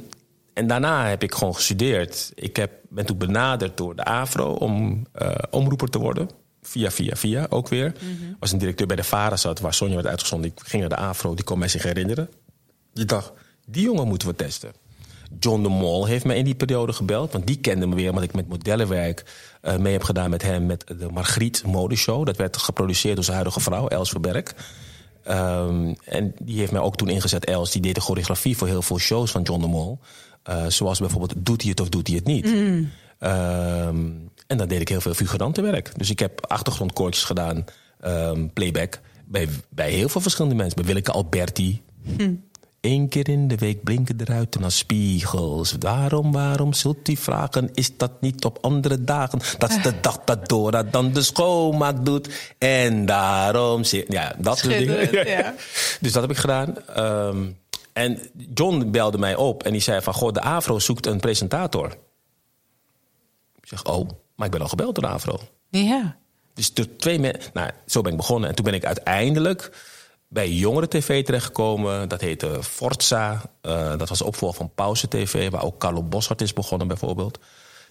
en 0.54 0.66
daarna 0.66 1.08
heb 1.08 1.22
ik 1.22 1.34
gewoon 1.34 1.54
gestudeerd. 1.54 2.32
Ik 2.34 2.56
heb, 2.56 2.70
ben 2.88 3.06
toen 3.06 3.18
benaderd 3.18 3.76
door 3.76 3.96
de 3.96 4.04
AVRO 4.04 4.52
om 4.52 5.06
eh, 5.12 5.28
omroeper 5.50 5.88
te 5.90 5.98
worden. 5.98 6.28
Via, 6.62 6.90
via, 6.90 7.16
via 7.16 7.46
ook 7.48 7.68
weer. 7.68 7.92
was 8.38 8.52
een 8.52 8.58
directeur 8.58 8.86
bij 8.86 8.96
de 8.96 9.04
VARA 9.04 9.36
zat, 9.36 9.60
waar 9.60 9.74
Sonja 9.74 9.94
werd 9.94 10.06
uitgezonden. 10.06 10.50
Ik 10.50 10.60
ging 10.64 10.80
naar 10.80 10.90
de 10.90 10.96
AVRO, 11.04 11.34
die 11.34 11.44
kon 11.44 11.58
mij 11.58 11.68
zich 11.68 11.82
herinneren. 11.82 12.28
Die 12.92 13.04
dacht, 13.04 13.32
die 13.64 13.82
jongen 13.82 14.08
moeten 14.08 14.28
we 14.28 14.34
testen. 14.34 14.72
John 15.38 15.62
de 15.62 15.68
Mol 15.68 16.06
heeft 16.06 16.24
mij 16.24 16.36
in 16.36 16.44
die 16.44 16.54
periode 16.54 16.92
gebeld. 16.92 17.32
Want 17.32 17.46
die 17.46 17.58
kende 17.58 17.86
me 17.86 17.94
weer, 17.94 18.08
omdat 18.08 18.24
ik 18.24 18.34
met 18.34 18.48
modellenwerk 18.48 19.24
eh, 19.60 19.76
mee 19.76 19.92
heb 19.92 20.02
gedaan 20.02 20.30
met 20.30 20.42
hem. 20.42 20.66
Met 20.66 20.84
de 20.98 21.08
Margriet 21.12 21.62
Modeshow. 21.66 22.26
Dat 22.26 22.36
werd 22.36 22.56
geproduceerd 22.56 23.14
door 23.14 23.24
zijn 23.24 23.36
huidige 23.36 23.60
vrouw, 23.60 23.88
Els 23.88 24.10
Verberg. 24.10 24.54
Ehm, 25.22 25.94
en 26.04 26.34
die 26.42 26.58
heeft 26.58 26.72
mij 26.72 26.80
ook 26.80 26.96
toen 26.96 27.08
ingezet, 27.08 27.44
Els. 27.44 27.70
Die 27.70 27.82
deed 27.82 27.94
de 27.94 28.00
choreografie 28.00 28.56
voor 28.56 28.68
heel 28.68 28.82
veel 28.82 28.98
shows 28.98 29.30
van 29.30 29.42
John 29.42 29.60
de 29.60 29.66
Mol. 29.66 29.98
Eh, 30.42 30.66
zoals 30.66 30.98
bijvoorbeeld 30.98 31.34
Doet 31.36 31.60
hij 31.60 31.70
het 31.70 31.80
of 31.80 31.88
doet 31.88 32.06
hij 32.06 32.16
het 32.16 32.26
niet? 32.26 32.46
Ehm, 33.18 34.10
en 34.46 34.56
dan 34.56 34.68
deed 34.68 34.80
ik 34.80 34.88
heel 34.88 35.00
veel 35.00 35.14
figurantenwerk. 35.14 35.92
Dus 35.96 36.10
ik 36.10 36.18
heb 36.18 36.46
achtergrondkoortjes 36.46 37.24
gedaan, 37.24 37.64
ehm, 38.00 38.48
playback. 38.52 39.00
Bij, 39.24 39.48
bij 39.68 39.90
heel 39.90 40.08
veel 40.08 40.20
verschillende 40.20 40.56
mensen. 40.56 40.76
Bij 40.76 40.86
Willeke 40.86 41.12
Alberti. 41.12 41.82
Eén 42.84 43.08
keer 43.08 43.28
in 43.28 43.48
de 43.48 43.56
week 43.56 43.82
blinken 43.82 44.16
de 44.16 44.24
ruiten 44.24 44.64
als 44.64 44.78
spiegels. 44.78 45.74
Waarom, 45.78 46.32
waarom 46.32 46.72
zult 46.72 47.08
u 47.08 47.16
vragen? 47.16 47.70
Is 47.74 47.96
dat 47.96 48.20
niet 48.20 48.44
op 48.44 48.58
andere 48.60 49.04
dagen? 49.04 49.38
Dat 49.58 49.70
is 49.70 49.82
de 49.82 50.00
dag 50.00 50.18
dat 50.24 50.48
Dora 50.48 50.82
dan 50.82 51.12
de 51.12 51.22
schoonmaak 51.22 52.04
doet. 52.04 52.54
En 52.58 53.06
daarom... 53.06 53.84
zit- 53.84 54.12
Ja, 54.12 54.34
dat 54.38 54.58
soort 54.58 54.78
dingen. 54.78 55.26
Ja. 55.28 55.54
Dus 56.00 56.12
dat 56.12 56.22
heb 56.22 56.30
ik 56.30 56.36
gedaan. 56.36 56.86
Ehm, 56.88 57.46
En 57.92 58.18
John 58.54 58.90
belde 58.90 59.18
mij 59.18 59.36
op 59.36 59.62
en 59.62 59.72
die 59.72 59.80
zei 59.80 60.00
van... 60.00 60.14
Goh, 60.14 60.32
de 60.32 60.40
AVRO 60.40 60.78
zoekt 60.78 61.06
een 61.06 61.20
presentator. 61.20 61.96
Ik 63.60 63.68
zeg, 63.68 63.84
oh, 63.84 64.08
maar 64.36 64.46
ik 64.46 64.52
ben 64.52 64.60
al 64.62 64.68
gebeld 64.68 64.94
door 64.94 65.04
de 65.04 65.10
AVRO. 65.10 65.38
Ja. 65.70 66.16
Dus 66.54 66.74
door 66.74 66.86
twee 66.96 67.18
mensen... 67.18 67.50
Nou, 67.52 67.70
zo 67.86 68.00
ben 68.00 68.10
ik 68.12 68.16
begonnen. 68.18 68.48
En 68.48 68.54
toen 68.54 68.64
ben 68.64 68.74
ik 68.74 68.84
uiteindelijk 68.84 69.70
bij 70.34 70.50
Jongeren 70.50 70.88
TV 70.88 71.24
terechtgekomen. 71.24 72.08
Dat 72.08 72.20
heette 72.20 72.62
Forza. 72.62 73.42
Uh, 73.62 73.96
dat 73.96 74.08
was 74.08 74.22
opvolger 74.22 74.56
van 74.56 74.70
Pauze 74.74 75.08
TV... 75.08 75.50
waar 75.50 75.64
ook 75.64 75.78
Carlo 75.78 76.02
Boshart 76.02 76.40
is 76.40 76.52
begonnen 76.52 76.88
bijvoorbeeld. 76.88 77.38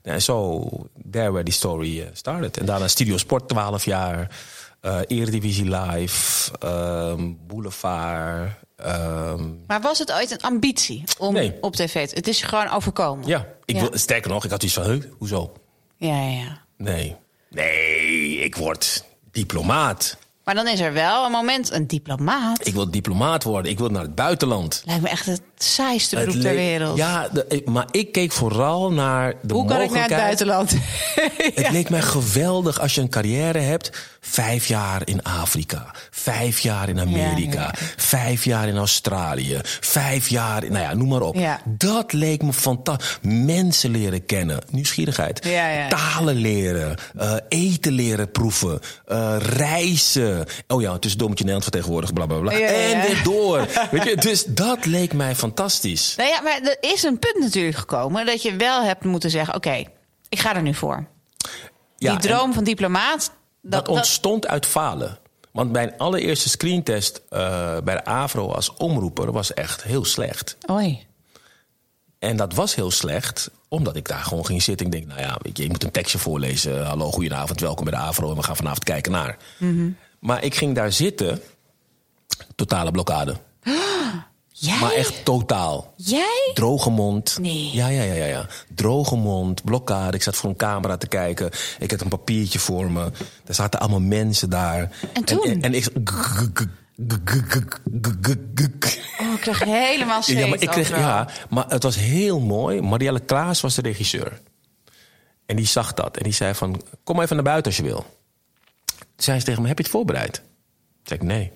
En 0.02 0.22
zo, 0.22 0.62
there 1.12 1.32
where 1.32 1.44
the 1.44 1.52
story 1.52 2.00
uh, 2.00 2.06
started. 2.14 2.58
En 2.58 2.66
daarna 2.66 2.88
Studio 2.88 3.18
Sport 3.18 3.48
12 3.48 3.86
jaar... 3.86 4.36
Uh, 4.82 5.00
Eredivisie 5.08 5.70
Live, 5.70 6.52
um, 6.66 7.38
Boulevard. 7.48 8.52
Um... 8.86 9.64
Maar 9.68 9.82
was 9.82 10.00
het 10.00 10.12
ooit 10.12 10.32
een 10.32 10.42
ambitie 10.42 11.04
om 11.18 11.34
Nee. 11.34 11.58
op 11.62 11.76
tv 11.76 12.08
te... 12.08 12.16
Het 12.16 12.28
is 12.28 12.40
je 12.40 12.46
gewoon 12.46 12.70
overkomen. 12.70 13.28
Ja, 13.28 13.48
ik 13.66 13.76
Ja. 13.76 13.82
Wil, 13.82 13.98
sterker 13.98 14.30
nog, 14.30 14.44
ik 14.44 14.50
had 14.52 14.64
iets 14.64 14.74
van, 14.74 14.84
huh, 14.84 15.04
hoezo? 15.18 15.54
Ja, 15.98 16.22
ja, 16.22 16.38
ja. 16.38 16.62
Nee. 16.78 17.16
Nee, 17.50 18.38
ik 18.38 18.56
word 18.56 19.06
diplomaat. 19.32 20.18
Maar 20.44 20.56
dan 20.56 20.68
is 20.68 20.80
er 20.80 20.94
wel 20.94 21.26
een 21.26 21.32
moment, 21.32 21.72
een 21.72 21.88
diplomaat. 21.88 22.68
Ik 22.68 22.74
wil 22.74 22.92
diplomaat 22.92 23.44
worden. 23.44 23.72
Ik 23.72 23.78
wil 23.80 23.90
naar 23.90 24.02
het 24.02 24.16
buitenland. 24.16 24.82
Lijkt 24.86 25.02
me 25.02 25.10
echt 25.10 25.26
het 25.26 25.42
saaiste 25.58 26.16
beroep 26.16 26.42
ter 26.42 26.56
wereld. 26.56 26.98
Ja, 26.98 27.28
de- 27.34 27.62
maar 27.66 27.88
ik 27.92 28.12
keek 28.12 28.32
vooral 28.32 28.92
naar 28.92 29.34
de 29.42 29.54
Hoe 29.54 29.66
kan 29.66 29.82
ik 29.82 29.90
naar 29.92 30.02
het 30.02 30.10
buitenland? 30.18 30.72
Het 31.54 31.70
leek 31.72 31.90
mij 31.90 32.02
geweldig 32.02 32.80
als 32.80 32.96
je 32.96 33.02
een 33.02 33.10
carrière 33.10 33.60
hebt. 33.60 33.92
Vijf 34.20 34.66
jaar 34.68 35.02
in 35.06 35.24
Afrika. 35.24 35.92
Vijf 36.12 36.60
jaar 36.60 36.90
in 36.90 37.00
Amerika. 37.00 37.60
Ja, 37.60 37.74
ja. 37.80 37.88
Vijf 37.98 38.44
jaar 38.46 38.68
in 38.68 38.78
Australië. 38.78 39.60
Vijf 39.64 40.28
jaar, 40.30 40.62
nou 40.72 40.84
ja, 40.84 40.94
noem 40.94 41.08
maar 41.08 41.22
op. 41.22 41.36
Dat 41.66 42.14
leek 42.14 42.42
me 42.42 42.54
fantastisch. 42.54 43.18
Mensen 43.22 43.90
leren 43.92 44.26
kennen. 44.26 44.60
Nieuwsgierigheid. 44.70 45.42
Talen 45.90 46.36
leren. 46.36 46.96
eh, 47.18 47.34
eten 47.50 47.92
leren 47.92 48.32
proeven. 48.32 48.80
eh, 49.06 49.36
reizen. 49.40 50.33
Oh 50.68 50.82
ja, 50.82 50.98
tussendoor 50.98 51.30
moet 51.30 51.38
je 51.38 51.44
Nederland 51.44 51.64
vertegenwoordigen. 51.64 52.16
Bla, 52.16 52.26
bla, 52.26 52.38
bla. 52.38 52.52
Ja, 52.52 52.58
ja, 52.58 52.70
ja. 52.70 52.94
En 52.94 53.02
weer 53.02 53.24
door. 53.24 53.68
Weet 53.92 54.04
je, 54.04 54.16
dus 54.16 54.46
dat 54.46 54.86
leek 54.86 55.14
mij 55.14 55.36
fantastisch. 55.36 56.16
Nou 56.16 56.30
ja, 56.30 56.42
maar 56.42 56.60
er 56.64 56.78
is 56.80 57.04
een 57.04 57.20
punt 57.20 57.40
natuurlijk 57.40 57.78
gekomen 57.78 58.26
dat 58.26 58.42
je 58.42 58.56
wel 58.56 58.84
hebt 58.84 59.04
moeten 59.04 59.30
zeggen: 59.30 59.56
oké, 59.56 59.84
ik 60.30 60.40
ga 60.40 60.56
er 60.56 60.62
nu 60.62 60.74
voor. 60.74 61.06
Die 61.98 62.18
droom 62.18 62.54
van 62.54 62.64
diplomaat. 62.64 63.20
Dat, 63.20 63.72
Dat, 63.72 63.86
dat, 63.86 63.96
ontstond 63.96 64.48
uit 64.48 64.66
falen. 64.66 65.18
Want 65.52 65.72
mijn 65.72 65.98
allereerste 65.98 66.50
screentest 66.50 67.22
eh, 67.30 67.78
bij 67.84 67.96
de 67.96 68.06
AVRO 68.06 68.52
als 68.52 68.74
omroeper 68.74 69.32
was 69.32 69.54
echt 69.54 69.84
heel 69.84 70.06
slecht. 70.06 70.58
Oei. 70.72 71.06
En 72.20 72.38
dat 72.38 72.54
was 72.54 72.76
heel 72.76 72.92
slecht, 72.92 73.50
omdat 73.68 73.96
ik 73.96 74.08
daar 74.08 74.24
gewoon 74.24 74.46
ging 74.46 74.62
zitten. 74.62 74.86
Ik 74.86 74.92
denk, 74.92 75.08
nou 75.08 75.20
ja, 75.20 75.38
weet 75.42 75.58
je, 75.58 75.64
ik 75.64 75.72
moet 75.72 75.84
een 75.84 75.92
tekstje 75.92 76.18
voorlezen. 76.18 76.86
Hallo, 76.86 77.12
goedenavond, 77.12 77.60
welkom 77.60 77.86
bij 77.86 77.94
de 77.94 78.00
AVRO. 78.00 78.30
En 78.30 78.36
we 78.36 78.44
gaan 78.44 78.56
vanavond 78.56 78.84
kijken 78.84 79.12
naar. 79.12 79.38
Mhm. 79.58 79.90
Maar 80.24 80.44
ik 80.44 80.56
ging 80.56 80.76
daar 80.76 80.92
zitten, 80.92 81.42
totale 82.56 82.92
blokkade. 82.92 83.36
Jij? 84.50 84.80
Maar 84.80 84.92
echt 84.92 85.26
totaal. 85.26 85.94
Jij? 85.96 86.52
Droge 86.54 86.90
mond. 86.90 87.38
Nee. 87.42 87.70
Ja, 87.74 87.88
ja, 87.88 88.02
ja, 88.02 88.14
ja, 88.14 88.26
ja. 88.26 88.48
Droge 88.76 89.16
mond, 89.16 89.64
blokkade. 89.64 90.18
Ik 90.18 90.24
zat 90.24 90.36
voor 90.36 90.50
een 90.50 90.56
camera 90.56 90.98
te 90.98 91.08
kijken. 91.08 91.50
Ik 91.80 91.92
had 91.92 92.02
een 92.02 92.08
papiertje 92.08 92.60
voor 92.60 92.92
me. 92.92 93.12
Er 93.46 93.54
zaten 93.54 93.80
allemaal 93.80 94.00
mensen 94.00 94.50
daar. 94.50 94.92
En 95.14 95.24
toen? 95.24 95.44
En, 95.44 95.62
en 95.62 95.74
ik. 95.74 95.88
Oh, 99.20 99.34
ik 99.34 99.40
kreeg 99.42 99.64
helemaal 99.64 100.24
zweet 100.24 100.38
Ja, 100.38 100.48
maar 100.48 100.62
ik 100.62 100.70
kreeg, 100.70 100.90
ja, 100.90 101.28
maar 101.50 101.66
het 101.68 101.84
was 101.84 101.96
heel 101.96 102.40
mooi. 102.40 102.82
Marielle 102.82 103.20
Klaas 103.20 103.62
was 103.62 103.76
de 103.76 103.82
regisseur. 103.82 104.42
En 105.46 105.56
die 105.56 105.66
zag 105.66 105.94
dat. 105.94 106.18
En 106.18 106.24
die 106.24 106.34
zei 106.34 106.54
van, 106.54 106.82
kom 107.04 107.22
even 107.22 107.36
naar 107.36 107.46
buiten 107.46 107.72
als 107.72 107.78
je 107.80 107.88
wil. 107.88 108.06
Zei 109.24 109.40
ze 109.40 109.46
tegen 109.46 109.62
me, 109.62 109.68
heb 109.68 109.78
je 109.78 109.84
het 109.84 109.92
voorbereid? 109.92 110.42
Zei 111.04 111.20
ik, 111.20 111.26
nee. 111.26 111.52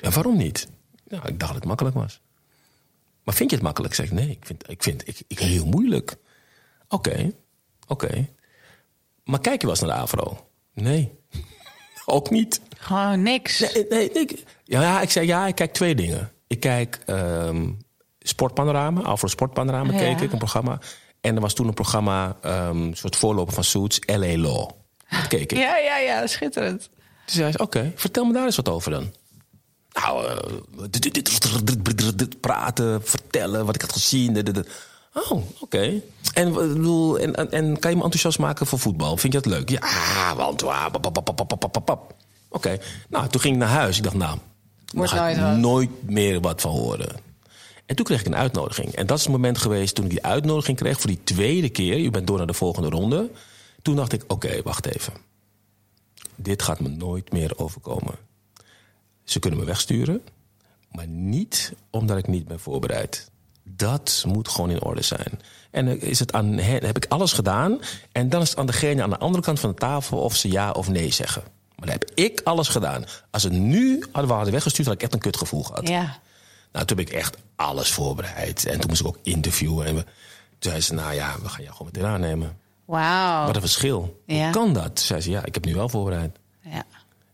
En 0.00 0.12
waarom 0.12 0.36
niet? 0.36 0.68
Nou, 1.04 1.22
ik 1.28 1.38
dacht 1.38 1.52
dat 1.52 1.54
het 1.54 1.64
makkelijk 1.64 1.96
was. 1.96 2.20
Maar 3.22 3.34
vind 3.34 3.50
je 3.50 3.56
het 3.56 3.64
makkelijk? 3.64 3.94
Zeg 3.94 4.06
ik, 4.06 4.12
nee, 4.12 4.30
ik 4.30 4.46
vind, 4.46 4.70
ik 4.70 4.82
vind 4.82 5.08
ik, 5.08 5.22
ik 5.26 5.38
heel 5.38 5.66
moeilijk. 5.66 6.16
Oké, 6.88 7.32
oké. 7.86 8.28
Maar 9.24 9.40
kijk 9.40 9.60
je 9.60 9.66
wel 9.66 9.76
eens 9.76 9.84
naar 9.84 9.96
de 9.96 10.02
AVRO? 10.02 10.48
Nee. 10.74 11.12
Ook 12.06 12.30
niet. 12.30 12.60
Gewoon 12.76 13.22
niks. 13.22 13.72
Nee, 13.88 14.44
ja, 14.64 15.00
ik 15.00 15.10
zei 15.10 15.26
ja, 15.26 15.46
ik 15.46 15.54
kijk 15.54 15.72
twee 15.72 15.94
dingen. 15.94 16.32
Ik 16.46 16.60
kijk 16.60 17.02
ehm 17.06 17.70
Sportpanorama, 18.18 19.00
Afro 19.00 19.28
Sportpanorama 19.28 19.92
Ja. 19.92 19.98
keek 19.98 20.20
ik, 20.20 20.32
een 20.32 20.38
programma. 20.38 20.78
En 21.20 21.34
er 21.34 21.40
was 21.40 21.54
toen 21.54 21.68
een 21.68 21.74
programma, 21.74 22.36
ehm, 22.40 22.76
een 22.76 22.96
soort 22.96 23.16
voorloper 23.16 23.54
van 23.54 23.64
Suits, 23.64 23.98
L.A. 24.06 24.36
Law. 24.38 24.70
Dat 25.20 25.26
keek 25.28 25.52
ik. 25.52 25.58
Ja, 25.58 25.76
ja, 25.76 25.98
ja, 25.98 26.26
schitterend. 26.26 26.80
Toen 27.24 27.36
zei 27.36 27.52
ze, 27.52 27.58
oké, 27.58 27.92
vertel 27.94 28.24
me 28.24 28.32
daar 28.32 28.44
eens 28.44 28.56
wat 28.56 28.68
over 28.68 28.90
dan. 28.90 29.12
Nou, 29.92 30.26
eh, 30.26 30.84
dit- 30.90 32.40
praten, 32.40 33.00
vertellen 33.04 33.66
wat 33.66 33.74
ik 33.74 33.80
had 33.80 33.92
gezien. 33.92 34.44
Oh, 35.14 35.42
oké. 35.60 36.00
En, 36.34 36.48
eh, 36.48 36.54
bedoel, 36.54 37.18
en, 37.18 37.34
en, 37.34 37.50
en 37.50 37.78
kan 37.78 37.90
je 37.90 37.96
me 37.96 38.02
enthousiast 38.02 38.38
maken 38.38 38.66
voor 38.66 38.78
voetbal? 38.78 39.16
Vind 39.16 39.32
je 39.32 39.40
dat 39.40 39.52
leuk? 39.52 39.68
Ja, 39.68 40.34
want... 40.36 40.62
Oké. 42.48 42.78
Nou, 43.08 43.28
toen 43.28 43.40
ging 43.40 43.54
ik 43.54 43.60
naar 43.60 43.68
huis. 43.68 43.96
Ik 43.96 44.02
dacht, 44.02 44.16
nou, 44.16 44.38
daar 44.92 45.08
ga 45.08 45.28
ik 45.28 45.36
nooit 45.58 45.90
meer 46.02 46.40
wat 46.40 46.60
van 46.60 46.70
horen. 46.70 47.08
En 47.86 47.96
toen 47.96 48.04
kreeg 48.04 48.20
ik 48.20 48.26
een 48.26 48.36
uitnodiging. 48.36 48.94
En 48.94 49.06
dat 49.06 49.16
is 49.18 49.22
het 49.24 49.32
moment 49.32 49.58
geweest 49.58 49.94
toen 49.94 50.04
ik 50.04 50.10
die 50.10 50.24
uitnodiging 50.24 50.76
kreeg 50.76 51.00
voor 51.00 51.10
die 51.10 51.20
tweede 51.24 51.68
keer. 51.68 51.98
U 51.98 52.10
bent 52.10 52.26
door 52.26 52.36
naar 52.38 52.46
de 52.46 52.54
volgende 52.54 52.88
ronde. 52.88 53.30
Toen 53.82 53.96
dacht 53.96 54.12
ik, 54.12 54.24
oké, 54.26 54.62
wacht 54.62 54.86
even. 54.86 55.12
Dit 56.36 56.62
gaat 56.62 56.80
me 56.80 56.88
nooit 56.88 57.32
meer 57.32 57.58
overkomen. 57.58 58.14
Ze 59.24 59.38
kunnen 59.38 59.58
me 59.60 59.64
wegsturen, 59.64 60.22
maar 60.90 61.06
niet 61.06 61.72
omdat 61.90 62.18
ik 62.18 62.26
niet 62.26 62.46
ben 62.46 62.60
voorbereid. 62.60 63.30
Dat 63.62 64.24
moet 64.26 64.48
gewoon 64.48 64.70
in 64.70 64.82
orde 64.82 65.02
zijn. 65.02 65.40
En 65.70 66.00
is 66.00 66.18
het 66.18 66.32
aan 66.32 66.58
hen, 66.58 66.84
heb 66.84 66.96
ik 66.96 67.06
alles 67.08 67.32
gedaan. 67.32 67.80
En 68.12 68.28
dan 68.28 68.42
is 68.42 68.48
het 68.48 68.58
aan 68.58 68.66
degene 68.66 69.02
aan 69.02 69.10
de 69.10 69.18
andere 69.18 69.42
kant 69.42 69.60
van 69.60 69.70
de 69.70 69.76
tafel 69.76 70.18
of 70.18 70.36
ze 70.36 70.50
ja 70.50 70.70
of 70.70 70.88
nee 70.88 71.10
zeggen. 71.10 71.42
Maar 71.76 71.86
dan 71.86 71.98
heb 71.98 72.10
ik 72.14 72.40
alles 72.44 72.68
gedaan. 72.68 73.04
Als 73.30 73.42
ze 73.42 73.50
nu 73.50 74.04
hadden 74.12 74.34
hadden 74.34 74.52
weggestuurd, 74.52 74.86
had 74.86 74.96
ik 74.96 75.02
echt 75.02 75.12
een 75.12 75.18
kutgevoel 75.18 75.62
gehad. 75.62 75.88
Ja. 75.88 76.20
Nou, 76.72 76.86
toen 76.86 76.98
heb 76.98 77.08
ik 77.08 77.12
echt 77.14 77.36
alles 77.56 77.90
voorbereid. 77.92 78.66
En 78.66 78.80
toen 78.80 78.88
moest 78.88 79.00
ik 79.00 79.06
ook 79.06 79.18
interviewen. 79.22 79.86
En 79.86 79.94
we, 79.94 80.04
toen 80.58 80.70
zei 80.70 80.80
ze, 80.80 80.94
nou 80.94 81.14
ja, 81.14 81.36
we 81.42 81.48
gaan 81.48 81.62
jou 81.62 81.76
gewoon 81.76 81.92
meteen 81.92 82.10
aannemen. 82.10 82.56
Wauw. 82.92 83.46
Wat 83.46 83.54
een 83.54 83.60
verschil. 83.60 84.22
Ja. 84.26 84.42
Hoe 84.42 84.50
kan 84.52 84.72
dat? 84.72 85.00
Zei 85.00 85.20
ze, 85.20 85.30
ja, 85.30 85.44
ik 85.44 85.54
heb 85.54 85.64
nu 85.64 85.74
wel 85.74 85.88
voorbereid. 85.88 86.38
Ja. 86.60 86.82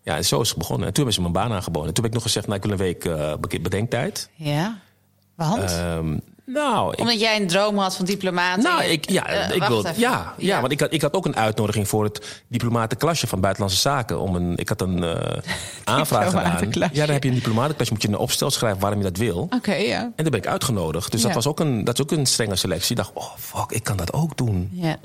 Ja, 0.03 0.17
en 0.17 0.25
zo 0.25 0.41
is 0.41 0.49
het 0.49 0.59
begonnen. 0.59 0.87
En 0.87 0.93
toen 0.95 1.05
hebben 1.05 1.23
ze 1.23 1.29
een 1.29 1.35
baan 1.35 1.53
aangeboden. 1.53 1.89
En 1.89 1.95
toen 1.95 2.05
heb 2.05 2.13
ik 2.13 2.19
nog 2.19 2.27
gezegd, 2.27 2.47
nou, 2.47 2.59
ik 2.59 2.65
wil 2.65 2.73
een 2.73 2.79
week 2.79 3.05
eh, 3.05 3.61
bedenktijd. 3.63 4.31
Ja. 4.35 4.79
Want? 5.35 5.63
Ehm, 5.63 6.17
nou, 6.45 6.93
ik, 6.93 6.99
Omdat 7.01 7.21
jij 7.21 7.41
een 7.41 7.47
droom 7.47 7.79
had 7.79 7.97
van 7.97 8.05
diplomaat. 8.05 8.57
nou, 8.63 8.85
ik, 8.85 9.11
ja, 9.11 9.27
Eh, 9.27 9.55
ik 9.57 9.63
wil, 9.65 9.85
ja, 9.97 10.35
ja, 10.39 10.61
want 10.61 10.73
ik 10.73 10.81
had, 10.81 10.93
ik 10.93 11.03
had 11.03 11.13
ook 11.15 11.27
een 11.27 11.37
uitnodiging 11.37 11.89
voor 11.89 12.05
het 12.05 12.43
diplomatenklasje 12.49 13.27
van 13.27 13.41
Buitenlandse 13.41 13.81
Zaken. 13.81 14.21
Om 14.21 14.35
een, 14.35 14.57
ik 14.57 14.69
had 14.69 14.81
een 14.81 15.05
eh 15.05 15.39
aanvraag 15.85 16.25
gedaan. 16.31 16.89
Ja, 16.93 17.05
dan 17.05 17.15
heb 17.15 17.23
je 17.23 17.29
een 17.29 17.35
diplomatenklasje, 17.35 17.93
moet 17.93 18.03
je 18.03 18.09
een 18.09 18.17
opstel 18.17 18.51
schrijven 18.51 18.81
waarom 18.81 18.99
je 18.99 19.05
dat 19.05 19.17
wil. 19.17 19.49
Oké, 19.51 19.75
ja. 19.75 20.01
En 20.01 20.13
daar 20.17 20.31
ben 20.31 20.41
ik 20.41 20.47
uitgenodigd. 20.47 21.11
Dus 21.11 21.21
Ja. 21.21 21.27
dat 21.27 21.37
was 21.37 21.47
ook 21.47 21.61
een, 21.61 21.85
dat 21.85 21.95
is 21.95 22.03
ook 22.05 22.11
een 22.11 22.27
strenge 22.27 22.57
selectie. 22.57 22.91
Ik 22.91 22.97
dacht, 22.97 23.11
oh 23.15 23.37
fuck, 23.39 23.71
ik 23.71 23.85
kan 23.85 23.97
dat 23.97 24.13
ook 24.13 24.37
doen. 24.37 24.71
ja. 24.73 24.97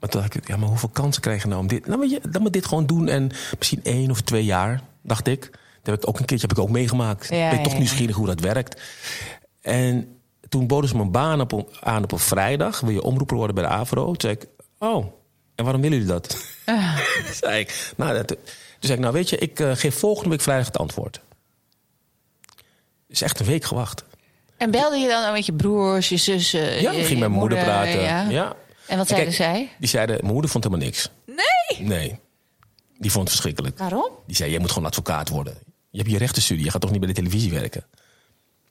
Maar 0.00 0.10
toen 0.10 0.20
dacht 0.20 0.34
ik, 0.34 0.48
ja, 0.48 0.56
maar 0.56 0.68
hoeveel 0.68 0.88
kansen 0.88 1.22
krijg 1.22 1.42
je 1.42 1.48
nou 1.48 1.60
om 1.60 1.66
dit? 1.66 1.86
Nou, 1.86 2.00
weet 2.00 2.10
je, 2.10 2.20
dan 2.30 2.42
moet 2.42 2.52
dit 2.52 2.66
gewoon 2.66 2.86
doen. 2.86 3.08
En 3.08 3.30
misschien 3.58 3.80
één 3.82 4.10
of 4.10 4.20
twee 4.20 4.44
jaar, 4.44 4.80
dacht 5.02 5.26
ik. 5.26 5.40
Dat 5.50 5.94
heb 5.94 5.94
ik 5.94 6.08
ook 6.08 6.18
een 6.18 6.24
keertje 6.24 6.46
heb 6.46 6.56
ik 6.56 6.62
ook 6.62 6.70
meegemaakt. 6.70 7.28
Ja, 7.28 7.48
ben 7.48 7.58
ik 7.58 7.64
toch 7.64 7.72
ja, 7.72 7.78
nieuwsgierig 7.78 8.16
hoe 8.16 8.26
dat 8.26 8.40
werkt. 8.40 8.80
En 9.60 10.20
toen 10.48 10.66
boden 10.66 10.88
ze 10.88 10.96
me 10.96 11.02
een 11.02 11.10
baan 11.10 11.40
op, 11.40 11.78
aan 11.80 12.02
op 12.02 12.12
een 12.12 12.18
vrijdag. 12.18 12.80
Wil 12.80 12.90
je 12.90 13.02
omroeper 13.02 13.36
worden 13.36 13.54
bij 13.54 13.64
de 13.64 13.70
AVRO? 13.70 14.04
Toen 14.04 14.20
zei 14.20 14.32
ik, 14.32 14.46
oh, 14.78 15.06
en 15.54 15.64
waarom 15.64 15.82
willen 15.82 15.98
jullie 15.98 16.12
dat? 16.12 16.46
zei 17.42 17.60
ik. 17.60 17.92
Nou, 17.96 18.14
dat, 18.14 18.26
toen 18.28 18.38
zei 18.80 18.92
ik, 18.92 19.00
nou 19.00 19.12
weet 19.12 19.28
je, 19.28 19.38
ik 19.38 19.60
eh, 19.60 19.70
geef 19.74 19.98
volgende 19.98 20.30
week 20.30 20.40
vrijdag 20.40 20.66
het 20.66 20.78
antwoord. 20.78 21.20
is 23.08 23.22
echt 23.22 23.40
een 23.40 23.46
week 23.46 23.64
gewacht. 23.64 24.04
En 24.56 24.70
belde 24.70 24.96
je 24.96 25.08
dan 25.08 25.32
met 25.32 25.46
je 25.46 25.52
broers, 25.52 26.08
je 26.08 26.16
zussen? 26.16 26.80
Ja, 26.80 26.90
ik 26.90 27.06
ging 27.06 27.20
met 27.20 27.28
mijn 27.28 27.40
moeder 27.40 27.58
praten. 27.58 28.00
Ja. 28.00 28.28
Ja. 28.28 28.56
En 28.90 28.96
wat 28.96 29.08
En 29.08 29.16
zeiden 29.16 29.34
kijk, 29.34 29.50
zij? 29.52 29.70
Die 29.78 29.88
zeiden, 29.88 30.16
mijn 30.20 30.32
moeder 30.32 30.50
vond 30.50 30.64
helemaal 30.64 30.86
niks. 30.86 31.10
Nee! 31.26 31.86
Nee. 31.88 32.18
Die 32.98 33.10
vond 33.10 33.24
het 33.24 33.30
verschrikkelijk. 33.30 33.78
Waarom? 33.78 34.10
Die 34.26 34.36
zei, 34.36 34.50
jij 34.50 34.60
moet 34.60 34.70
gewoon 34.70 34.88
advocaat 34.88 35.28
worden. 35.28 35.58
Je 35.90 35.98
hebt 35.98 36.10
je 36.10 36.18
rechtenstudie, 36.18 36.64
je 36.64 36.70
gaat 36.70 36.80
toch 36.80 36.90
niet 36.90 37.00
bij 37.00 37.08
de 37.08 37.14
televisie 37.14 37.50
werken? 37.50 37.84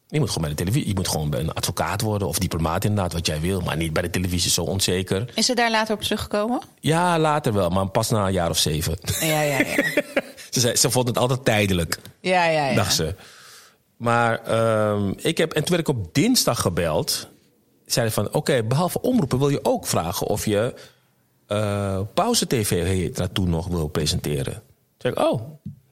Je 0.08 0.19
moet 0.19 0.27
gewoon 0.27 0.43
bij 0.43 0.51
de 0.51 0.63
televisie, 0.63 0.88
je 0.88 0.95
moet 0.95 1.08
gewoon 1.08 1.34
een 1.34 1.53
advocaat 1.53 2.01
worden 2.01 2.27
of 2.27 2.39
diplomaat 2.39 2.84
inderdaad, 2.84 3.13
wat 3.13 3.25
jij 3.25 3.39
wil, 3.39 3.62
maar 3.62 3.77
niet 3.77 3.93
bij 3.93 4.01
de 4.01 4.10
televisie, 4.10 4.51
zo 4.51 4.63
onzeker. 4.63 5.32
Is 5.36 5.45
ze 5.45 5.55
daar 5.55 5.72
later 5.72 5.95
op 5.95 6.01
teruggekomen? 6.01 6.61
Ja, 6.80 7.20
later 7.20 7.53
wel, 7.53 7.70
maar 7.70 7.88
pas 7.88 8.09
na 8.09 8.26
een 8.26 8.34
jaar 8.34 8.49
of 8.49 8.57
zeven. 8.57 8.97
Ja, 9.20 9.41
ja, 9.41 9.57
ja. 9.57 9.65
ze, 10.49 10.59
zei, 10.59 10.76
ze 10.76 10.91
vond 10.91 11.07
het 11.07 11.17
altijd 11.17 11.45
tijdelijk, 11.45 11.99
ja, 12.22 12.45
ja, 12.45 12.67
ja. 12.67 12.76
dacht 12.76 12.93
ze. 12.93 13.15
Maar 13.97 14.43
ehm, 14.43 15.13
ik 15.15 15.38
heb, 15.38 15.53
en 15.53 15.63
toen 15.63 15.76
werd 15.76 15.88
ik 15.88 15.95
op 15.95 16.13
dinsdag 16.13 16.61
gebeld. 16.61 17.28
Zeiden 17.91 18.13
van, 18.13 18.33
oké, 18.33 18.63
behalve 18.63 19.01
omroepen 19.01 19.39
wil 19.39 19.49
je 19.49 19.65
ook 19.65 19.87
vragen 19.87 20.27
of 20.27 20.45
je 20.45 20.73
eh, 21.47 22.01
Pauze 22.13 22.47
TV 22.47 23.09
naartoe 23.17 23.47
nog 23.47 23.67
wil 23.67 23.87
presenteren. 23.87 24.53
Toen 24.53 24.63
zei 24.97 25.13
ik, 25.13 25.19
oh, 25.19 25.41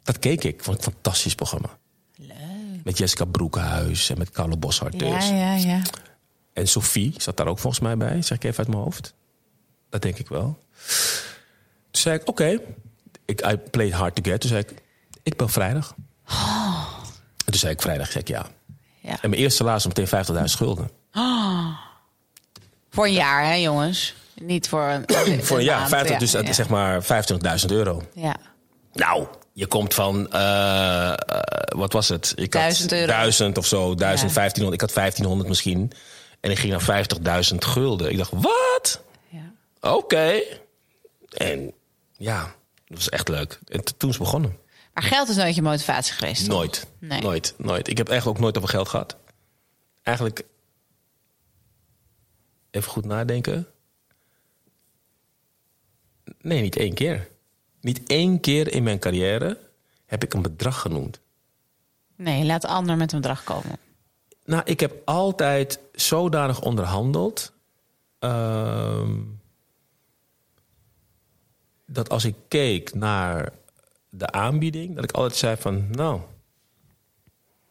dat 0.03 0.19
keek 0.19 0.43
ik. 0.43 0.63
Vond 0.63 0.77
ik 0.79 0.85
een 0.85 0.91
fantastisch 0.91 1.35
programma. 1.35 1.77
Leuk. 2.15 2.83
Met 2.83 2.97
Jessica 2.97 3.25
Broekhuis 3.25 4.09
en 4.09 4.17
met 4.17 4.29
Carlo 4.29 4.57
Boshart 4.57 4.99
Ja, 4.99 5.15
dus. 5.15 5.29
ja, 5.29 5.55
ja. 5.55 5.81
En 6.53 6.67
Sophie 6.67 7.13
zat 7.17 7.37
daar 7.37 7.47
ook 7.47 7.59
volgens 7.59 7.83
mij 7.83 7.97
bij, 7.97 8.21
zeg 8.21 8.37
ik 8.37 8.43
even 8.43 8.57
uit 8.57 8.67
mijn 8.67 8.81
hoofd. 8.81 9.13
Dat 9.89 10.01
denk 10.01 10.17
ik 10.17 10.27
wel. 10.27 10.57
Toen 11.91 12.01
zei 12.01 12.15
ik, 12.15 12.27
oké, 12.27 12.59
ik 13.25 13.45
I 13.51 13.57
played 13.57 13.93
hard 13.93 14.15
to 14.15 14.31
get. 14.31 14.41
Toen 14.41 14.49
zei 14.49 14.61
ik, 14.61 14.83
ik 15.23 15.37
bel 15.37 15.47
vrijdag. 15.47 15.95
En 17.45 17.51
toen 17.51 17.59
zei 17.59 17.73
ik 17.73 17.81
vrijdag, 17.81 18.11
zeg 18.11 18.21
ik 18.21 18.27
ja. 18.27 18.45
ja. 18.99 19.21
En 19.21 19.29
mijn 19.29 19.41
eerste 19.41 19.57
salaris 19.57 19.87
meteen 19.87 20.25
50.000 20.37 20.43
schulden. 20.43 20.89
Voor 22.97 23.05
een 23.05 23.13
jaar, 23.13 23.45
hè, 23.45 23.53
jongens? 23.53 24.15
Niet 24.41 24.69
voor 24.69 24.83
een. 24.83 25.05
Voor 25.43 25.57
een 25.57 25.63
jaar, 25.63 25.77
maand, 25.79 25.89
50, 25.89 26.11
ja, 26.11 26.19
dus 26.19 26.31
ja. 26.31 26.53
zeg 26.53 26.69
maar 26.69 27.03
25.000 27.03 27.65
euro. 27.71 28.01
Ja. 28.13 28.35
Nou, 28.93 29.27
je 29.53 29.67
komt 29.67 29.93
van, 29.93 30.31
eh, 30.31 31.09
eh, 31.09 31.15
wat 31.67 31.93
was 31.93 32.09
het? 32.09 32.33
Ik 32.35 32.53
had 32.53 32.63
1000 32.63 32.91
euro. 32.91 33.05
1000 33.05 33.57
of 33.57 33.65
zo, 33.65 33.95
1000, 33.95 34.29
Ja. 34.29 34.35
1500. 34.35 34.73
Ik 34.73 34.81
had 34.81 34.91
1500 34.93 35.49
misschien. 35.49 35.91
En 36.39 36.51
ik 36.51 36.59
ging 36.59 36.71
naar 36.71 36.81
50.000 36.81 37.65
gulden. 37.65 38.11
Ik 38.11 38.17
dacht, 38.17 38.31
wat? 38.31 39.01
ja. 39.29 39.51
Oké. 39.91 40.41
En 41.29 41.73
ja, 42.17 42.41
dat 42.87 42.97
was 42.97 43.09
echt 43.09 43.27
leuk. 43.27 43.59
En 43.67 43.83
toen 43.97 44.09
is 44.09 44.17
begonnen. 44.17 44.57
Maar 44.93 45.03
geld 45.03 45.29
is 45.29 45.35
nooit 45.35 45.55
je 45.55 45.61
motivatie 45.61 46.13
geweest. 46.13 46.47
Nooit. 46.47 46.87
Nee. 46.99 47.21
Nooit, 47.21 47.53
nooit. 47.57 47.87
Ik 47.87 47.97
heb 47.97 48.09
echt 48.09 48.25
ook 48.25 48.39
nooit 48.39 48.57
over 48.57 48.69
geld 48.69 48.89
gehad. 48.89 49.15
Eigenlijk, 50.03 50.43
even 52.77 52.91
goed 52.91 53.05
nadenken. 53.05 53.67
Nee, 56.41 56.61
niet 56.61 56.75
één 56.75 56.93
keer. 56.93 57.29
Niet 57.81 58.03
één 58.07 58.39
keer 58.39 58.71
in 58.73 58.83
mijn 58.83 58.99
carrière 58.99 59.57
heb 60.05 60.23
ik 60.23 60.33
een 60.33 60.41
bedrag 60.41 60.79
genoemd. 60.81 61.19
Nee, 62.15 62.45
laat 62.45 62.61
de 62.61 62.67
ander 62.67 62.97
met 62.97 63.11
een 63.11 63.21
bedrag 63.21 63.43
komen. 63.43 63.77
Nou, 64.45 64.61
ik 64.65 64.79
heb 64.79 65.01
altijd 65.05 65.79
zodanig 65.93 66.61
onderhandeld. 66.61 67.53
ehm, 68.19 69.21
dat 71.85 72.09
als 72.09 72.25
ik 72.25 72.35
keek 72.47 72.93
naar 72.93 73.53
de 74.09 74.31
aanbieding, 74.31 74.95
dat 74.95 75.03
ik 75.03 75.11
altijd 75.11 75.35
zei 75.35 75.55
van, 75.57 75.89
nou, 75.91 76.21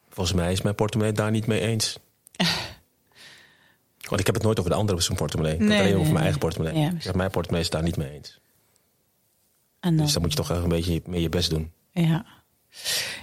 volgens 0.09 0.36
mij 0.36 0.52
is 0.52 0.62
mijn 0.62 0.74
portemonnee 0.74 1.14
daar 1.14 1.30
niet 1.30 1.46
mee 1.46 1.61
eens. 1.61 1.98
Want 4.09 4.20
ik 4.20 4.26
heb 4.26 4.34
het 4.34 4.44
nooit 4.44 4.59
over 4.59 4.70
de 4.70 4.76
andere 4.76 5.00
zijn 5.00 5.16
portemonnee. 5.16 5.54
Ik 5.54 5.61
heb 5.61 5.68
het 5.68 5.78
alleen 5.80 5.96
over 5.96 6.11
mijn 6.12 6.22
eigen 6.22 6.38
portemonnee. 6.40 6.82
Ja, 7.00 7.12
mijn 7.14 7.30
portemonnee 7.30 7.64
is 7.64 7.70
daar 7.70 7.82
niet 7.82 7.96
mee 7.96 8.11
eens. 8.12 8.40
En 9.80 9.96
dan, 9.96 10.04
Dus 10.04 10.12
dan 10.12 10.22
moet 10.22 10.30
je 10.30 10.36
toch 10.36 10.50
echt 10.50 10.62
een 10.62 10.68
beetje 10.68 11.02
mee 11.07 11.20
je 11.22 11.28
best 11.28 11.50
doen. 11.50 11.72
ja. 11.90 12.24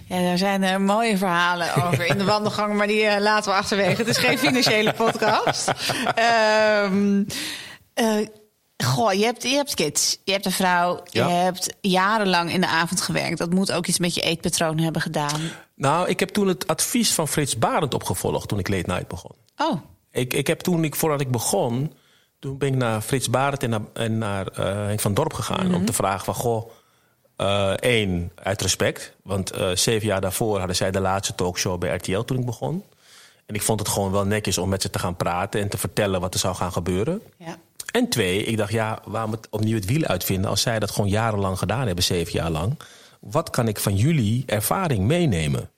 Ja, 0.08 0.22
daar 0.22 0.38
zijn 0.38 0.64
eh, 0.64 0.78
mooie 0.78 1.18
verhalen 1.18 1.76
over 1.86 2.06
in 2.06 2.18
de 2.18 2.24
wandelgang, 2.24 2.74
maar 2.76 2.88
die 2.88 3.04
eh, 3.06 3.22
laten 3.22 3.52
we 3.52 3.58
achterwege. 3.58 3.96
Het 3.98 4.08
is 4.08 4.18
geen 4.18 4.38
financiële 4.48 4.94
podcast. 4.94 5.72
Ehm, 6.16 7.24
eh, 7.94 8.28
goh, 8.84 9.14
je 9.14 9.24
hebt, 9.26 9.44
je 9.44 9.50
hebt 9.56 9.74
kids, 9.74 10.18
je 10.24 10.32
hebt 10.32 10.46
een 10.46 10.52
vrouw, 10.52 11.04
Ja. 11.10 11.28
je 11.28 11.34
hebt 11.34 11.74
jarenlang 11.82 12.52
in 12.54 12.62
de 12.62 12.68
avond 12.68 13.02
gewerkt. 13.02 13.38
Dat 13.38 13.54
moet 13.54 13.72
ook 13.72 13.88
iets 13.88 14.00
met 14.00 14.16
je 14.16 14.22
eetpatroon 14.22 14.78
hebben 14.78 15.02
gedaan. 15.02 15.42
Nou, 15.76 16.10
ik 16.10 16.20
heb 16.20 16.30
toen 16.30 16.48
het 16.48 16.68
advies 16.68 17.14
van 17.14 17.28
Frits 17.28 17.58
Barend 17.58 17.94
opgevolgd 17.94 18.48
toen 18.48 18.60
ik 18.60 18.68
Late 18.68 18.90
Night 18.92 19.08
begon. 19.08 19.36
Oh, 19.58 19.82
Ik, 20.14 20.34
ik 20.34 20.48
heb 20.48 20.60
toen, 20.60 20.84
ik, 20.84 20.96
voordat 20.96 21.22
ik 21.22 21.32
begon, 21.32 21.94
toen 22.40 22.58
ben 22.58 22.68
ik 22.68 22.76
naar 22.76 23.02
Frits 23.02 23.30
Barend 23.30 23.64
en 23.64 23.70
naar, 23.70 23.82
en 23.94 24.18
naar 24.18 24.48
eh, 24.48 24.66
Henk 24.66 25.00
van 25.00 25.14
Dorp 25.14 25.34
gegaan. 25.34 25.76
Om 25.76 25.86
te 25.86 25.94
vragen 25.94 26.26
van, 26.26 26.34
goh, 26.34 26.72
eh, 27.36 27.72
één, 27.72 28.32
uit 28.36 28.62
respect. 28.62 29.14
Want 29.24 29.52
eh, 29.52 29.70
zeven 29.76 30.08
jaar 30.08 30.22
daarvoor 30.22 30.58
hadden 30.58 30.76
zij 30.76 30.92
de 30.92 31.00
laatste 31.00 31.36
talkshow 31.36 31.80
bij 31.80 31.96
RTL 31.96 32.20
toen 32.22 32.38
ik 32.38 32.46
begon. 32.46 32.84
En 33.46 33.56
ik 33.56 33.62
vond 33.62 33.80
het 33.80 33.90
gewoon 33.90 34.12
wel 34.12 34.26
netjes 34.26 34.58
om 34.58 34.70
met 34.70 34.82
ze 34.82 34.90
te 34.90 35.00
gaan 35.00 35.16
praten 35.16 35.62
en 35.62 35.70
te 35.70 35.78
vertellen 35.78 36.22
wat 36.22 36.34
er 36.34 36.40
zou 36.40 36.56
gaan 36.56 36.72
gebeuren. 36.72 37.22
ja. 37.38 37.58
En 37.92 38.10
twee, 38.10 38.44
ik 38.44 38.58
dacht, 38.58 38.72
ja, 38.72 39.02
waarom 39.06 39.32
het 39.32 39.48
opnieuw 39.50 39.76
het 39.76 39.86
wiel 39.86 40.04
uitvinden 40.04 40.50
als 40.50 40.62
zij 40.62 40.80
dat 40.80 40.92
gewoon 40.92 41.10
jarenlang 41.10 41.58
gedaan 41.58 41.86
hebben, 41.86 42.04
zeven 42.04 42.34
jaar 42.34 42.50
lang? 42.50 42.80
Wat 43.20 43.50
kan 43.50 43.68
ik 43.68 43.80
van 43.80 43.96
jullie 43.96 44.44
ervaring 44.46 45.06
meenemen? 45.06 45.70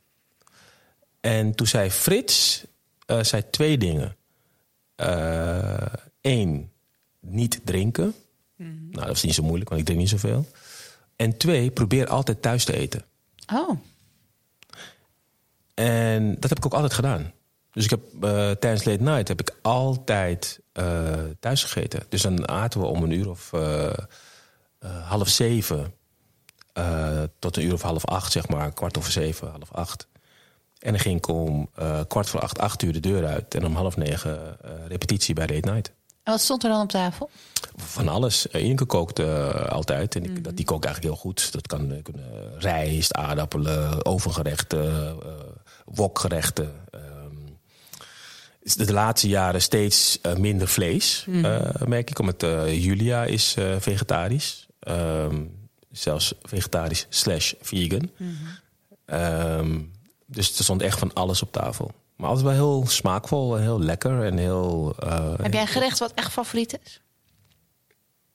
En 1.21 1.55
toen 1.55 1.67
zei 1.67 1.91
Frits 1.91 2.65
eh, 3.05 3.19
zei 3.21 3.49
twee 3.49 3.77
dingen. 3.77 4.15
Eén, 6.21 6.71
niet 7.19 7.61
drinken. 7.63 8.13
Nou, 8.57 8.91
dat 8.91 9.07
was 9.07 9.23
niet 9.23 9.33
zo 9.33 9.43
moeilijk, 9.43 9.69
want 9.69 9.81
ik 9.81 9.87
drink 9.87 10.01
niet 10.01 10.09
zoveel. 10.09 10.45
En 11.15 11.37
twee, 11.37 11.71
probeer 11.71 12.07
altijd 12.07 12.41
thuis 12.41 12.65
te 12.65 12.73
eten. 12.77 13.03
Oh, 13.53 13.77
En 15.73 16.35
dat 16.39 16.49
heb 16.49 16.57
ik 16.57 16.65
ook 16.65 16.73
altijd 16.73 16.93
gedaan. 16.93 17.31
Dus 17.71 17.83
ik 17.83 17.89
heb 17.89 18.01
eh, 18.21 18.51
tijdens 18.51 18.83
late 18.83 19.03
night 19.03 19.27
heb 19.27 19.39
ik 19.41 19.55
altijd 19.61 20.59
eh, 20.71 21.13
thuis 21.39 21.63
gegeten. 21.63 22.03
Dus 22.09 22.21
dan 22.21 22.47
aten 22.47 22.79
we 22.79 22.85
om 22.85 23.03
een 23.03 23.11
uur 23.11 23.29
of 23.29 23.53
eh, 23.53 23.85
eh, 24.79 25.09
half 25.09 25.27
zeven 25.29 25.93
eh, 26.73 27.23
tot 27.39 27.57
een 27.57 27.63
uur 27.63 27.73
of 27.73 27.81
half 27.81 28.05
acht, 28.05 28.31
zeg 28.31 28.47
maar, 28.47 28.73
kwart 28.73 28.97
over 28.97 29.11
zeven, 29.11 29.49
half 29.49 29.71
acht. 29.71 30.07
En 30.85 30.91
dan 30.91 30.99
ging 30.99 31.17
ik 31.17 31.27
om 31.27 31.69
eh, 31.75 31.99
kwart 32.07 32.29
voor 32.29 32.39
acht, 32.39 32.59
acht 32.59 32.81
uur 32.81 32.93
de 32.93 32.99
deur 32.99 33.25
uit. 33.25 33.55
En 33.55 33.65
om 33.65 33.75
half 33.75 33.97
negen 33.97 34.57
eh, 34.61 34.71
repetitie 34.87 35.33
bij 35.35 35.47
late 35.47 35.71
night. 35.71 35.91
en 36.23 36.31
wat 36.31 36.41
stond 36.41 36.63
er 36.63 36.69
dan 36.69 36.81
op 36.81 36.89
tafel? 36.89 37.29
Van 37.75 38.07
alles. 38.07 38.47
Uh, 38.51 38.63
Ineke 38.63 38.85
kookt 38.85 39.19
eh, 39.19 39.65
altijd. 39.65 40.15
En 40.15 40.23
ik, 40.23 40.43
dat, 40.43 40.55
die 40.55 40.65
kookt 40.65 40.85
eigenlijk 40.85 41.15
heel 41.15 41.23
goed. 41.23 41.51
Dat 41.51 41.67
kan 41.67 41.91
eh, 41.91 42.03
kunnen 42.03 42.59
rijst, 42.59 43.13
aardappelen, 43.13 44.05
ovengerechten, 44.05 44.85
eh 45.05 45.29
wokgerechten. 45.85 46.71
ehm. 46.91 48.85
de, 48.85 48.93
laatste 48.93 49.27
jaren 49.27 49.61
steeds 49.61 50.19
eh, 50.21 50.35
minder 50.35 50.67
vlees, 50.67 51.25
eh, 51.31 51.61
merk 51.85 52.09
ik. 52.09 52.19
Omdat 52.19 52.43
eh, 52.43 52.83
Julia 52.83 53.23
is 53.23 53.55
eh, 53.57 53.75
vegetarisch. 53.79 54.67
Ehm, 54.79 55.43
zelfs 55.91 56.33
vegetarisch 56.41 57.05
slash 57.09 57.53
vegan. 57.61 58.09
Ehm, 59.05 59.79
dus 60.25 60.57
er 60.57 60.63
stond 60.63 60.81
echt 60.81 60.99
van 60.99 61.13
alles 61.13 61.41
op 61.41 61.51
tafel. 61.51 61.91
Maar 62.15 62.29
altijd 62.29 62.45
wel 62.45 62.55
heel 62.55 62.87
smaakvol 62.87 63.55
en 63.55 63.61
heel 63.61 63.79
lekker. 63.79 64.23
En 64.23 64.37
heel, 64.37 64.95
eh, 64.99 65.33
Heb 65.41 65.53
jij 65.53 65.61
een 65.61 65.67
gerecht 65.67 65.99
wat 65.99 66.13
echt 66.13 66.31
favoriet 66.31 66.79
is? 66.85 67.01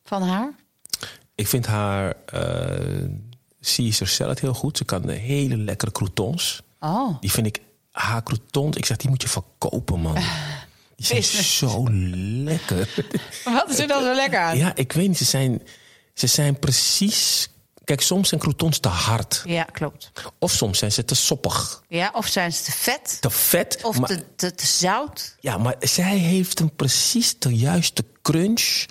Van 0.04 0.22
haar? 0.22 0.54
Ik 1.34 1.46
vind 1.48 1.66
haar 1.66 2.16
uh, 2.34 3.08
Caesar 3.60 4.06
salad 4.06 4.38
heel 4.38 4.54
goed. 4.54 4.76
Ze 4.76 4.84
kan 4.84 5.02
de 5.02 5.12
hele 5.12 5.56
lekkere 5.56 5.92
croutons. 5.92 6.62
Oh, 6.80 7.20
Die 7.20 7.30
vind 7.32 7.46
ik, 7.46 7.60
haar 7.90 8.22
croutons, 8.22 8.76
ik 8.76 8.84
zeg, 8.86 8.96
die 8.96 9.08
moet 9.10 9.22
je 9.22 9.28
verkopen, 9.28 10.00
man. 10.00 10.16
Die 10.96 11.06
zijn 11.22 11.22
zo 11.42 11.86
lekker. 12.44 12.88
wat 13.44 13.68
is 13.68 13.78
er 13.78 13.86
dan 13.88 14.02
zo 14.02 14.14
lekker 14.14 14.38
aan? 14.38 14.56
Ja, 14.56 14.74
ik 14.74 14.92
weet 14.92 15.08
niet, 15.08 15.16
ze 15.18 15.24
zijn, 15.24 15.62
ze 16.14 16.26
zijn 16.26 16.58
precies... 16.58 17.49
Kijk, 17.90 18.02
soms 18.02 18.28
zijn 18.28 18.40
croutons 18.40 18.78
te 18.78 18.88
hard. 18.88 19.42
Ja, 19.44 19.64
klopt. 19.64 20.10
Of 20.38 20.52
soms 20.52 20.78
zijn 20.78 20.92
ze 20.92 21.04
te 21.04 21.14
soppig, 21.14 21.82
Ja, 21.88 22.10
of 22.14 22.26
zijn 22.26 22.52
ze 22.52 22.62
te 22.62 22.72
vet? 22.72 23.16
te 23.20 23.30
vet. 23.30 23.78
Of 23.82 23.98
maar, 23.98 24.08
te, 24.08 24.24
te, 24.36 24.54
te 24.54 24.66
zout? 24.66 25.36
Ja, 25.40 25.58
maar 25.58 25.74
zij 25.80 26.16
heeft 26.16 26.60
een 26.60 26.74
precies 26.76 27.38
de 27.38 27.56
juiste 27.56 28.04
crunch. 28.22 28.86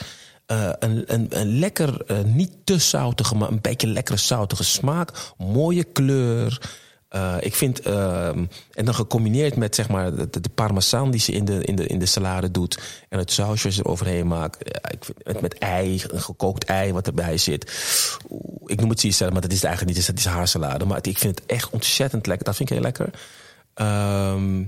Eh, 0.45 0.69
een, 0.79 1.03
een, 1.13 1.27
een 1.29 1.59
lekker, 1.59 2.01
eh, 2.05 2.21
niet 2.23 2.51
te 2.63 2.77
zoutige, 2.77 3.35
maar 3.35 3.49
een 3.49 3.61
beetje 3.61 3.87
lekkere 3.87 4.17
zoutige 4.17 4.63
smaak. 4.63 5.11
Mooie 5.37 5.83
kleur. 5.83 6.61
Eh, 7.09 7.35
ik 7.39 7.55
vind, 7.55 7.79
ehm, 7.79 8.45
en 8.71 8.85
dan 8.85 8.93
gecombineerd 8.95 9.55
met 9.55 9.75
zeg 9.75 9.89
maar 9.89 10.15
de, 10.15 10.49
parmesan 10.55 11.11
die 11.11 11.19
ze 11.19 11.31
in 11.31 11.45
de, 11.45 11.63
in, 11.63 11.75
de, 11.75 11.87
in 11.87 11.99
de 11.99 12.05
salade 12.05 12.51
doet. 12.51 13.03
En 13.09 13.19
het 13.19 13.31
sausje 13.31 13.63
wat 13.63 13.73
ze 13.73 13.81
eroverheen 13.85 14.27
maakt. 14.27 14.57
Ja, 14.59 14.89
ik 14.91 15.05
vind, 15.05 15.25
met, 15.25 15.41
met 15.41 15.57
ei, 15.57 16.03
een 16.07 16.21
gekookt 16.21 16.63
ei 16.63 16.93
wat 16.93 17.07
erbij 17.07 17.37
zit. 17.37 17.63
Ik 18.65 18.79
noem 18.79 18.89
het 18.89 19.01
Caesar, 19.01 19.31
maar 19.31 19.41
dat 19.41 19.51
is 19.51 19.63
eigenlijk 19.63 19.97
niet. 19.97 20.07
Het 20.07 20.17
is 20.17 20.25
haar 20.25 20.47
salade. 20.47 20.85
Maar 20.85 21.07
ik 21.07 21.17
vind 21.17 21.39
het 21.39 21.47
echt 21.47 21.69
ontzettend 21.69 22.27
lekker. 22.27 22.45
Dat 22.45 22.55
vind 22.55 22.69
ik 22.69 22.75
heel 22.75 22.85
lekker. 22.85 23.09
Ehm, 23.73 24.63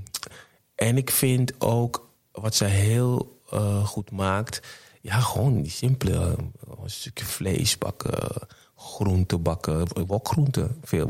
en 0.75 0.97
ik 0.97 1.11
vind 1.11 1.53
ook 1.61 2.09
wat 2.31 2.55
zij 2.55 2.69
heel 2.69 3.39
eh, 3.49 3.85
goed 3.85 4.11
maakt. 4.11 4.61
Ja, 5.01 5.19
gewoon 5.19 5.61
die 5.61 5.71
simpele. 5.71 6.15
eh, 6.15 6.83
een 6.83 6.89
stukje 6.89 7.25
vlees 7.25 7.77
bakken, 7.77 8.47
groenten 8.75 9.41
bakken, 9.41 10.05
wokgroenten, 10.07 10.77
veel 10.83 11.07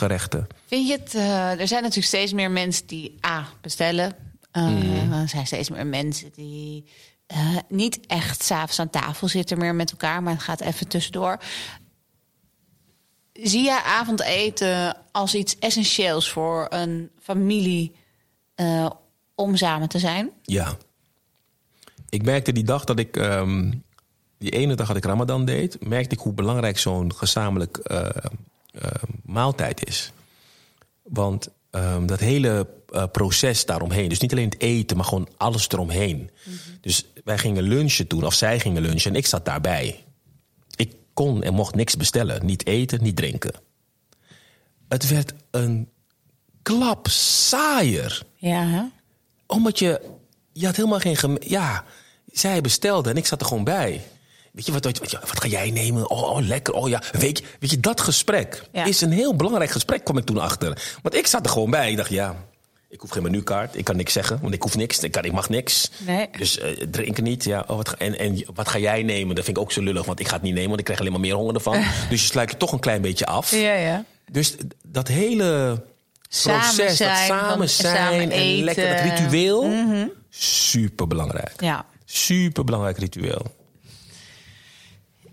wokgerechten. 0.00 0.46
Vind 0.66 0.88
je 0.88 0.92
het... 0.92 1.14
eh, 1.14 1.60
er 1.60 1.68
zijn 1.68 1.82
natuurlijk 1.82 2.06
steeds 2.06 2.32
meer 2.32 2.50
mensen 2.50 2.86
die 2.86 3.18
A, 3.26 3.46
bestellen. 3.60 4.14
Mhm. 4.52 5.12
Er 5.12 5.28
zijn 5.28 5.46
steeds 5.46 5.70
meer 5.70 5.86
mensen 5.86 6.30
die 6.34 6.84
eh, 7.26 7.56
niet 7.68 8.00
echt 8.06 8.42
s'avonds 8.42 8.78
aan 8.78 8.90
tafel 8.90 9.28
zitten 9.28 9.58
meer 9.58 9.74
met 9.74 9.90
elkaar. 9.90 10.22
Maar 10.22 10.32
het 10.32 10.42
gaat 10.42 10.60
even 10.60 10.88
tussendoor. 10.88 11.38
zie 13.32 13.64
jij 13.64 13.80
avondeten 13.82 14.96
als 15.12 15.34
iets 15.34 15.58
essentieels 15.58 16.30
voor 16.30 16.66
een 16.70 17.10
familie 17.20 17.92
om 19.34 19.56
samen 19.56 19.88
te 19.88 19.98
zijn? 19.98 20.30
Ja. 20.42 20.76
Ik 22.08 22.22
merkte 22.22 22.52
die 22.52 22.64
dag 22.64 22.84
dat 22.84 22.98
ik, 22.98 23.16
ehm, 23.16 23.72
die 24.38 24.50
ene 24.50 24.74
dag 24.74 24.86
dat 24.86 24.96
ik 24.96 25.04
Ramadan 25.04 25.44
deed, 25.44 25.86
merkte 25.86 26.14
ik 26.14 26.20
hoe 26.20 26.32
belangrijk 26.32 26.78
zo'n 26.78 27.14
gezamenlijk 27.14 27.78
eh, 28.72 28.90
maaltijd 29.24 29.86
is. 29.86 30.12
Want 31.02 31.48
ehm, 31.70 32.06
dat 32.06 32.20
hele 32.20 32.68
eh, 32.88 33.04
proces 33.12 33.66
daaromheen, 33.66 34.08
dus 34.08 34.20
niet 34.20 34.32
alleen 34.32 34.48
het 34.48 34.60
eten, 34.60 34.96
maar 34.96 35.06
gewoon 35.06 35.28
alles 35.36 35.68
eromheen. 35.68 36.30
Dus 36.80 37.06
wij 37.24 37.38
gingen 37.38 37.62
lunchen 37.62 38.06
toen, 38.06 38.24
of 38.24 38.34
zij 38.34 38.60
gingen 38.60 38.82
lunchen 38.82 39.10
en 39.10 39.16
ik 39.16 39.26
zat 39.26 39.44
daarbij. 39.44 40.04
Ik 40.76 40.94
kon 41.14 41.42
en 41.42 41.54
mocht 41.54 41.74
niks 41.74 41.96
bestellen, 41.96 42.46
niet 42.46 42.66
eten, 42.66 43.02
niet 43.02 43.16
drinken. 43.16 43.52
Het 44.88 45.08
werd 45.08 45.32
een 45.50 45.88
klap 46.62 47.08
saaier 47.08 48.22
Ja, 48.34 48.66
hè? 48.66 48.82
omdat 49.46 49.78
je, 49.78 50.00
je 50.52 50.66
had 50.66 50.76
helemaal 50.76 50.98
geen... 50.98 51.36
Ja, 51.40 51.84
zij 52.32 52.60
bestelde 52.60 53.10
en 53.10 53.16
ik 53.16 53.26
zat 53.26 53.40
er 53.40 53.46
gewoon 53.46 53.64
bij. 53.64 54.02
Weet 54.52 54.66
je, 54.66 54.72
wat, 54.72 54.84
wat, 54.84 54.98
wat, 54.98 55.10
wat 55.12 55.40
ga 55.40 55.48
jij 55.48 55.70
nemen? 55.70 56.10
Oh, 56.10 56.22
oh, 56.22 56.40
lekker. 56.46 56.74
Oh 56.74 56.88
ja, 56.88 57.02
weet 57.12 57.38
je, 57.38 57.44
weet 57.60 57.70
je 57.70 57.80
dat 57.80 58.00
gesprek 58.00 58.62
Ja. 58.72 58.84
is 58.84 59.00
een 59.00 59.12
heel 59.12 59.36
belangrijk 59.36 59.70
gesprek, 59.70 60.04
kwam 60.04 60.16
ik 60.18 60.24
toen 60.24 60.38
achter. 60.38 60.82
Want 61.02 61.14
ik 61.14 61.26
zat 61.26 61.44
er 61.44 61.50
gewoon 61.52 61.70
bij. 61.70 61.90
Ik 61.90 61.96
dacht, 61.96 62.10
ja, 62.10 62.36
ik 62.88 63.00
hoef 63.00 63.10
geen 63.10 63.22
menukaart. 63.22 63.76
Ik 63.76 63.84
kan 63.84 63.96
niks 63.96 64.12
zeggen, 64.12 64.38
want 64.42 64.54
ik 64.54 64.62
hoef 64.62 64.76
niks. 64.76 64.98
Ik, 64.98 65.12
kan, 65.12 65.24
ik 65.24 65.32
mag 65.32 65.48
niks. 65.48 65.90
Nee. 66.06 66.28
Dus 66.38 66.58
eh, 66.58 66.70
drinken 66.90 67.24
niet. 67.24 67.44
Ja, 67.44 67.64
oh, 67.66 67.76
wat, 67.76 67.88
ga- 67.88 67.96
en, 67.98 68.18
en 68.18 68.44
wat 68.54 68.68
ga 68.68 68.78
jij 68.78 69.02
nemen? 69.02 69.34
Dat 69.34 69.44
vind 69.44 69.56
ik 69.56 69.62
ook 69.62 69.72
zo 69.72 69.80
lullig, 69.82 70.04
want 70.04 70.20
ik 70.20 70.28
ga 70.28 70.34
het 70.34 70.42
niet 70.42 70.52
nemen. 70.54 70.68
Want 70.68 70.78
ik 70.78 70.84
krijg 70.84 71.00
alleen 71.00 71.12
maar 71.12 71.20
meer 71.20 71.34
honger 71.34 71.54
ervan. 71.54 71.82
dus 72.10 72.20
je 72.22 72.26
sluit 72.28 72.50
je 72.50 72.56
toch 72.56 72.72
een 72.72 72.80
klein 72.80 73.02
beetje 73.02 73.26
af. 73.26 73.50
Ja, 73.50 73.74
ja. 73.74 74.04
Dus 74.30 74.54
dat 74.86 75.08
hele 75.08 75.82
Samen 76.28 76.60
proces, 76.60 76.96
zijn, 76.96 77.08
dat 77.28 77.38
samen 77.38 77.68
zijn 77.70 77.96
samen 77.96 78.30
en 78.30 78.64
lekker 78.64 78.88
dat 78.88 79.00
ritueel, 79.18 79.70
super 80.28 81.06
belangrijk. 81.06 81.52
Ja. 81.60 81.84
Super 82.04 82.64
belangrijk 82.64 82.98
ritueel. 82.98 83.58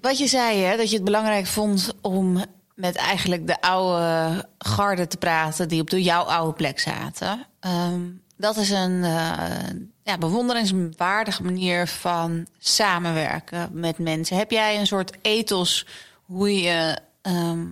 Wat 0.08 0.18
je 0.18 0.28
zei, 0.28 0.60
hè, 0.60 0.78
dat 0.78 0.90
je 0.90 0.96
het 0.96 1.06
belangrijk 1.06 1.46
vond 1.46 1.94
om 2.02 2.46
met 2.76 2.96
eigenlijk 2.96 3.48
de 3.48 3.62
oude 3.62 4.46
garde 4.58 5.08
te 5.08 5.18
praten 5.18 5.68
die 5.68 5.82
op 5.82 5.90
de 5.90 6.04
jouw 6.04 6.24
oude 6.24 6.54
plek 6.54 6.80
zaten. 6.80 7.46
Ehm, 7.60 8.02
dat 8.38 8.58
is 8.58 8.70
een 8.70 9.04
eh, 9.04 9.70
ja, 10.04 10.18
bewonderingswaardige 10.18 11.44
manier 11.44 11.88
van 11.88 12.48
samenwerken 12.58 13.70
met 13.72 13.98
mensen. 13.98 14.38
Heb 14.38 14.52
jij 14.52 14.80
een 14.80 14.88
soort 14.88 15.18
ethos 15.22 15.86
hoe 16.24 16.62
je 16.62 16.98
ehm, 17.22 17.66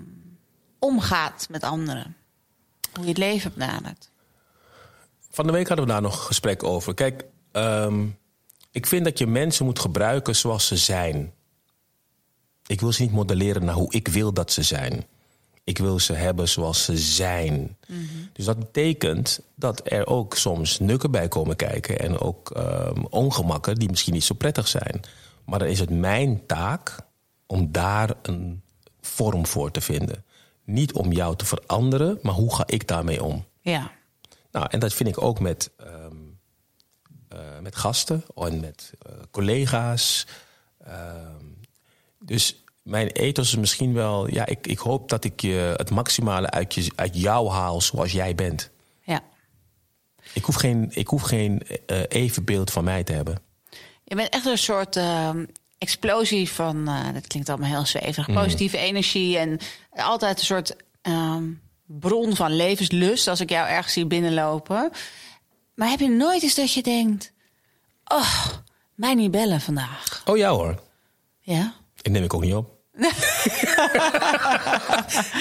omgaat 0.80 1.48
met 1.50 1.64
anderen? 1.64 2.16
Hoe 2.94 3.04
je 3.04 3.10
het 3.10 3.18
leven 3.18 3.52
benadert? 3.56 4.10
Van 5.32 5.46
de 5.46 5.52
week 5.52 5.68
hadden 5.68 5.86
we 5.86 5.92
daar 5.92 6.02
nog 6.02 6.26
gesprek 6.26 6.64
over. 6.64 6.94
Kijk, 6.94 7.26
ehm, 7.52 8.06
ik 8.72 8.86
vind 8.86 9.06
dat 9.06 9.18
je 9.18 9.28
mensen 9.28 9.66
moet 9.66 9.80
gebruiken 9.80 10.36
zoals 10.36 10.68
ze 10.68 10.78
zijn. 10.78 11.34
Ik 12.68 12.80
wil 12.82 12.92
ze 12.92 13.02
niet 13.02 13.12
modelleren 13.12 13.66
naar 13.66 13.76
hoe 13.76 13.94
ik 13.94 14.08
wil 14.08 14.34
dat 14.34 14.52
ze 14.52 14.64
zijn. 14.64 15.06
Ik 15.64 15.78
wil 15.78 16.00
ze 16.00 16.14
hebben 16.14 16.50
zoals 16.50 16.84
ze 16.84 16.98
zijn. 16.98 17.78
Dus 18.34 18.46
dat 18.46 18.60
betekent 18.60 19.40
dat 19.56 19.82
er 19.92 20.08
ook 20.08 20.36
soms 20.36 20.80
nukken 20.80 21.12
bij 21.12 21.28
komen 21.28 21.56
kijken 21.56 22.00
en 22.00 22.20
ook 22.20 22.52
ehm, 22.52 23.04
ongemakken 23.10 23.76
die 23.76 23.90
misschien 23.90 24.14
niet 24.14 24.24
zo 24.24 24.34
prettig 24.34 24.68
zijn. 24.68 25.02
Maar 25.46 25.60
dan 25.60 25.68
is 25.68 25.80
het 25.80 25.90
mijn 25.90 26.46
taak 26.46 26.98
om 27.46 27.72
daar 27.72 28.14
een 28.22 28.62
vorm 29.02 29.46
voor 29.46 29.72
te 29.72 29.82
vinden. 29.82 30.24
Niet 30.64 30.94
om 30.94 31.12
jou 31.12 31.36
te 31.36 31.46
veranderen, 31.46 32.20
maar 32.22 32.34
hoe 32.34 32.56
ga 32.56 32.64
ik 32.68 32.88
daarmee 32.88 33.24
om? 33.24 33.46
Ja, 33.62 33.92
Nou, 34.52 34.68
en 34.70 34.80
dat 34.80 34.94
vind 34.94 35.10
ik 35.10 35.22
ook 35.22 35.40
met, 35.40 35.72
ehm, 35.78 36.16
eh, 37.28 37.40
met 37.62 37.76
gasten 37.76 38.24
en 38.36 38.60
met 38.60 38.94
eh, 39.02 39.14
collega's. 39.32 40.28
Ehm, 40.84 41.46
dus 42.26 42.64
mijn 42.84 43.08
ethos 43.08 43.48
is 43.48 43.56
misschien 43.56 43.94
wel... 43.94 44.34
Ja, 44.34 44.46
ik, 44.46 44.68
ik 44.68 44.78
hoop 44.78 45.10
dat 45.10 45.24
ik 45.24 45.42
je 45.42 45.74
het 45.78 45.90
maximale 45.90 46.50
uit, 46.50 46.74
je, 46.74 46.92
uit 46.96 47.22
jou 47.22 47.50
haal 47.50 47.82
zoals 47.82 48.12
jij 48.12 48.36
bent. 48.36 48.70
ja. 49.04 49.22
Ik 50.34 50.44
hoef 50.44 50.56
geen, 50.56 50.90
ik 50.94 51.08
hoef 51.08 51.22
geen 51.22 51.62
eh, 51.86 52.02
evenbeeld 52.08 52.72
van 52.72 52.84
mij 52.84 53.04
te 53.04 53.14
hebben. 53.14 53.40
Je 54.04 54.16
bent 54.16 54.30
echt 54.30 54.46
een 54.46 54.58
soort 54.58 54.96
ehm, 54.96 55.46
explosie 55.78 56.50
van, 56.50 56.88
eh 56.88 57.14
dat 57.14 57.28
klinkt 57.28 57.50
allemaal 57.50 57.70
heel 57.70 57.86
zweverig, 57.86 58.34
positieve 58.34 58.78
energie 58.78 59.38
en 59.38 59.60
altijd 59.96 60.40
een 60.40 60.46
soort 60.46 60.76
ehm, 61.02 61.44
bron 61.86 62.36
van 62.36 62.56
levenslust 62.56 63.28
als 63.28 63.40
ik 63.40 63.50
jou 63.50 63.68
ergens 63.68 63.94
zie 63.94 64.06
binnenlopen. 64.06 64.92
Maar 65.76 65.90
heb 65.90 66.00
je 66.00 66.10
nooit 66.10 66.44
eens 66.44 66.56
dat 66.56 66.74
je 66.74 66.84
denkt, 66.84 67.32
oh, 68.06 68.46
mij 68.96 69.14
niet 69.14 69.32
bellen 69.32 69.62
vandaag? 69.62 70.22
Oh 70.26 70.38
ja 70.38 70.50
hoor, 70.50 70.82
Ja? 71.42 71.74
Ik 72.06 72.12
neem 72.12 72.24
ik 72.24 72.34
ook 72.34 72.42
niet 72.44 72.54
op. 72.54 72.74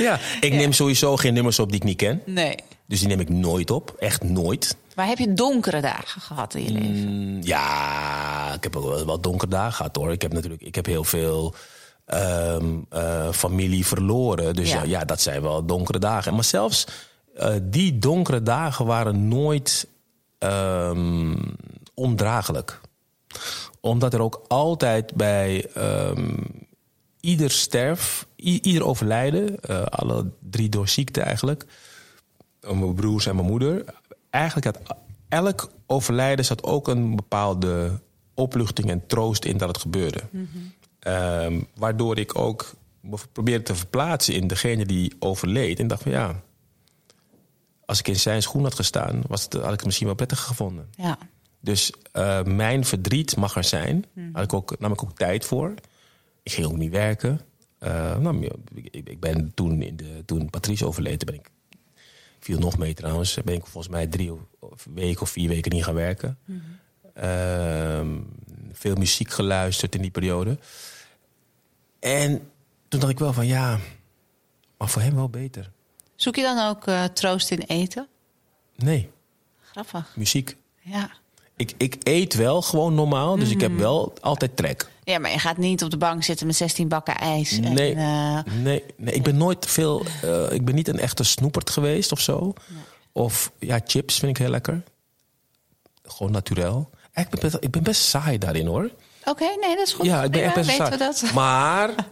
ja, 0.07 0.19
ik 0.41 0.53
neem 0.53 0.73
sowieso 0.73 1.17
geen 1.17 1.35
nummers 1.35 1.59
op 1.59 1.69
die 1.69 1.77
ik 1.77 1.85
niet 1.85 1.97
ken. 1.97 2.23
Nee. 2.27 2.55
Dus 2.87 2.99
die 2.99 3.09
neem 3.09 3.21
ik 3.21 3.29
nooit 3.29 3.71
op. 3.71 3.95
Echt 3.99 4.23
nooit. 4.23 4.77
Maar 4.95 5.07
heb 5.07 5.19
je 5.19 5.33
donkere 5.33 5.81
dagen 5.81 6.21
gehad 6.21 6.55
in 6.55 6.65
je 6.65 6.71
leven? 6.73 7.09
Mm, 7.35 7.43
Ja, 7.43 8.53
ik 8.55 8.63
heb 8.63 8.77
ook 8.77 8.85
wel 8.85 9.05
wat 9.05 9.23
donkere 9.23 9.51
dagen 9.51 9.73
gehad 9.73 9.97
hoor. 9.97 10.13
Ik 10.13 10.23
heb 10.23 10.33
natuurlijk 10.33 10.63
ik 10.63 10.75
heb 10.75 10.87
heel 10.87 11.05
veel 11.05 11.55
ehm, 12.07 12.79
eh, 12.91 13.33
familie 13.33 13.87
verloren. 13.87 14.55
Dus 14.55 14.71
Ja. 14.71 14.77
ja. 14.77 14.83
Ja, 14.89 15.05
dat 15.05 15.21
zijn 15.21 15.43
wel 15.43 15.65
donkere 15.67 15.99
dagen. 15.99 16.35
Maar 16.35 16.45
zelfs 16.45 16.87
eh, 17.37 17.55
die 17.63 17.99
donkere 17.99 18.43
dagen 18.43 18.87
waren 18.87 19.29
nooit 19.29 19.87
ehm, 20.39 21.35
ondraaglijk. 21.95 22.81
Omdat 23.85 24.15
er 24.15 24.21
ook 24.21 24.45
altijd 24.49 25.15
bij 25.15 25.67
ehm, 25.75 26.37
ieder 27.21 27.51
sterf, 27.51 28.27
ieder 28.37 28.85
overlijden, 28.85 29.61
eh, 29.61 29.83
alle 29.83 30.31
drie 30.51 30.69
door 30.69 30.89
ziekte 30.89 31.21
eigenlijk, 31.21 31.67
mijn 32.61 32.95
broers 32.95 33.27
en 33.27 33.37
mijn 33.37 33.49
moeder. 33.49 33.85
Eigenlijk 34.31 34.67
had 34.67 34.97
elk 35.29 35.71
overlijden 35.87 36.45
zat 36.45 36.63
ook 36.63 36.89
een 36.89 37.17
bepaalde 37.17 38.01
opluchting 38.35 38.91
en 38.91 39.07
troost 39.07 39.45
in 39.45 39.57
dat 39.57 39.69
het 39.69 39.79
gebeurde. 39.79 40.23
Ehm, 40.99 41.61
waardoor 41.75 42.19
ik 42.19 42.39
ook 42.39 42.75
me 43.01 43.17
probeerde 43.33 43.65
te 43.65 43.75
verplaatsen 43.75 44.35
in 44.35 44.47
degene 44.47 44.87
die 44.87 45.17
overleed. 45.19 45.79
En 45.79 45.87
dacht 45.87 46.03
van 46.03 46.13
ja, 46.13 46.43
als 47.87 47.99
ik 47.99 48.09
in 48.09 48.17
zijn 48.17 48.43
schoen 48.43 48.63
had 48.63 48.75
gestaan, 48.75 49.23
was 49.29 49.43
het, 49.43 49.53
had 49.53 49.65
ik 49.65 49.71
het 49.71 49.85
misschien 49.85 50.07
wel 50.07 50.17
prettiger 50.17 50.47
gevonden. 50.47 50.89
Ja. 50.97 51.19
Dus 51.65 51.93
eh, 52.13 52.43
mijn 52.43 52.85
verdriet 52.85 53.37
mag 53.37 53.57
er 53.57 53.65
zijn. 53.65 54.05
Had 54.33 54.45
ik 54.45 54.53
ook, 54.53 54.79
nam 54.79 54.93
ik 54.93 55.03
ook 55.03 55.17
tijd 55.17 55.45
voor. 55.45 55.75
Ik 56.43 56.53
ging 56.53 56.67
ook 56.67 56.77
niet 56.77 56.91
werken. 56.91 57.41
Eh, 57.79 58.17
nou, 58.19 58.51
ik, 58.75 59.07
ik 59.09 59.21
ben 59.21 59.55
toen, 59.55 59.83
in 59.83 59.97
de, 59.97 60.23
toen 60.27 60.51
Patrice 60.51 60.87
overleed, 60.87 61.25
ben 61.25 61.35
ik, 61.35 61.51
viel 62.41 62.59
nog 62.59 62.79
mee 62.79 62.95
trouwens, 62.95 63.39
ben 63.45 63.55
ik 63.55 63.67
volgens 63.67 63.93
mij 63.95 64.07
drie 64.07 64.33
of- 64.33 64.87
weken 64.95 65.23
of 65.23 65.31
vier 65.31 65.49
weken 65.49 65.73
niet 65.73 65.85
gaan 65.85 65.95
werken. 65.95 66.39
Ehm, 67.15 68.09
veel 68.73 68.95
muziek 68.95 69.31
geluisterd 69.31 69.95
in 69.95 70.01
die 70.03 70.11
periode. 70.11 70.59
En 72.01 72.51
toen 72.89 73.01
dacht 73.01 73.13
ik 73.13 73.19
wel 73.19 73.33
van 73.33 73.47
ja, 73.47 73.79
maar 74.79 74.89
voor 74.89 75.03
hem 75.03 75.15
wel 75.15 75.29
beter. 75.29 75.71
Zoek 76.17 76.37
je 76.37 76.43
dan 76.43 76.69
ook 76.69 76.87
eh, 76.87 77.05
troost 77.05 77.51
in 77.51 77.61
eten? 77.61 78.09
Nee, 78.77 79.11
Grappig. 79.61 80.17
muziek. 80.17 80.57
Ja. 80.81 81.11
Ik, 81.57 81.73
ik 81.77 81.97
eet 82.03 82.35
wel 82.35 82.63
gewoon 82.63 82.95
normaal, 82.95 83.37
dus 83.37 83.51
ik 83.51 83.61
heb 83.61 83.77
wel 83.77 84.13
altijd 84.21 84.57
trek. 84.57 84.89
Ja, 85.05 85.19
maar 85.19 85.31
je 85.31 85.39
gaat 85.39 85.57
niet 85.57 85.83
op 85.83 85.91
de 85.91 85.97
bank 85.97 86.25
zitten 86.25 86.47
met 86.47 86.57
16 86.57 86.89
bakken 86.89 87.17
ijs. 87.19 87.59
Nee, 87.59 87.95
En, 87.95 87.99
eh, 88.47 88.55
nee, 88.63 88.85
nee, 88.97 89.15
ik 89.15 89.23
ben 89.23 89.37
nooit 89.37 89.67
veel. 89.67 90.03
eh, 90.23 90.53
ik 90.53 90.65
ben 90.65 90.75
niet 90.75 90.89
een 90.89 90.99
echte 90.99 91.25
snoepert 91.25 91.71
geweest 91.71 92.13
of 92.13 92.21
zo. 92.21 92.53
Of 93.13 93.51
ja, 93.59 93.81
chips 93.87 94.19
vind 94.19 94.31
ik 94.31 94.39
heel 94.43 94.51
lekker. 94.51 94.83
Gewoon 96.03 96.33
naturel. 96.33 96.91
Eigenlijk 97.13 97.31
ben 97.31 97.45
ik 97.45 97.51
best, 97.53 97.65
ik 97.65 97.71
ben 97.71 97.83
best 97.83 98.03
saai 98.03 98.39
daarin 98.39 98.67
hoor. 98.67 98.91
Oké, 99.25 99.45
nee, 99.61 99.77
dat 99.77 99.87
is 99.87 99.93
goed. 99.93 100.07
Ja, 100.07 100.23
ik 100.23 100.31
ben 100.31 100.43
echt 100.45 100.55
best 100.55 100.71
saai. 100.71 100.91
we 100.91 100.97
dat. 100.97 101.25
Maar. 101.35 101.91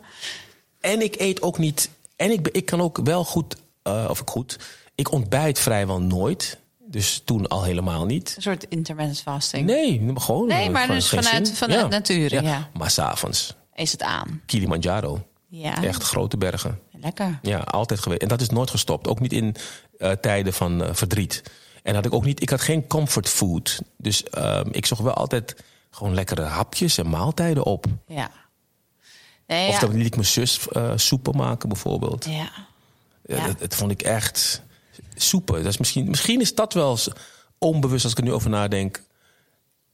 En 0.80 1.02
ik 1.02 1.14
eet 1.20 1.42
ook 1.42 1.58
niet. 1.58 1.90
En 2.16 2.30
ik, 2.30 2.48
ik 2.48 2.64
kan 2.66 2.80
ook 2.80 2.98
wel 3.04 3.24
goed. 3.24 3.56
eh, 3.82 4.06
of 4.08 4.20
ik 4.20 4.30
goed. 4.30 4.58
Ik 4.94 5.12
ontbijt 5.12 5.58
vrijwel 5.58 6.00
nooit. 6.00 6.58
Dus 6.92 7.22
toen 7.24 7.48
al 7.48 7.62
helemaal 7.62 8.04
niet. 8.06 8.32
Een 8.36 8.42
soort 8.42 8.64
intermittent 8.68 9.20
fasting. 9.20 9.66
Nee, 9.66 10.12
gewoon. 10.14 10.46
Nee, 10.46 10.70
maar 10.70 10.80
gewoon 10.82 10.96
dus 10.96 11.08
vanuit- 11.08 11.46
zin. 11.46 11.56
vanuit 11.56 11.88
nature, 11.88 12.42
ja. 12.42 12.68
Maar 12.78 12.90
s'avonds. 12.90 13.54
Is 13.74 13.92
het 13.92 14.02
aan? 14.02 14.42
Kilimanjaro. 14.46 15.26
Ja. 15.48 15.82
Echt 15.82 16.02
grote 16.02 16.36
bergen. 16.36 16.78
Lekker. 17.00 17.38
Ja, 17.42 17.58
altijd 17.58 18.00
geweest. 18.00 18.22
En 18.22 18.28
dat 18.28 18.40
is 18.40 18.48
nooit 18.50 18.70
gestopt. 18.70 19.08
Ook 19.08 19.20
niet 19.20 19.32
in 19.32 19.56
eh, 19.98 20.10
tijden 20.10 20.52
van 20.52 20.82
eh, 20.84 20.94
verdriet. 20.94 21.42
En 21.82 21.94
had 21.94 22.04
ik 22.06 22.12
ook 22.14 22.24
niet, 22.24 22.42
ik 22.42 22.50
had 22.50 22.60
geen 22.60 22.86
comfort 22.86 23.28
food. 23.28 23.80
Dus 23.98 24.22
ehm, 24.24 24.68
ik 24.70 24.86
zocht 24.86 25.00
wel 25.02 25.14
altijd 25.14 25.56
gewoon 25.90 26.14
lekkere 26.14 26.42
hapjes 26.42 26.98
en 26.98 27.08
maaltijden 27.08 27.64
op. 27.64 27.86
Ja. 28.06 28.30
Nee, 29.46 29.68
Of 29.68 29.74
ja. 29.74 29.80
dan 29.80 29.96
liet 29.96 30.06
ik 30.06 30.14
mijn 30.14 30.26
zus 30.26 30.68
eh, 30.68 30.92
soepen 30.96 31.36
maken 31.36 31.68
bijvoorbeeld. 31.68 32.24
ja. 32.24 32.50
Ja. 33.24 33.46
Dat, 33.46 33.58
dat 33.58 33.74
vond 33.74 33.90
ik 33.90 34.02
echt 34.02 34.62
soepen. 35.22 35.54
Dat 35.62 35.72
is 35.72 35.78
misschien, 35.78 36.08
misschien 36.08 36.40
is 36.40 36.54
dat 36.54 36.72
wel 36.72 36.98
onbewust 37.58 38.04
als 38.04 38.12
ik 38.12 38.18
er 38.18 38.24
nu 38.24 38.32
over 38.32 38.50
nadenk. 38.50 39.02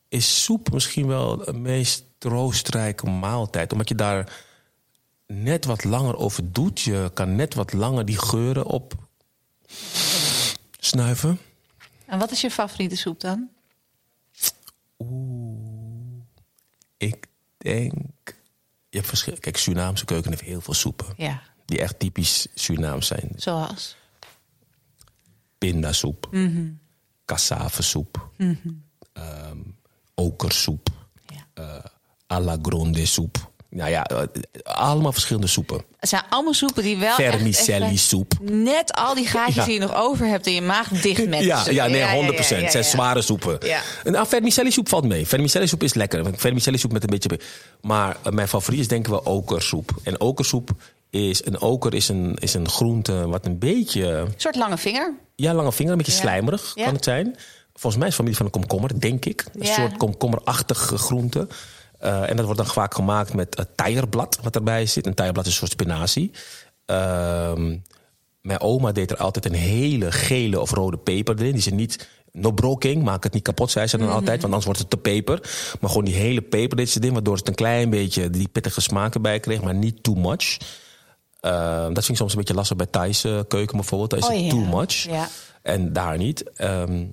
Is 0.08 0.42
soep 0.44 0.72
misschien 0.72 1.06
wel 1.06 1.36
de 1.36 1.52
meest 1.52 2.04
troostrijke 2.18 3.06
maaltijd? 3.10 3.72
Omdat 3.72 3.88
je 3.88 3.94
daar 3.94 4.42
net 5.26 5.64
wat 5.64 5.84
langer 5.84 6.16
over 6.16 6.52
doet. 6.52 6.80
Je 6.80 7.10
kan 7.14 7.36
net 7.36 7.54
wat 7.54 7.72
langer 7.72 8.04
die 8.04 8.18
geuren 8.18 8.66
op 8.66 8.94
snuiven. 10.78 11.38
En 12.06 12.18
wat 12.18 12.30
is 12.30 12.40
je 12.40 12.50
favoriete 12.50 12.96
soep 12.96 13.20
dan? 13.20 13.48
Ik 16.96 17.26
denk. 17.58 17.92
Je 18.90 18.96
hebt 18.96 19.06
verschil. 19.08 19.36
Kijk, 19.40 19.56
Surinaamse 19.56 20.04
keuken 20.04 20.30
heeft 20.30 20.42
heel 20.42 20.60
veel 20.60 20.74
soepen. 20.74 21.06
Ja, 21.16 21.42
Die 21.64 21.80
echt 21.80 21.98
typisch 21.98 22.46
Surinaams 22.54 23.06
zijn. 23.06 23.30
zoals? 23.36 23.96
Pindasoep. 25.58 26.28
Cassavesoep. 27.24 28.28
ehm, 29.12 29.58
okersoep. 30.14 30.88
Ja. 31.26 31.62
eh 31.64 31.84
à 32.32 32.40
la 32.40 32.56
gronde 32.62 33.06
soep. 33.06 33.50
Nou 33.70 33.90
ja, 33.90 34.04
eh, 34.06 34.22
allemaal 34.62 35.12
verschillende 35.12 35.46
soepen. 35.46 35.84
Het 35.98 36.08
zijn 36.08 36.22
allemaal 36.28 36.54
soepen 36.54 36.82
die 36.82 36.96
wel 36.96 37.16
echt 37.16 37.34
Vermicelli 37.34 37.84
even 37.84 37.98
soep. 37.98 38.34
net 38.42 38.92
al 38.92 39.14
die 39.14 39.26
gaatjes 39.26 39.54
Ja. 39.54 39.64
die 39.64 39.74
je 39.74 39.80
nog 39.80 39.94
over 39.94 40.26
hebt 40.26 40.46
in 40.46 40.54
je 40.54 40.62
maag 40.62 40.88
dicht 40.88 41.28
met. 41.28 41.40
Ja, 41.44 41.70
ja, 41.70 41.86
nee, 41.86 42.02
100 42.10 42.48
ja, 42.48 42.56
ja, 42.56 42.62
Het 42.62 42.72
zijn 42.72 42.84
zware 42.84 43.22
soepen. 43.22 43.58
Nou, 44.04 44.26
vermicelli 44.26 44.70
soep 44.70 44.88
valt 44.88 45.04
mee. 45.04 45.26
Vermicelli 45.26 45.66
soep 45.66 45.82
is 45.82 45.94
lekker. 45.94 46.22
Want 46.22 46.40
Vermicelli 46.40 46.78
soep 46.78 46.92
met 46.92 47.02
een 47.02 47.10
beetje... 47.10 47.40
Maar 47.80 48.16
eh, 48.22 48.32
mijn 48.32 48.48
favoriet 48.48 48.80
is 48.80 48.88
denk 48.88 49.04
ik 49.04 49.10
wel 49.10 49.20
okersoep. 49.24 49.90
En 50.02 50.20
okersoep 50.20 50.70
is... 51.10 51.46
Een 51.46 51.60
oker 51.60 51.94
is 51.94 52.08
een, 52.08 52.34
is 52.34 52.54
een 52.54 52.68
groente 52.68 53.28
wat 53.28 53.46
een 53.46 53.58
beetje... 53.58 54.06
Een 54.06 54.32
soort 54.36 54.56
lange 54.56 54.78
vinger. 54.78 55.14
Ja, 55.34 55.54
lange 55.54 55.72
vinger, 55.72 55.92
een 55.92 55.98
beetje 55.98 56.12
Ja. 56.12 56.18
slijmerig 56.18 56.72
Ja. 56.74 56.84
kan 56.84 56.94
het 56.94 57.04
zijn. 57.04 57.36
Volgens 57.72 57.96
mij 58.02 58.08
is 58.10 58.16
het 58.16 58.26
familie 58.26 58.36
van 58.36 58.46
een 58.46 58.52
komkommer, 58.52 59.00
denk 59.00 59.24
ik. 59.24 59.44
Een 59.54 59.66
Ja. 59.66 59.74
soort 59.74 59.96
komkommerachtige 59.96 60.98
groente. 60.98 61.48
Eh, 61.98 62.30
en 62.30 62.36
dat 62.36 62.44
wordt 62.44 62.60
dan 62.60 62.70
vaak 62.70 62.94
gemaakt 62.94 63.34
met 63.34 63.58
uh, 63.58 63.64
tijgerblad 63.76 64.38
wat 64.42 64.54
erbij 64.56 64.86
zit. 64.86 65.06
Een 65.06 65.14
tijgerblad 65.14 65.46
is 65.46 65.50
een 65.52 65.58
soort 65.58 65.70
spinazie. 65.70 66.30
Ehm, 66.84 67.76
mijn 68.40 68.60
oma 68.60 68.92
deed 68.92 69.10
er 69.10 69.16
altijd 69.16 69.44
een 69.44 69.54
hele 69.54 70.12
gele 70.12 70.60
of 70.60 70.70
rode 70.70 70.96
peper 70.96 71.38
erin. 71.38 71.52
Die 71.52 71.62
ze 71.62 71.70
niet, 71.70 72.08
no 72.32 72.52
broking, 72.52 73.02
maak 73.02 73.22
het 73.24 73.32
niet 73.32 73.42
kapot, 73.42 73.70
zei 73.70 73.86
ze 73.86 73.98
dan 73.98 74.08
altijd. 74.08 74.28
Want 74.40 74.44
anders 74.44 74.64
wordt 74.64 74.80
het 74.80 74.90
te 74.90 74.96
peper. 74.96 75.40
Maar 75.80 75.90
gewoon 75.90 76.04
die 76.04 76.14
hele 76.14 76.40
peper 76.42 76.76
deed 76.76 76.90
ze 76.90 76.98
erin. 77.00 77.12
Waardoor 77.12 77.36
het 77.36 77.48
een 77.48 77.54
klein 77.54 77.90
beetje 77.90 78.30
die 78.30 78.48
pittige 78.48 78.80
smaak 78.80 79.14
erbij 79.14 79.40
kreeg. 79.40 79.62
Maar 79.62 79.74
niet 79.74 80.02
too 80.02 80.14
much. 80.14 80.56
Ehm, 81.40 81.92
dat 81.92 82.04
vind 82.04 82.08
ik 82.08 82.16
soms 82.16 82.32
een 82.32 82.38
beetje 82.38 82.54
lastig 82.54 82.76
bij 82.76 82.86
Thaise 82.86 83.44
keuken 83.48 83.76
bijvoorbeeld. 83.76 84.10
Daar 84.10 84.18
is 84.18 84.26
Oh, 84.26 84.32
het 84.32 84.44
ja. 84.44 84.50
too 84.50 84.78
much. 84.78 84.92
Ja. 84.92 85.28
En 85.62 85.92
daar 85.92 86.16
niet. 86.16 86.52
Ehm, 86.52 87.04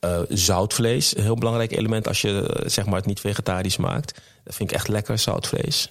eh, 0.00 0.20
zoutvlees, 0.28 1.16
een 1.16 1.22
heel 1.22 1.34
belangrijk 1.36 1.72
element 1.72 2.08
als 2.08 2.20
je 2.20 2.46
eh, 2.48 2.68
zeg 2.68 2.84
maar 2.86 2.94
het 2.94 3.06
niet 3.06 3.20
vegetarisch 3.20 3.76
maakt. 3.76 4.20
Dat 4.44 4.54
vind 4.54 4.70
ik 4.70 4.76
echt 4.76 4.88
lekker, 4.88 5.18
zoutvlees. 5.18 5.90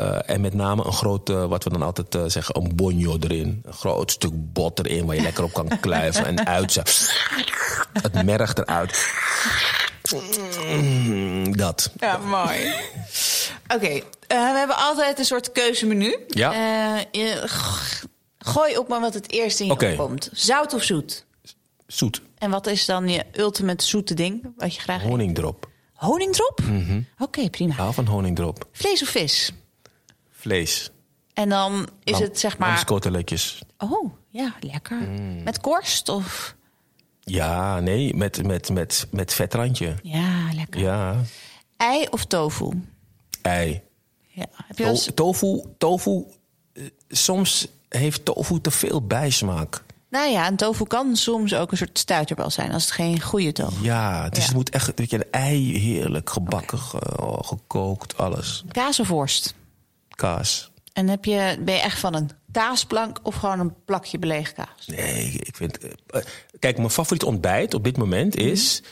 Eh, 0.00 0.18
en 0.26 0.40
met 0.40 0.54
name 0.54 0.84
een 0.84 0.92
groot, 0.92 1.28
eh, 1.28 1.44
wat 1.44 1.64
we 1.64 1.70
dan 1.70 1.82
altijd 1.82 2.14
eh, 2.14 2.24
zeggen, 2.26 2.56
een 2.56 2.76
bonjo 2.76 3.16
erin. 3.20 3.62
Een 3.64 3.72
groot 3.72 4.10
stuk 4.10 4.52
bot 4.52 4.78
erin 4.78 5.06
waar 5.06 5.14
je 5.14 5.22
lekker 5.22 5.44
op 5.44 5.52
kan 5.52 5.68
kluiven 5.80 6.26
en 6.26 6.46
uit. 6.46 6.74
Het 8.02 8.24
merg 8.24 8.54
eruit. 8.54 9.12
Mm, 10.64 11.56
dat. 11.56 11.90
Ja, 11.96 12.16
mooi. 12.16 12.72
Oké, 13.74 14.02
we 14.26 14.34
hebben 14.56 14.76
altijd 14.76 15.18
een 15.18 15.24
soort 15.24 15.52
keuzemenu. 15.52 16.16
Ja. 16.26 16.52
Je, 17.12 17.42
gooi 18.38 18.78
op 18.78 18.88
maar 18.88 19.00
wat 19.00 19.14
het 19.14 19.32
eerste 19.32 19.62
in 19.64 19.68
je 19.68 19.90
opkomt. 19.90 20.30
Zout 20.32 20.74
of 20.74 20.82
zoet? 20.82 21.24
Zoet. 21.86 22.22
En 22.38 22.50
wat 22.50 22.66
is 22.66 22.84
dan 22.84 23.08
je 23.08 23.24
ultimate 23.32 23.84
zoete 23.84 24.14
ding 24.14 24.52
wat 24.56 24.74
je 24.74 24.80
graag 24.80 25.02
eet? 25.02 25.08
Honing 25.08 25.38
erop. 25.38 25.68
Honingdrop? 25.92 26.60
Oké, 27.18 27.50
prima. 27.50 27.72
Ik 27.72 27.78
hou 27.78 27.94
van 27.94 28.06
honing 28.06 28.38
erop. 28.38 28.68
Vlees 28.72 29.02
of 29.02 29.08
vis? 29.08 29.52
Vlees. 30.40 30.90
En 31.34 31.48
dan 31.48 31.88
is 32.04 32.12
Lam- 32.12 32.22
het 32.22 32.38
zeg 32.38 32.58
maar... 32.58 32.68
lamskoteletjes. 32.68 33.62
Oh, 33.78 34.12
ja, 34.28 34.54
lekker. 34.60 34.96
Mm. 35.00 35.42
Met 35.42 35.60
korst 35.60 36.08
of... 36.08 36.54
Ja, 37.20 37.80
nee, 37.80 38.14
met, 38.14 38.46
met, 38.46 38.70
met, 38.70 39.06
met 39.10 39.34
vetrandje. 39.34 39.94
Ja, 40.02 40.48
lekker. 40.54 40.80
Ja, 40.80 41.16
Ei 41.76 42.06
of 42.10 42.24
tofu? 42.24 42.82
ei. 43.42 43.80
Ja. 44.28 44.46
Heb 44.66 44.78
je 44.78 45.14
tofu, 45.14 45.60
tofu, 45.78 46.24
eh, 46.72 46.82
soms 47.08 47.68
heeft 47.88 48.24
tofu 48.24 48.60
te 48.60 48.70
veel 48.70 49.02
bijsmaak. 49.06 49.82
Nou 50.10 50.30
ja, 50.30 50.46
een 50.48 50.56
tofu 50.56 50.84
kan 50.84 51.16
soms 51.16 51.54
ook 51.54 51.70
een 51.70 51.76
soort 51.76 51.98
stuiterbal 51.98 52.50
zijn... 52.50 52.72
als 52.72 52.84
het 52.84 52.92
geen 52.92 53.20
goede 53.20 53.52
tofu 53.52 53.82
Ja, 53.84 54.28
dus 54.28 54.38
Ja. 54.38 54.44
het 54.44 54.54
moet 54.54 54.70
echt, 54.70 54.92
weet 54.98 55.10
je, 55.10 55.16
een 55.16 55.30
ei 55.30 55.78
heerlijk 55.78 56.30
gebakken, 56.30 56.78
ge- 56.78 57.16
oh, 57.22 57.38
gekookt, 57.42 58.16
alles. 58.18 58.64
Kaas 58.68 59.00
of 59.00 59.08
worst? 59.08 59.54
Kaas. 60.20 60.70
En 60.92 61.08
heb 61.08 61.24
je, 61.24 61.58
ben 61.60 61.74
je 61.74 61.80
echt 61.80 61.98
van 61.98 62.14
een 62.14 62.30
kaasplank 62.52 63.18
of 63.22 63.34
gewoon 63.34 63.60
een 63.60 63.74
plakje 63.84 64.18
beleg 64.18 64.52
kaas? 64.52 64.86
Nee, 64.86 65.32
ik 65.32 65.56
vind. 65.56 65.78
eh, 65.78 66.22
kijk, 66.58 66.76
mijn 66.76 66.90
favoriete 66.90 67.26
ontbijt 67.26 67.74
op 67.74 67.84
dit 67.84 67.96
moment 67.96 68.36
is 68.36 68.82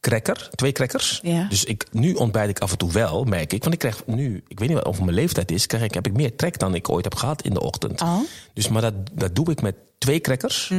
cracker, 0.00 0.48
twee 0.50 0.72
crackers. 0.72 1.20
Ja. 1.22 1.48
Dus 1.48 1.64
ik, 1.64 1.86
nu 1.92 2.14
ontbijt 2.14 2.48
ik 2.50 2.58
af 2.58 2.70
en 2.70 2.78
toe 2.78 2.92
wel, 2.92 3.24
merk 3.24 3.52
ik. 3.52 3.62
Want 3.62 3.72
ik 3.74 3.78
krijg 3.80 4.06
nu, 4.06 4.44
ik 4.48 4.58
weet 4.58 4.68
niet 4.68 4.76
wat 4.76 4.86
over 4.86 5.04
mijn 5.04 5.16
leeftijd 5.16 5.50
is, 5.50 5.66
krijg 5.66 5.84
ik, 5.84 5.94
heb 5.94 6.06
ik 6.06 6.12
meer 6.12 6.36
trek 6.36 6.58
dan 6.58 6.74
ik 6.74 6.88
ooit 6.88 7.04
heb 7.04 7.14
gehad 7.14 7.42
in 7.42 7.54
de 7.54 7.60
ochtend. 7.60 8.00
Oh. 8.00 8.20
Dus, 8.52 8.68
maar 8.68 8.82
dat, 8.82 8.94
dat 9.12 9.34
doe 9.34 9.50
ik 9.50 9.62
met 9.62 9.76
twee 9.98 10.20
crackers, 10.20 10.72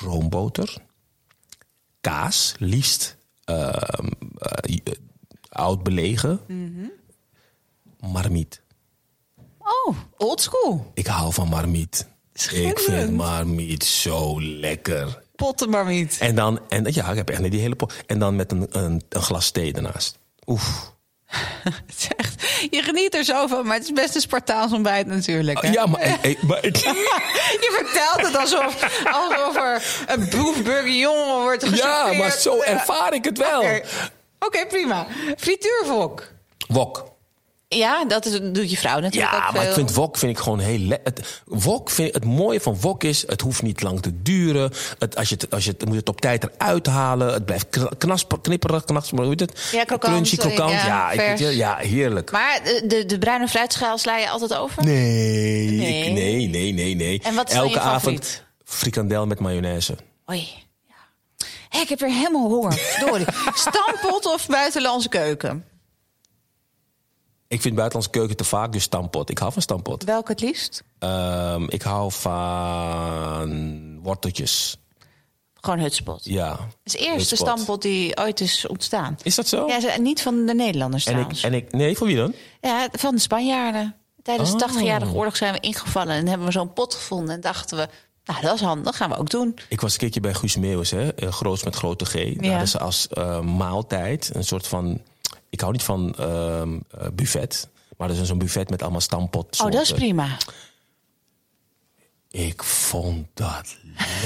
roomboter, 0.00 0.76
kaas, 2.00 2.54
liefst 2.58 3.16
ehm, 3.44 4.06
eh, 4.38 4.78
eh, 4.84 4.92
oud 5.48 5.82
belegen, 5.82 6.40
marmiet. 8.00 8.62
Oh, 9.64 9.96
oldschool. 10.16 10.90
Ik 10.94 11.06
hou 11.06 11.32
van 11.32 11.48
marmiet. 11.48 12.06
Ik 12.52 12.78
vind 12.78 13.10
marmiet 13.12 13.84
zo 13.84 14.42
lekker. 14.42 15.22
Pottenmarmiet. 15.36 16.16
En 16.20 16.34
dan, 16.34 16.60
en 16.68 16.86
ja, 16.92 17.10
ik 17.10 17.16
heb 17.16 17.30
echt 17.30 17.50
die 17.50 17.60
hele 17.60 17.74
pot. 17.76 17.92
En 18.06 18.18
dan 18.18 18.36
met 18.36 18.52
een, 18.52 18.66
een, 18.70 19.02
een 19.08 19.22
glas 19.22 19.50
thee 19.50 19.72
ernaast. 19.72 20.18
Oef. 20.46 20.92
Het 21.64 21.94
is 21.98 22.08
echt, 22.16 22.42
je 22.70 22.82
geniet 22.82 23.14
er 23.14 23.24
zo 23.24 23.46
van, 23.46 23.66
maar 23.66 23.74
het 23.76 23.84
is 23.84 23.92
best 23.92 24.14
een 24.14 24.20
Spartaans 24.20 24.72
ontbijt 24.72 25.06
natuurlijk. 25.06 25.62
Hè? 25.62 25.68
Ja, 25.72 25.86
maar, 25.86 26.18
maar 26.48 26.64
ik- 26.64 26.76
Je 27.64 27.82
vertelt 27.84 28.26
het 28.32 28.36
alsof, 28.40 29.04
alsof 29.12 29.56
er 29.56 29.82
een 30.06 30.28
boef 30.30 30.62
bourguignon 30.62 31.42
wordt 31.42 31.62
ja, 31.62 31.68
geserveerd. 31.70 32.18
maar 32.18 32.30
zo 32.30 32.56
Ja. 32.56 32.64
ervaar 32.64 33.14
ik 33.14 33.24
het 33.24 33.38
wel. 33.38 33.60
Oké, 33.60 33.80
Oké, 34.38 34.66
prima. 34.66 35.06
Frituurvok. 35.36 36.32
Wok. 36.68 37.12
Ja, 37.68 38.04
dat 38.04 38.26
is, 38.26 38.40
doet 38.42 38.70
je 38.70 38.76
vrouw 38.76 38.98
natuurlijk 39.00 39.32
Ja, 39.32 39.46
ook 39.46 39.54
maar 39.54 39.66
ik 39.66 39.72
vind 39.72 39.94
wok 39.94 40.16
vind 40.18 40.32
ik 40.36 40.42
gewoon 40.42 40.58
heel 40.58 40.78
lekker. 40.78 41.12
Wok 41.44 41.90
vind 41.90 42.14
het 42.14 42.24
mooie 42.24 42.60
van 42.60 42.80
wok 42.80 43.04
is, 43.04 43.26
het 43.26 43.40
hoeft 43.40 43.62
niet 43.62 43.82
lang 43.82 44.00
te 44.00 44.22
duren. 44.22 44.72
Het, 44.98 45.16
als 45.16 45.28
je 45.28 45.34
het, 45.34 45.54
als 45.54 45.64
je 45.64 45.70
het, 45.70 45.84
moet 45.84 45.96
het 45.96 46.08
op 46.08 46.20
tijd 46.20 46.44
eruit 46.44 46.86
halen. 46.86 47.32
Het 47.32 47.44
blijft 47.44 47.68
kna- 47.68 47.90
knasper, 47.98 48.40
knipperig, 48.40 48.84
knasper, 48.84 49.18
hoe 49.18 49.28
heet 49.28 49.40
het? 49.40 49.68
Ja, 49.72 49.84
krokant, 49.84 50.12
Crunchy, 50.12 50.36
krokant. 50.36 50.70
ja, 50.70 51.12
Ja, 51.12 51.32
ik, 51.32 51.38
ja, 51.38 51.76
heerlijk. 51.76 52.30
Maar 52.30 52.60
de, 52.64 53.04
de, 53.06 53.18
bruine 53.18 53.48
fruitschaal 53.48 53.98
sla 53.98 54.18
je 54.18 54.28
altijd 54.30 54.54
over? 54.54 54.84
Nee, 54.84 55.70
Nee. 55.70 56.06
Ik, 56.06 56.12
nee, 56.12 56.46
nee, 56.48 56.72
nee, 56.72 56.94
nee. 56.94 57.20
En 57.24 57.34
wat 57.34 57.48
is 57.50 57.54
Elke 57.56 57.80
avond 57.80 58.42
frikandel 58.64 59.26
met 59.26 59.40
mayonaise. 59.40 59.96
Oei. 60.30 60.48
Ja. 60.88 61.80
Ik 61.80 61.88
heb 61.88 62.00
weer 62.00 62.10
helemaal 62.12 62.48
honger. 62.48 62.72
Sorry. 63.00 63.24
Stampot 63.54 64.26
of 64.26 64.46
buitenlandse 64.46 65.08
keuken? 65.08 65.64
Ik 67.54 67.60
vind 67.60 67.74
buitenlandse 67.74 68.10
keuken 68.18 68.36
te 68.36 68.44
vaak, 68.44 68.72
dus 68.72 68.82
stampot. 68.82 69.30
Ik 69.30 69.38
hou 69.38 69.52
van 69.52 69.62
stampot. 69.62 70.04
Welke 70.04 70.32
het 70.32 70.40
liefst? 70.40 70.82
Ehm, 70.98 71.64
ik 71.68 71.82
hou 71.82 72.12
van 72.12 73.98
worteltjes. 74.02 74.76
Gewoon 75.54 75.78
hutspot. 75.78 76.24
Ja. 76.24 76.58
Het 76.84 76.94
is 76.96 77.06
Hutspot. 77.06 77.38
stampot 77.38 77.82
die 77.82 78.16
ooit 78.18 78.40
is 78.40 78.66
ontstaan. 78.66 79.16
Is 79.22 79.34
dat 79.34 79.48
zo? 79.48 79.66
Ja, 79.66 79.80
ze- 79.80 79.94
niet 80.00 80.22
van 80.22 80.46
de 80.46 80.54
Nederlanders 80.54 81.06
en, 81.06 81.18
ik, 81.18 81.38
en 81.42 81.54
ik, 81.54 81.72
nee, 81.72 81.96
van 81.96 82.06
wie 82.06 82.16
dan? 82.16 82.34
Ja, 82.60 82.88
van 82.92 83.14
de 83.14 83.20
Spanjaarden. 83.20 83.94
Tijdens 84.22 84.50
de 84.50 84.54
Oh. 84.56 84.60
80-jarige 84.60 85.12
oorlog 85.14 85.36
zijn 85.36 85.52
we 85.52 85.60
ingevallen 85.60 86.14
en 86.14 86.26
hebben 86.28 86.46
we 86.46 86.52
zo'n 86.52 86.72
pot 86.72 86.94
gevonden. 86.94 87.34
En 87.34 87.40
dachten 87.40 87.76
we, 87.78 87.88
nou 88.24 88.40
dat 88.40 88.54
is 88.54 88.60
handig, 88.60 88.84
dat 88.84 88.94
gaan 88.96 89.10
we 89.10 89.16
ook 89.16 89.30
doen. 89.30 89.58
Ik 89.68 89.80
was 89.80 89.92
een 89.92 89.98
keertje 89.98 90.20
bij 90.20 90.34
Guus 90.34 90.56
Meeuwis, 90.56 90.90
hè? 90.90 91.14
eh, 91.14 91.32
Groots 91.32 91.64
met 91.64 91.74
grote 91.76 92.04
G. 92.04 92.12
Daar 92.12 92.50
hadden 92.50 92.68
ze 92.68 92.78
als 92.78 93.08
eh, 93.08 93.40
maaltijd 93.40 94.30
een 94.34 94.44
soort 94.44 94.66
van... 94.66 95.00
Ik 95.54 95.60
hou 95.60 95.72
niet 95.72 95.82
van 95.82 96.14
eh, 96.18 96.62
buffet. 97.12 97.68
Maar 97.96 98.10
er 98.10 98.20
is 98.20 98.26
zo'n 98.28 98.38
buffet 98.38 98.70
met 98.70 98.82
allemaal 98.82 99.00
stampot. 99.00 99.60
Oh, 99.60 99.70
dat 99.70 99.80
is 99.82 99.92
prima. 99.92 100.36
Ik 102.30 102.62
vond 102.62 103.26
dat 103.34 103.76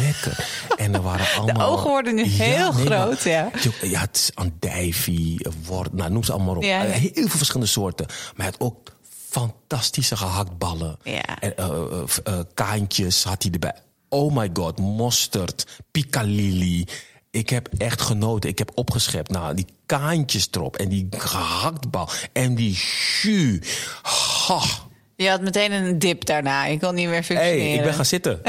lekker. 0.00 0.48
en 0.76 0.94
er 0.94 1.02
waren 1.02 1.26
allemaal... 1.40 1.68
ogen 1.72 1.88
worden 1.90 2.14
nu 2.14 2.22
heel 2.24 2.72
groot, 2.72 3.22
ja. 3.22 3.50
Je- 3.80 3.96
het 3.98 4.16
is 4.16 4.30
andijvie, 4.34 5.46
wort, 5.64 5.92
nou, 5.92 6.10
noem 6.10 6.22
ze 6.24 6.32
allemaal 6.32 6.56
op. 6.56 6.62
Ja. 6.62 6.84
Eh, 6.84 6.92
Heel 6.92 7.12
veel 7.12 7.28
verschillende 7.28 7.66
soorten. 7.70 8.06
Maar 8.36 8.46
het 8.46 8.60
ook 8.60 8.92
fantastische 9.28 10.16
gehaktballen. 10.16 10.98
Ja. 11.02 11.38
En, 11.40 11.56
eh, 11.56 12.38
kaantjes 12.54 13.24
had 13.24 13.42
hij 13.42 13.52
erbij. 13.52 13.74
Oh 14.08 14.34
my 14.36 14.50
god, 14.52 14.78
mosterd, 14.78 15.66
piccalilli. 15.90 16.84
Ik 17.30 17.50
heb 17.50 17.68
echt 17.78 18.00
genoten. 18.00 18.50
Ik 18.50 18.58
heb 18.58 18.70
opgeschept. 18.74 19.30
Nou, 19.30 19.54
die 19.54 19.66
kaantjes 19.88 20.48
erop. 20.50 20.76
En 20.76 20.88
die 20.88 21.06
gehaktbal. 21.10 22.08
En 22.32 22.54
die 22.54 22.78
jus. 23.22 23.58
Ha. 24.02 24.60
Je 25.16 25.28
had 25.28 25.40
meteen 25.40 25.72
een 25.72 25.98
dip 25.98 26.24
daarna. 26.24 26.64
Je 26.64 26.78
kon 26.78 26.94
niet 26.94 27.08
meer 27.08 27.22
functioneren. 27.22 27.64
hey, 27.66 27.74
ik 27.76 27.82
ben 27.82 27.94
gaan 27.94 28.04
zitten. 28.04 28.42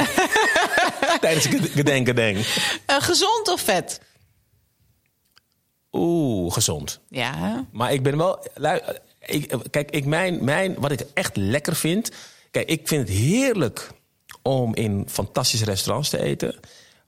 Tijdens 1.21 1.47
het 1.47 1.69
gedenk, 1.71 2.07
gedenk. 2.07 2.37
Eh, 2.85 3.01
gezond 3.01 3.47
of 3.47 3.61
vet? 3.61 4.01
Oeh, 5.91 6.53
gezond. 6.53 6.99
Ja. 7.09 7.65
Maar 7.71 7.93
ik 7.93 8.03
ben 8.03 8.17
wel. 8.17 8.47
lui- 8.55 8.81
Ik, 9.25 9.53
kijk, 9.71 9.91
ik, 9.91 10.05
mijn, 10.05 10.43
mijn, 10.43 10.75
wat 10.79 10.91
ik 10.91 11.01
echt 11.13 11.35
lekker 11.35 11.75
vind. 11.75 12.11
Kijk, 12.51 12.69
ik 12.69 12.87
vind 12.87 13.07
het 13.07 13.17
heerlijk 13.17 13.89
om 14.41 14.75
in 14.75 15.05
fantastische 15.09 15.65
restaurants 15.65 16.09
te 16.09 16.21
eten. 16.21 16.59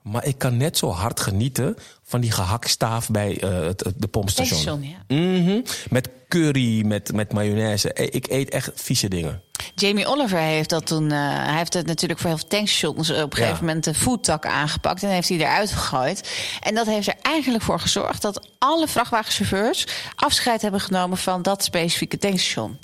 Maar 0.02 0.24
ik 0.24 0.38
kan 0.38 0.56
net 0.56 0.78
zo 0.78 0.90
hard 0.90 1.20
genieten 1.20 1.76
van 2.02 2.20
die 2.20 2.30
gehaktstaaf 2.32 3.08
bij 3.10 3.40
eh, 3.40 3.50
het, 3.60 3.84
het- 3.84 3.94
de 3.96 4.08
pompstation. 4.08 4.60
Station, 4.60 4.82
ja. 5.08 5.16
Mhm. 5.16 5.60
Met 5.90 6.08
curry, 6.28 6.84
met, 6.86 7.12
met 7.12 7.32
mayonaise. 7.32 7.92
Eh, 7.92 8.06
Ik 8.10 8.26
eet 8.30 8.50
echt 8.50 8.70
vieze 8.74 9.08
dingen. 9.08 9.42
Jamie 9.74 10.06
Oliver 10.06 10.38
heeft 10.38 10.68
dat 10.70 10.86
toen. 10.86 11.10
eh, 11.12 11.18
hij 11.44 11.56
heeft 11.56 11.74
het 11.74 11.86
natuurlijk 11.86 12.20
voor 12.20 12.28
heel 12.30 12.38
veel 12.38 12.48
tankstations 12.48 13.10
op 13.10 13.16
een 13.16 13.32
gegeven 13.32 13.54
Ja. 13.54 13.60
moment 13.60 13.84
de 13.84 13.94
foodtak 13.94 14.46
aangepakt 14.46 15.02
en 15.02 15.08
heeft 15.08 15.28
hij 15.28 15.38
eruit 15.38 15.70
gegooid. 15.70 16.30
En 16.60 16.74
dat 16.74 16.86
heeft 16.86 17.06
er 17.08 17.14
eigenlijk 17.22 17.64
voor 17.64 17.80
gezorgd 17.80 18.22
dat 18.22 18.48
alle 18.58 18.88
vrachtwagenchauffeurs 18.88 19.86
afscheid 20.14 20.62
hebben 20.62 20.80
genomen 20.80 21.18
van 21.18 21.42
dat 21.42 21.64
specifieke 21.64 22.18
tankstation. 22.18 22.78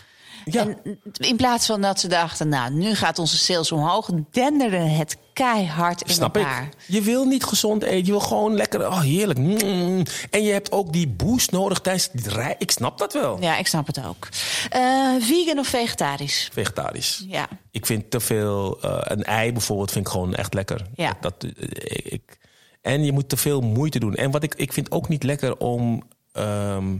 Ja. 0.51 0.67
En 0.67 1.01
in 1.19 1.37
plaats 1.37 1.67
van 1.67 1.81
dat 1.81 2.01
ze 2.01 2.09
dachten, 2.09 2.49
nou, 2.49 2.73
nu 2.73 2.95
gaat 2.95 3.19
onze 3.19 3.37
sales 3.37 3.73
omhoog, 3.73 4.11
denderde 4.31 4.77
het 4.77 5.17
keihard 5.33 6.03
in 6.03 6.15
Snap 6.15 6.37
elkaar. 6.37 6.63
ik. 6.63 6.75
Je 6.87 7.01
wil 7.03 7.25
niet 7.25 7.45
gezond 7.45 7.83
eten. 7.83 7.97
Je 7.97 8.11
wil 8.11 8.21
gewoon 8.21 8.55
lekker. 8.55 8.87
Oh, 8.87 9.01
heerlijk. 9.01 9.39
Mm. 9.39 10.03
En 10.31 10.43
je 10.43 10.53
hebt 10.53 10.73
ook 10.73 10.93
die 10.93 11.09
boost 11.09 11.51
nodig 11.51 11.79
tijdens 11.81 12.09
die 12.13 12.29
rij. 12.29 12.55
Ik 12.59 12.71
snap 12.71 12.99
dat 12.99 13.13
wel. 13.13 13.41
Ja, 13.41 13.57
ik 13.57 13.67
snap 13.67 13.87
het 13.87 14.05
ook. 14.07 14.29
Eh, 14.71 15.15
vegan 15.21 15.59
of 15.59 15.67
vegetarisch? 15.67 16.49
Vegetarisch. 16.53 17.25
Ja. 17.29 17.49
Ik 17.71 17.87
vind 17.87 18.11
te 18.11 18.21
veel. 18.21 18.79
eh, 18.81 18.99
een 19.03 19.25
ei 19.25 19.53
bijvoorbeeld 19.53 19.91
vind 19.93 20.07
ik 20.07 20.13
gewoon 20.13 20.35
echt 20.35 20.55
lekker. 20.55 20.87
Ja. 20.95 21.17
Dat, 21.21 21.35
eh, 21.45 22.13
ik, 22.13 22.39
en 22.83 23.05
je 23.05 23.13
moet 23.13 23.29
te 23.29 23.37
veel 23.37 23.61
moeite 23.61 23.99
doen. 23.99 24.15
En 24.15 24.31
wat 24.31 24.43
ik, 24.43 24.55
ik 24.55 24.73
vind 24.73 24.91
ook 24.91 25.09
niet 25.09 25.23
lekker 25.23 25.57
om. 25.59 26.03
ehm 26.33 26.97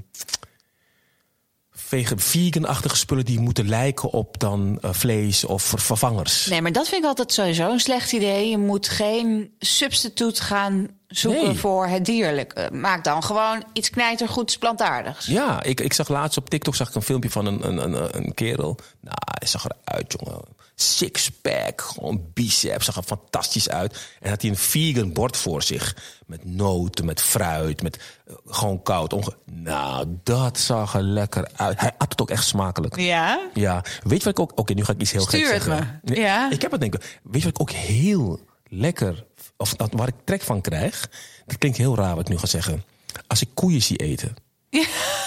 vegan-achtige 2.17 2.97
spullen 2.97 3.25
die 3.25 3.41
moeten 3.41 3.69
lijken 3.69 4.11
op 4.11 4.39
dan 4.41 4.79
eh, 4.81 4.91
vlees 4.93 5.45
of 5.45 5.63
ver- 5.63 5.79
vervangers. 5.81 6.47
Nee, 6.47 6.63
maar 6.63 6.73
dat 6.73 6.89
vind 6.89 7.03
ik 7.03 7.09
altijd 7.09 7.33
sowieso 7.33 7.71
een 7.73 7.81
slecht 7.81 8.13
idee. 8.13 8.49
Je 8.49 8.59
moet 8.59 8.89
geen 8.89 9.55
substituut 9.59 10.41
gaan 10.41 10.89
zoeken 11.09 11.45
Nee. 11.47 11.59
voor 11.59 11.87
het 11.87 12.05
dierlijke. 12.05 12.69
Maak 12.73 13.05
dan 13.05 13.23
gewoon 13.23 13.65
iets 13.73 13.91
knijtergoeds 13.91 14.59
plantaardigs. 14.59 15.27
Ja, 15.27 15.63
ik, 15.63 15.81
ik 15.81 15.93
zag 15.93 16.09
laatst 16.09 16.39
op 16.39 16.51
TikTok 16.51 16.75
zag 16.75 16.89
ik 16.89 16.95
een 16.95 17.03
filmpje 17.03 17.31
van 17.31 17.47
een, 17.47 17.69
een, 17.69 17.79
een, 17.95 18.17
een 18.17 18.35
kerel. 18.35 18.79
Nou, 19.01 19.17
hij 19.39 19.49
zag 19.49 19.67
eruit, 19.85 20.15
jongen. 20.19 20.41
Sixpack, 20.83 21.81
gewoon 21.81 22.31
biceps, 22.35 22.85
zag 22.85 22.97
er 22.97 23.03
fantastisch 23.03 23.69
uit. 23.69 24.09
En 24.21 24.31
had 24.31 24.43
hij 24.43 24.51
een 24.51 24.57
vegan 24.57 25.13
bord 25.13 25.37
voor 25.37 25.63
zich. 25.63 25.97
Met 26.27 26.45
noten, 26.45 27.05
met 27.05 27.23
fruit, 27.23 27.83
met 27.83 27.99
eh, 28.27 28.35
gewoon 28.47 28.83
koud. 28.83 29.13
Onge 29.13 29.37
nou, 29.45 30.07
dat 30.23 30.59
zag 30.59 30.95
er 30.95 31.03
lekker 31.03 31.51
uit. 31.57 31.81
Hij 31.81 31.93
at 31.99 32.11
het 32.11 32.21
ook 32.21 32.31
echt 32.31 32.47
smakelijk. 32.47 32.97
Ja? 32.97 33.49
Ja, 33.55 33.85
weet 34.03 34.19
je 34.19 34.25
wat 34.25 34.39
ik 34.39 34.41
ook... 34.41 34.59
Oké, 34.59 34.75
nu 34.75 34.85
ga 34.85 34.93
ik 34.93 35.01
iets 35.01 35.13
heel 35.13 35.21
Stuur 35.21 35.47
zeggen. 35.47 36.01
me. 36.05 36.15
Ja. 36.15 36.51
Ik 36.51 36.63
heb 36.63 36.71
het 36.71 36.81
denk 36.81 36.95
ik... 36.95 37.19
Weet 37.23 37.43
je 37.43 37.51
wat 37.51 37.61
ik 37.61 37.61
ook 37.61 37.71
heel 37.71 38.41
lekker... 38.69 39.27
Of 39.57 39.75
waar 39.77 40.09
ik 40.09 40.15
trek 40.25 40.43
van 40.43 40.61
krijg... 40.61 41.09
Dat 41.47 41.59
klinkt 41.59 41.79
heel 41.79 41.97
raar 41.97 42.15
wat 42.15 42.25
ik 42.25 42.29
nu 42.29 42.39
ga 42.39 42.47
zeggen. 42.47 42.85
Als 43.27 43.41
ik 43.41 43.49
koeien 43.55 43.83
zie 43.83 43.97
eten... 43.97 44.37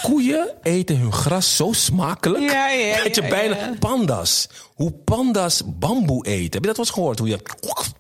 Koeien 0.01 0.53
eten 0.61 0.97
hun 0.97 1.13
gras 1.13 1.55
zo 1.55 1.71
smakelijk. 1.71 2.51
Ja, 2.51 2.69
ja, 2.69 2.97
dat 3.03 3.15
je 3.15 3.27
bijna. 3.27 3.75
Panda's. 3.79 4.49
Hoe 4.73 4.91
panda's 4.91 5.61
bamboe 5.65 6.25
eten. 6.25 6.51
Heb 6.51 6.61
je 6.61 6.67
dat 6.67 6.77
wel 6.77 6.85
eens 6.85 6.89
gehoord? 6.89 7.19
Hoe 7.19 7.27
je. 7.27 7.39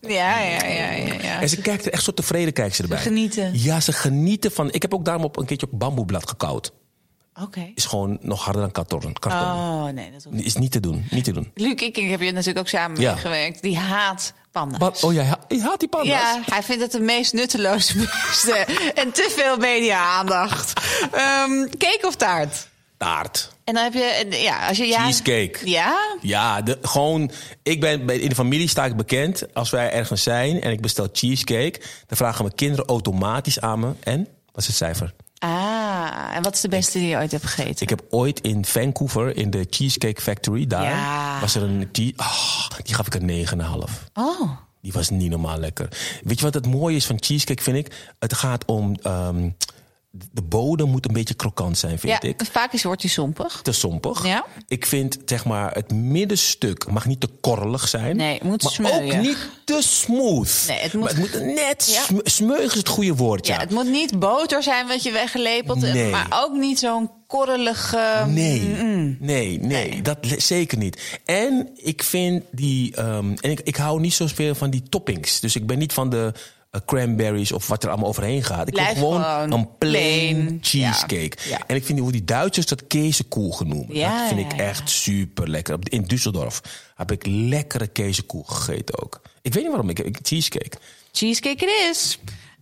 Ja, 0.01 0.39
ja, 0.39 0.65
ja, 0.65 0.91
ja. 0.91 1.13
ja. 1.21 1.41
En 1.41 1.49
ze 1.49 1.61
kijkt 1.61 1.85
er 1.85 1.91
echt 1.91 2.03
zo 2.03 2.11
tevreden 2.11 2.53
kijkt 2.53 2.75
ze 2.75 2.81
erbij. 2.81 2.97
genieten. 2.97 3.51
Ja, 3.53 3.79
ze 3.79 3.91
genieten 3.91 4.51
van. 4.51 4.71
Ik 4.71 4.81
heb 4.81 4.93
ook 4.93 5.05
daarom 5.05 5.23
op 5.23 5.37
een 5.37 5.45
keertje 5.45 5.67
op 5.71 5.79
bamboeblad 5.79 6.29
gekauwd. 6.29 6.71
Oké. 7.41 7.71
Is 7.75 7.85
gewoon 7.85 8.17
nog 8.21 8.43
harder 8.43 8.61
dan 8.61 8.71
karton. 8.71 9.13
karton. 9.13 9.41
Oh, 9.41 9.83
nee, 9.85 10.11
dat. 10.11 10.27
Is 10.33 10.55
niet 10.55 10.71
te 10.71 10.79
doen. 10.79 11.05
Niet 11.09 11.23
te 11.23 11.31
doen. 11.31 11.51
Luc 11.55 11.71
ik 11.81 11.95
heb 11.95 12.19
je 12.21 12.31
natuurlijk 12.31 12.59
ook 12.59 12.67
samen 12.67 13.01
Ja. 13.01 13.13
meegewerkt. 13.13 13.61
Die 13.61 13.77
haat 13.77 14.33
panda's. 14.51 15.03
Oh 15.03 15.13
ja, 15.13 15.39
je 15.47 15.61
haat 15.61 15.79
die 15.79 15.89
panda's? 15.89 16.09
Ja, 16.09 16.41
hij 16.45 16.63
vindt 16.63 16.81
het 16.81 16.91
de 16.91 16.99
meest 16.99 17.33
nutteloze 17.33 17.97
beesten. 17.97 18.67
en 19.03 19.11
te 19.11 19.33
veel 19.37 19.57
media-aandacht. 19.57 20.73
Ehm, 21.11 21.67
cake 21.77 22.01
of 22.07 22.15
taart? 22.15 22.69
Taart. 22.97 23.49
En 23.63 23.73
dan 23.73 23.83
heb 23.83 23.93
je, 23.93 24.27
ja, 24.41 24.67
als 24.67 24.77
je 24.77 24.85
ja. 24.87 25.03
Cheesecake. 25.03 25.69
Ja? 25.69 26.17
Ja, 26.21 26.61
de, 26.61 26.77
gewoon. 26.81 27.31
Ik 27.63 27.79
ben 27.79 28.05
bij- 28.05 28.17
in 28.17 28.29
de 28.29 28.35
familie 28.35 28.67
sta 28.67 28.85
ik 28.85 28.95
bekend. 28.95 29.53
Als 29.53 29.69
wij 29.69 29.91
ergens 29.91 30.23
zijn 30.23 30.61
en 30.61 30.71
ik 30.71 30.81
bestel 30.81 31.07
cheesecake, 31.13 31.79
dan 32.07 32.17
vragen 32.17 32.43
mijn 32.43 32.55
kinderen 32.55 32.85
automatisch 32.85 33.59
aan 33.61 33.79
me. 33.79 33.91
En 34.03 34.27
wat 34.51 34.61
is 34.61 34.67
het 34.67 34.75
cijfer? 34.75 35.13
Ah, 35.43 36.35
en 36.35 36.41
wat 36.43 36.53
is 36.53 36.61
de 36.61 36.67
beste 36.67 36.97
die 36.99 37.07
je 37.07 37.15
ooit 37.17 37.31
hebt 37.31 37.45
gegeten? 37.45 37.81
Ik 37.81 37.89
heb 37.89 38.03
ooit 38.09 38.39
in 38.39 38.65
Vancouver, 38.65 39.37
in 39.37 39.49
de 39.49 39.67
Cheesecake 39.69 40.21
Factory, 40.21 40.67
daar 40.67 40.83
Ja. 40.83 41.39
was 41.39 41.55
er 41.55 41.63
een. 41.63 41.89
chee- 41.91 42.13
ah, 42.15 42.69
die 42.83 42.95
gaf 42.95 43.07
ik 43.07 43.13
een 43.15 43.25
9,5. 43.25 44.09
Oh, 44.13 44.49
Die 44.81 44.91
was 44.91 45.09
niet 45.09 45.29
normaal 45.29 45.57
lekker. 45.57 45.87
Weet 46.23 46.37
je 46.39 46.45
wat 46.45 46.53
het 46.53 46.65
mooie 46.67 46.95
is 46.95 47.05
van 47.05 47.17
cheesecake, 47.19 47.63
vind 47.63 47.77
ik? 47.77 48.13
Het 48.19 48.33
gaat 48.33 48.65
om. 48.65 48.95
ehm, 49.01 49.49
de 50.11 50.41
bodem 50.41 50.89
moet 50.89 51.07
een 51.07 51.13
beetje 51.13 51.33
krokant 51.33 51.77
zijn, 51.77 51.99
vind 51.99 52.23
ja, 52.23 52.29
ik. 52.29 52.41
vaak 52.51 52.73
is, 52.73 52.83
wordt 52.83 53.01
hij 53.01 53.11
sompig. 53.11 53.59
Te 53.61 53.71
sompig. 53.71 54.25
Ja. 54.25 54.45
Ik 54.67 54.85
vind, 54.85 55.17
zeg 55.25 55.45
maar, 55.45 55.73
het 55.73 55.91
middenstuk 55.93 56.91
mag 56.91 57.05
niet 57.05 57.19
te 57.19 57.27
korrelig 57.41 57.87
zijn. 57.87 58.15
Nee, 58.15 58.33
het 58.33 58.43
moet 58.43 58.79
maar 58.79 58.93
ook 58.93 59.15
niet 59.15 59.37
te 59.65 59.77
smooth. 59.81 60.63
Nee, 60.67 60.79
het 60.79 60.93
moet- 60.93 61.03
Maar 61.03 61.11
het 61.11 61.19
moet 61.19 61.43
net... 61.55 61.89
Ja. 61.93 62.01
sm- 62.03 62.19
Smeuig 62.23 62.71
is 62.71 62.77
het 62.77 62.87
goede 62.87 63.15
woord, 63.15 63.47
ja. 63.47 63.53
Ja, 63.53 63.59
het 63.59 63.69
moet 63.71 63.89
niet 63.89 64.19
boter 64.19 64.63
zijn 64.63 64.87
wat 64.87 65.03
je 65.03 65.11
weggelepeld 65.11 65.79
Nee. 65.81 66.09
maar 66.11 66.27
ook 66.43 66.55
niet 66.57 66.79
zo'n 66.79 67.09
korrelige... 67.27 68.23
Nee, 68.27 68.59
nee, 69.19 69.59
nee, 69.59 70.01
dat 70.01 70.17
zeker 70.37 70.77
niet. 70.77 71.19
En 71.25 71.69
ik 71.75 72.03
vind 72.03 72.43
die. 72.51 72.95
ehm, 72.95 73.33
en 73.39 73.51
ik, 73.51 73.59
ik 73.63 73.75
hou 73.75 73.99
niet 73.99 74.13
zoveel 74.13 74.55
van 74.55 74.69
die 74.69 74.83
toppings. 74.89 75.39
Dus 75.39 75.55
ik 75.55 75.67
ben 75.67 75.77
niet 75.77 75.93
van 75.93 76.09
de 76.09 76.33
cranberries 76.85 77.51
of 77.51 77.67
wat 77.67 77.83
er 77.83 77.89
allemaal 77.89 78.07
overheen 78.07 78.43
gaat. 78.43 78.67
Ik 78.67 78.73
wil 78.73 78.83
Blijf 78.83 78.97
gewoon, 78.97 79.23
gewoon 79.23 79.51
een 79.51 79.77
plain, 79.77 80.35
plain, 80.43 80.57
cheesecake. 80.61 81.31
ja. 81.49 81.57
Ja. 81.57 81.59
En 81.67 81.75
ik 81.75 81.85
vind 81.85 81.99
hoe 81.99 82.11
die 82.11 82.23
Duitsers 82.23 82.65
dat 82.65 82.87
kezenkoel 82.87 83.51
genoemd. 83.51 83.93
Ja, 83.93 84.17
dat 84.17 84.27
vind 84.27 84.53
ik 84.53 84.59
echt 84.59 84.89
super 84.89 85.49
lekker. 85.49 85.77
In 85.83 86.03
Düsseldorf 86.03 86.71
heb 86.95 87.11
ik 87.11 87.25
lekkere 87.27 87.87
kezenkoel 87.87 88.43
gegeten 88.43 89.03
ook. 89.03 89.21
Ik 89.41 89.53
weet 89.53 89.63
niet 89.63 89.71
waarom. 89.71 89.89
Ik, 89.89 89.99
ik 89.99 90.19
cheesecake. 90.21 90.77
Cheesecake 91.11 91.65
het 91.65 91.89
is. 91.95 92.19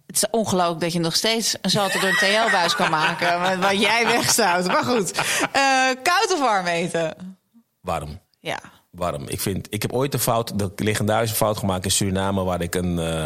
Het 0.08 0.16
is 0.16 0.30
ongelooflijk 0.32 0.80
dat 0.80 0.94
je 0.94 1.00
nog 1.00 1.16
steeds 1.16 1.56
een 1.62 1.70
zoute 1.70 2.00
door 2.00 2.10
een 2.10 2.16
TL-buis 2.16 2.76
kan 2.76 2.90
maken. 2.90 3.40
Wat, 3.42 3.56
wat 3.58 3.80
jij 3.82 4.06
wegstaat. 4.06 4.68
Maar 4.68 4.84
goed. 4.84 5.12
Eh, 5.52 5.90
koud 6.04 6.34
of 6.34 6.40
warm 6.40 6.66
eten? 6.66 7.38
Warm. 7.82 8.20
Ja. 8.40 8.60
warm. 8.92 9.28
Ik, 9.28 9.40
vind, 9.40 9.68
ik 9.70 9.82
heb 9.82 9.94
ooit 9.94 10.14
een 10.14 10.20
fout, 10.20 10.60
de 10.60 10.72
legendarische 10.76 11.36
fout 11.36 11.58
gemaakt 11.58 11.86
in 11.86 11.92
Suriname, 11.92 12.44
waar 12.44 12.62
ik 12.62 12.76
een, 12.76 13.00
eh, 13.00 13.26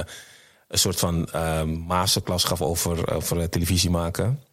een 0.73 0.79
soort 0.79 0.99
van 0.99 1.31
eh, 1.31 1.63
masterclass 1.63 2.45
gaf 2.45 2.61
over, 2.61 3.15
over 3.15 3.39
eh, 3.39 3.45
televisie 3.45 3.89
maken. 3.89 4.43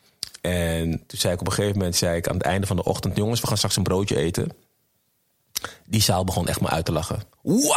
En 0.40 1.02
toen 1.06 1.18
zei 1.18 1.34
ik 1.34 1.40
op 1.40 1.46
een 1.46 1.52
gegeven 1.52 1.78
moment, 1.78 1.96
zei 1.96 2.16
ik 2.16 2.28
aan 2.28 2.36
het 2.36 2.46
einde 2.46 2.66
van 2.66 2.76
de 2.76 2.84
ochtend, 2.84 3.16
jongens, 3.16 3.40
we 3.40 3.46
gaan 3.46 3.56
straks 3.56 3.76
een 3.76 3.82
broodje 3.82 4.16
eten. 4.16 4.52
Die 5.86 6.02
zaal 6.02 6.24
begon 6.24 6.48
echt 6.48 6.60
maar 6.60 6.70
uit 6.70 6.84
te 6.84 6.92
lachen. 6.92 7.22
Wauw! 7.42 7.68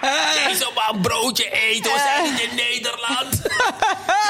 Deze 0.48 0.70
maar 0.74 0.90
een 0.94 1.00
broodje 1.00 1.50
eten, 1.50 1.92
we 1.92 1.98
zijn 1.98 2.50
in 2.50 2.56
Nederland. 2.56 3.42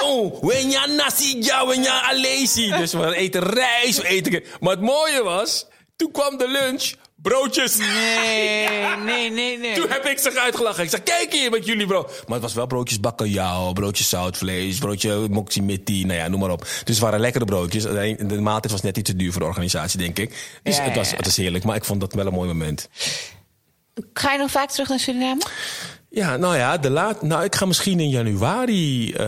Oh, 0.03 0.43
wenja 0.43 0.87
nasi, 0.87 1.37
ja, 1.41 2.03
alesi. 2.03 2.71
Dus 2.71 2.93
we 2.93 3.15
eten 3.15 3.43
rijst, 3.43 4.03
we 4.03 4.09
eten... 4.09 4.43
Maar 4.61 4.71
het 4.71 4.81
mooie 4.81 5.23
was, 5.23 5.67
toen 5.97 6.11
kwam 6.11 6.37
de 6.37 6.49
lunch, 6.49 6.93
broodjes. 7.29 7.77
Nee, 7.77 8.69
nee, 9.05 9.31
nee, 9.31 9.59
nee. 9.59 9.75
Toen 9.75 9.89
heb 9.89 10.05
ik 10.05 10.19
zich 10.19 10.35
uitgelachen. 10.35 10.85
Ik 10.85 10.91
zeg, 10.91 11.03
kijk 11.03 11.33
hier 11.33 11.51
met 11.51 11.67
jullie 11.67 11.87
bro. 11.87 12.03
Maar 12.03 12.33
het 12.35 12.43
was 12.43 12.55
wel 12.55 12.67
broodjes 12.67 13.01
bakkeljauw, 13.01 13.73
broodjes 13.73 14.09
zoutvlees, 14.09 14.79
broodje 14.79 15.27
moximiti, 15.31 16.05
nou 16.05 16.19
ja, 16.19 16.29
noem 16.29 16.41
maar 16.41 16.51
op. 16.51 16.61
Dus 16.61 16.81
het 16.85 16.99
waren 16.99 17.21
lekkere 17.21 17.45
broodjes. 17.45 17.87
Alleen 17.87 18.17
De 18.17 18.41
maaltijd 18.41 18.73
was 18.73 18.83
net 18.83 18.97
iets 18.97 19.11
te 19.11 19.17
duur 19.17 19.33
voor 19.33 19.41
de 19.41 19.47
organisatie, 19.47 19.99
denk 19.99 20.19
ik. 20.19 20.59
Dus 20.63 20.77
Ja, 20.77 20.83
het, 20.83 20.97
was, 20.97 21.11
het 21.11 21.25
was 21.25 21.37
heerlijk, 21.37 21.65
maar 21.65 21.77
ik 21.77 21.85
vond 21.85 22.01
dat 22.01 22.13
wel 22.13 22.27
een 22.27 22.33
mooi 22.33 22.49
moment. 22.49 22.89
Ga 24.13 24.33
je 24.33 24.39
nog 24.39 24.51
vaak 24.51 24.71
terug 24.71 24.89
naar 24.89 24.99
Suriname? 24.99 25.41
Ja, 26.17 26.37
nou 26.37 26.57
ja, 26.57 26.79
de 26.79 26.91
laat, 26.91 27.23
nou, 27.23 27.45
ik 27.45 27.55
ga 27.55 27.67
misschien 27.67 28.01
in 28.01 28.09
januari 28.09 29.13
uh, 29.13 29.19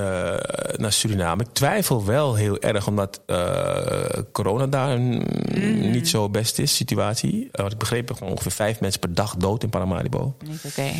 naar 0.76 0.92
Suriname. 0.92 1.42
Ik 1.42 1.52
twijfel 1.52 2.04
wel 2.04 2.34
heel 2.34 2.58
erg, 2.58 2.86
omdat 2.86 3.20
uh, 3.26 4.06
corona 4.32 4.66
daar 4.66 4.98
mm. 4.98 5.24
niet 5.90 6.08
zo 6.08 6.28
best 6.28 6.58
is, 6.58 6.76
situatie. 6.76 7.44
Uh, 7.44 7.50
wat 7.52 7.72
ik 7.72 7.78
begreep, 7.78 8.12
gewoon 8.12 8.32
ongeveer 8.32 8.52
vijf 8.52 8.80
mensen 8.80 9.00
per 9.00 9.14
dag 9.14 9.36
dood 9.36 9.62
in 9.62 9.68
Paramaribo. 9.68 10.36
Niet 10.44 10.64
oké. 10.64 10.94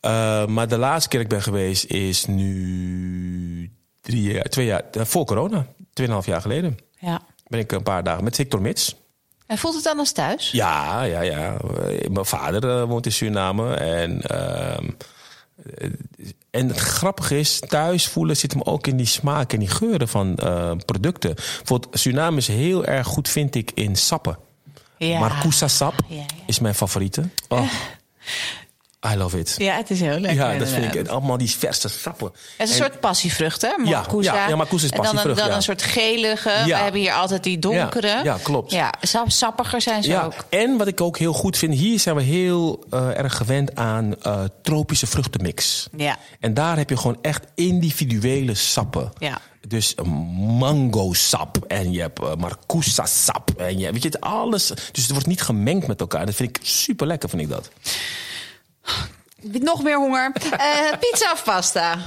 Okay. 0.00 0.46
maar 0.46 0.68
de 0.68 0.78
laatste 0.78 1.08
keer 1.08 1.20
ik 1.20 1.28
ben 1.28 1.42
geweest 1.42 1.84
is 1.84 2.26
nu 2.26 3.72
drie 4.00 4.22
jaar, 4.22 4.44
twee 4.44 4.66
jaar, 4.66 4.82
voor 4.92 5.24
corona, 5.24 5.66
tweeënhalf 5.92 6.26
jaar 6.26 6.40
geleden. 6.40 6.76
Ja. 6.98 7.20
Ben 7.46 7.60
ik 7.60 7.72
een 7.72 7.82
paar 7.82 8.04
dagen 8.04 8.24
met 8.24 8.34
Victor 8.34 8.60
Mits. 8.60 8.96
En 9.46 9.58
voelt 9.58 9.74
het 9.74 9.84
dan 9.84 9.98
als 9.98 10.12
thuis? 10.12 10.50
Ja, 10.50 11.02
ja, 11.02 11.20
ja. 11.20 11.56
Mijn 12.10 12.26
vader 12.26 12.86
woont 12.86 13.06
in 13.06 13.12
Suriname 13.12 13.74
en... 13.74 14.22
Uh, 14.32 14.88
en 16.50 16.68
het 16.68 16.78
grappige 16.78 17.38
is, 17.38 17.60
thuis 17.68 18.08
voelen 18.08 18.36
zit 18.36 18.52
hem 18.52 18.62
ook 18.62 18.86
in 18.86 18.96
die 18.96 19.06
smaak 19.06 19.52
en 19.52 19.58
die 19.58 19.68
geuren 19.68 20.08
van 20.08 20.38
uh, 20.42 20.70
producten. 20.84 21.34
Bijvoorbeeld, 21.34 21.98
Suriname 21.98 22.36
is 22.36 22.48
heel 22.48 22.84
erg 22.84 23.06
goed, 23.06 23.28
vind 23.28 23.54
ik, 23.54 23.70
in 23.74 23.96
sappen. 23.96 24.38
Ja. 24.98 25.18
Marcousa 25.18 25.68
sap 25.68 25.94
Ja, 26.08 26.16
ja. 26.16 26.24
is 26.46 26.58
mijn 26.58 26.74
favoriete. 26.74 27.28
Oh, 27.48 27.70
I 29.12 29.16
love 29.16 29.38
it. 29.38 29.54
Ja, 29.58 29.76
het 29.76 29.90
is 29.90 30.00
heel 30.00 30.18
lekker. 30.18 30.52
Ja, 30.52 30.58
dat 30.58 30.68
vind 30.68 30.78
ik. 30.84 30.88
inderdaad. 30.88 31.12
Allemaal 31.12 31.36
die 31.36 31.50
verse 31.50 31.88
sappen. 31.88 32.26
Het 32.26 32.68
is 32.68 32.74
een 32.76 32.82
En- 32.84 32.90
soort 32.90 33.00
passievrucht, 33.00 33.62
hè? 33.62 33.68
Ja, 33.68 33.76
Marcousa. 33.90 34.34
ja, 34.34 34.48
ja, 34.48 34.56
marcousa 34.56 34.84
is 34.86 34.90
En 34.90 34.96
dan, 34.96 35.06
passievrucht, 35.06 35.38
een, 35.38 35.42
dan 35.42 35.50
ja. 35.52 35.56
een 35.56 35.62
soort 35.62 35.82
gelige. 35.82 36.50
We 36.64 36.74
hebben 36.76 37.00
hier 37.00 37.12
altijd 37.12 37.42
die 37.44 37.58
donkere. 37.58 38.20
Ja, 38.24 38.38
klopt. 38.42 38.70
Ja, 38.70 38.92
sap- 39.00 39.30
sappiger 39.30 39.80
zijn 39.80 40.02
ze 40.02 40.08
Ja, 40.10 40.24
ook. 40.24 40.34
en 40.48 40.76
wat 40.76 40.86
ik 40.86 41.00
ook 41.00 41.18
heel 41.18 41.32
goed 41.32 41.58
vind, 41.58 41.74
hier 41.74 42.00
zijn 42.00 42.16
we 42.16 42.22
heel 42.22 42.84
eh, 42.90 43.18
erg 43.18 43.36
gewend 43.36 43.74
aan 43.76 44.14
eh, 44.22 44.40
tropische 44.62 45.06
vruchtenmix. 45.06 45.88
Ja. 45.96 46.16
En 46.40 46.54
daar 46.54 46.76
heb 46.76 46.90
je 46.90 46.96
gewoon 46.96 47.18
echt 47.22 47.44
individuele 47.54 48.54
sappen. 48.54 49.12
Ja. 49.18 49.38
Dus 49.68 49.92
een 49.96 50.08
mango 50.58 51.12
sap 51.12 51.56
en 51.68 51.92
je 51.92 52.00
hebt 52.00 52.20
uh, 52.20 52.34
marcousa 52.34 53.06
sap 53.06 53.50
en 53.56 53.78
je 53.78 53.92
weet 53.92 54.02
je 54.02 54.08
het 54.08 54.20
alles. 54.20 54.66
Dus 54.68 55.02
het 55.02 55.10
wordt 55.10 55.26
niet 55.26 55.42
gemengd 55.42 55.86
met 55.86 56.00
elkaar. 56.00 56.26
Dat 56.26 56.34
vind 56.34 56.56
ik 56.56 56.64
super 56.66 57.06
lekker, 57.06 57.28
vind 57.28 57.42
ik 57.42 57.48
dat. 57.48 57.70
Nog 59.42 59.82
meer 59.82 59.96
honger. 59.96 60.32
Eh, 60.50 60.98
pizza 60.98 61.32
of 61.32 61.44
pasta? 61.44 61.98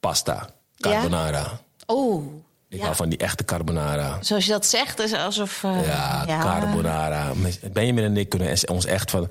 Pasta, 0.00 0.48
carbonara. 0.76 1.60
Oh. 1.86 2.34
Ik 2.68 2.78
ja. 2.78 2.84
hou 2.84 2.96
van 2.96 3.08
die 3.08 3.18
echte 3.18 3.44
carbonara. 3.44 4.18
Zoals 4.20 4.44
je 4.44 4.50
dat 4.50 4.66
zegt, 4.66 4.98
is 4.98 5.12
alsof... 5.12 5.64
eh, 5.64 5.86
Ja, 5.86 6.24
carbonara. 6.40 7.32
Benjamin 7.72 8.04
en 8.04 8.16
ik 8.16 8.28
kunnen 8.28 8.56
ons 8.70 8.84
echt 8.84 9.10
van... 9.10 9.30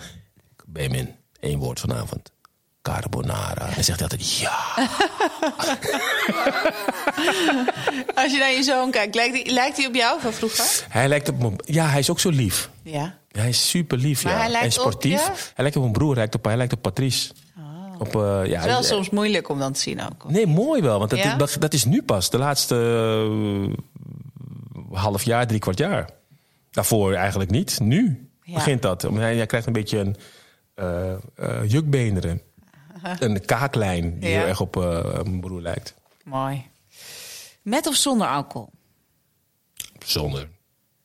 Benjamin, 0.65 1.15
één 1.39 1.59
woord 1.59 1.79
vanavond. 1.79 2.31
Carbonara. 2.93 3.67
En 3.75 3.83
zegt 3.83 3.99
hij 3.99 4.09
altijd 4.09 4.37
ja. 4.37 4.57
Als 8.21 8.31
je 8.31 8.37
naar 8.39 8.51
je 8.51 8.63
zoon 8.63 8.91
kijkt, 8.91 9.15
lijkt 9.15 9.33
hij, 9.43 9.53
lijkt 9.53 9.77
hij 9.77 9.85
op 9.85 9.95
jou 9.95 10.21
van 10.21 10.33
vroeger? 10.33 10.85
Hij 10.89 11.07
lijkt 11.07 11.29
op. 11.29 11.61
Ja, 11.65 11.85
hij 11.87 11.99
is 11.99 12.09
ook 12.09 12.19
zo 12.19 12.29
lief. 12.29 12.69
Ja. 12.83 13.17
Hij 13.31 13.49
is 13.49 13.69
super 13.69 13.97
lief, 13.97 14.23
Maar 14.23 14.33
ja. 14.33 14.39
hij 14.39 14.49
lijkt 14.49 14.65
en 14.65 14.71
sportief. 14.71 15.27
op 15.27 15.35
je? 15.35 15.41
Hij 15.41 15.53
lijkt 15.55 15.75
op 15.75 15.81
mijn 15.81 15.93
broer, 15.93 16.07
hij 16.09 16.17
lijkt 16.17 16.35
op, 16.35 16.45
hij 16.45 16.57
lijkt 16.57 16.73
op 16.73 16.81
Patrice. 16.81 17.31
Op, 17.99 18.15
eh, 18.15 18.21
ja, 18.45 18.55
Het 18.55 18.65
is 18.65 18.71
wel 18.71 18.83
soms 18.83 19.09
moeilijk 19.09 19.49
om 19.49 19.59
dan 19.59 19.73
te 19.73 19.79
zien 19.79 20.01
ook. 20.01 20.29
Nee, 20.29 20.47
mooi 20.47 20.81
wel. 20.81 20.97
Want 20.99 21.09
dat, 21.09 21.19
Ja? 21.19 21.35
dat, 21.35 21.55
dat 21.59 21.73
is 21.73 21.85
nu 21.85 22.01
pas. 22.03 22.29
De 22.29 22.37
laatste 22.37 22.75
eh, 23.75 24.97
half 24.99 25.23
jaar, 25.23 25.47
drie 25.47 25.59
kwart 25.59 25.77
jaar. 25.77 26.09
Daarvoor 26.71 27.13
eigenlijk 27.13 27.49
niet. 27.51 27.79
Nu 27.79 28.29
Ja. 28.43 28.53
begint 28.53 28.81
dat. 28.81 29.01
Hij, 29.01 29.35
hij 29.35 29.45
krijgt 29.45 29.67
een 29.67 29.73
beetje 29.73 29.97
een 29.99 30.15
eh, 30.75 31.15
jukbeenderen. 31.67 32.41
Een 33.19 33.45
kaaklijn 33.45 34.19
die 34.19 34.29
Ja. 34.29 34.37
heel 34.37 34.47
erg 34.47 34.59
op 34.61 34.77
eh, 34.77 35.13
mijn 35.13 35.39
broer 35.39 35.61
lijkt. 35.61 35.93
Mooi. 36.23 36.65
Met 37.61 37.87
of 37.87 37.95
zonder 37.95 38.27
alcohol? 38.27 38.69
Zonder. 40.05 40.47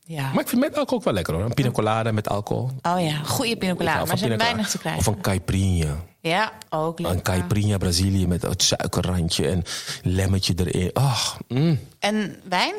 Ja. 0.04 0.32
Maar 0.32 0.40
ik 0.42 0.48
vind 0.48 0.60
met 0.60 0.76
alcohol 0.76 0.98
ook 0.98 1.04
wel 1.04 1.14
lekker 1.14 1.34
hoor. 1.34 1.44
Een 1.44 1.54
pina 1.54 1.70
colada 1.70 2.12
met 2.12 2.28
alcohol. 2.28 2.70
Oh 2.82 3.00
ja, 3.00 3.16
goede 3.22 3.56
pina 3.56 3.74
colada, 3.74 4.04
maar 4.04 4.18
zijn 4.18 4.38
weinig 4.38 4.70
te 4.70 4.78
krijgen. 4.78 5.00
Of 5.00 5.06
een 5.06 5.20
caipirinha. 5.20 5.96
Ja, 6.20 6.52
ook 6.70 6.98
lekker. 6.98 7.16
Een 7.16 7.22
caipirinha 7.24 7.78
Brazilië 7.78 8.26
met 8.26 8.42
het 8.42 8.62
suikerrandje 8.62 9.48
en 9.48 9.62
lemmetje 10.02 10.54
erin. 10.56 10.90
Ach, 10.92 11.38
mm. 11.48 11.78
En 11.98 12.36
wijn? 12.48 12.74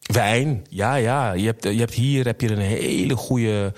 Wijn, 0.00 0.66
ja, 0.68 0.94
ja. 0.94 1.32
Je 1.32 1.46
hebt, 1.46 1.64
je 1.64 1.78
hebt 1.78 1.94
hier 1.94 2.24
heb 2.24 2.40
je 2.40 2.50
een 2.50 2.58
hele 2.58 3.16
goede 3.16 3.72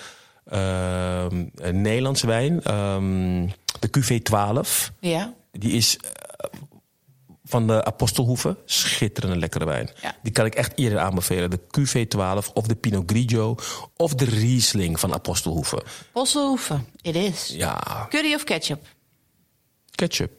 ehm, 0.45 1.45
Nederlandse 1.73 2.27
wijn. 2.27 2.63
ehm, 2.63 3.47
de 3.79 3.89
QV12. 3.89 4.93
Ja. 5.01 5.35
Die 5.53 5.73
is 5.73 5.97
eh, 5.97 6.61
van 7.45 7.67
de 7.67 7.85
Apostelhoeve. 7.85 8.57
Schitterende 8.65 9.37
lekkere 9.37 9.65
wijn. 9.65 9.91
Ja. 10.03 10.17
Die 10.23 10.33
kan 10.33 10.47
ik 10.47 10.55
echt 10.55 10.73
iedereen 10.79 11.05
aanbevelen. 11.05 11.51
De 11.51 11.61
QV12 11.61 12.53
of 12.53 12.67
de 12.67 12.75
Pinot 12.75 13.11
Grigio 13.11 13.57
of 13.97 14.15
de 14.15 14.25
Riesling 14.25 15.01
van 15.01 15.15
Apostelhoeve. 15.15 15.83
Posselhoeven, 16.13 16.87
it 17.01 17.15
is. 17.15 17.49
Ja, 17.49 18.07
Curry 18.09 18.35
of 18.35 18.45
ketchup? 18.45 18.87
ketchup. 19.91 20.33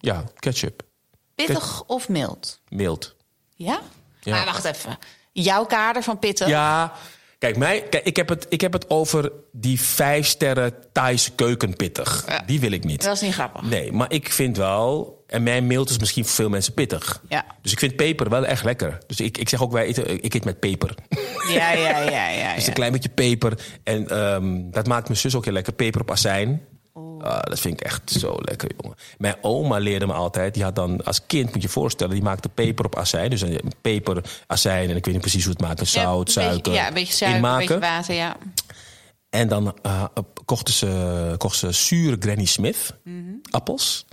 Ja, 0.00 0.24
ketchup. 0.38 0.82
Pittig 1.34 1.84
of 1.86 2.08
mild? 2.08 2.60
Mild. 2.68 3.14
Ja? 3.56 3.80
Ja. 4.20 4.36
Maar 4.36 4.44
wacht 4.44 4.64
even. 4.64 4.98
Jouw 5.32 5.64
kader 5.64 6.02
van 6.02 6.18
pittig? 6.18 6.48
Ja, 6.48 6.92
kijk, 7.42 7.56
mij, 7.56 7.82
kijk 7.90 8.04
ik, 8.04 8.16
heb 8.16 8.28
het, 8.28 8.46
ik 8.48 8.60
heb 8.60 8.72
het 8.72 8.90
over 8.90 9.32
die 9.52 9.80
vijf 9.80 10.26
sterren 10.26 10.74
Thaise 10.92 11.30
keukenpittig. 11.30 12.24
Ja. 12.28 12.42
Die 12.46 12.60
wil 12.60 12.70
ik 12.70 12.84
niet. 12.84 13.02
Dat 13.02 13.14
is 13.14 13.20
niet 13.20 13.32
grappig. 13.32 13.62
Nee, 13.62 13.92
maar 13.92 14.12
ik 14.12 14.32
vind 14.32 14.56
wel... 14.56 15.20
En 15.26 15.42
mijn 15.42 15.66
mild 15.66 15.90
is 15.90 15.98
misschien 15.98 16.24
voor 16.24 16.34
veel 16.34 16.48
mensen 16.48 16.74
pittig. 16.74 17.22
Ja. 17.28 17.44
Dus 17.62 17.72
ik 17.72 17.78
vind 17.78 17.96
peper 17.96 18.28
wel 18.28 18.46
echt 18.46 18.64
lekker. 18.64 18.98
Dus 19.06 19.20
ik, 19.20 19.38
ik 19.38 19.48
zeg 19.48 19.62
ook, 19.62 19.72
wij 19.72 19.84
eten, 19.84 20.22
ik 20.22 20.34
eet 20.34 20.44
met 20.44 20.60
peper. 20.60 20.94
Ja, 21.48 21.72
ja, 21.72 22.00
ja, 22.00 22.28
ja. 22.28 22.54
Dus 22.54 22.62
ja. 22.62 22.68
een 22.68 22.74
klein 22.74 22.92
beetje 22.92 23.08
peper. 23.08 23.58
En 23.84 24.08
ehm, 24.08 24.70
dat 24.70 24.86
maakt 24.86 25.08
mijn 25.08 25.18
zus 25.18 25.34
ook 25.34 25.44
heel 25.44 25.52
lekker. 25.52 25.72
Peper 25.72 26.00
op 26.00 26.10
azijn. 26.10 26.62
Ah, 26.94 27.42
dat 27.42 27.60
vind 27.60 27.80
ik 27.80 27.86
echt 27.86 28.10
zo 28.10 28.36
lekker, 28.38 28.70
jongen. 28.82 28.96
Mijn 29.18 29.36
oma 29.40 29.78
leerde 29.78 30.06
me 30.06 30.12
altijd. 30.12 30.54
Die 30.54 30.62
had 30.62 30.74
dan 30.74 31.04
als 31.04 31.26
kind, 31.26 31.52
moet 31.52 31.62
je 31.62 31.68
voorstellen, 31.68 32.14
die 32.14 32.22
maakte 32.22 32.48
peper 32.48 32.84
op 32.84 32.96
azijn. 32.96 33.30
Dus 33.30 33.40
een 33.40 33.72
peper, 33.80 34.24
azijn 34.46 34.90
en 34.90 34.96
ik 34.96 35.04
weet 35.04 35.14
niet 35.14 35.22
precies 35.22 35.44
hoe 35.44 35.52
het 35.52 35.62
maakt. 35.62 35.78
Ja, 35.78 35.84
zout, 35.84 36.24
beetje- 36.24 36.40
suiker. 36.40 36.72
Ja, 36.72 36.88
een 36.88 36.94
beetje 36.94 37.12
suiker, 37.14 37.50
een 37.50 37.58
beetje 37.58 37.78
water, 37.78 38.14
ja. 38.14 38.36
En 39.30 39.48
dan 39.48 39.74
eh, 39.82 40.04
kochten, 40.44 40.74
ze, 40.74 41.34
kochten 41.38 41.74
ze 41.74 41.84
zure 41.86 42.16
Granny 42.20 42.44
Smith 42.44 42.94
appels. 43.50 44.06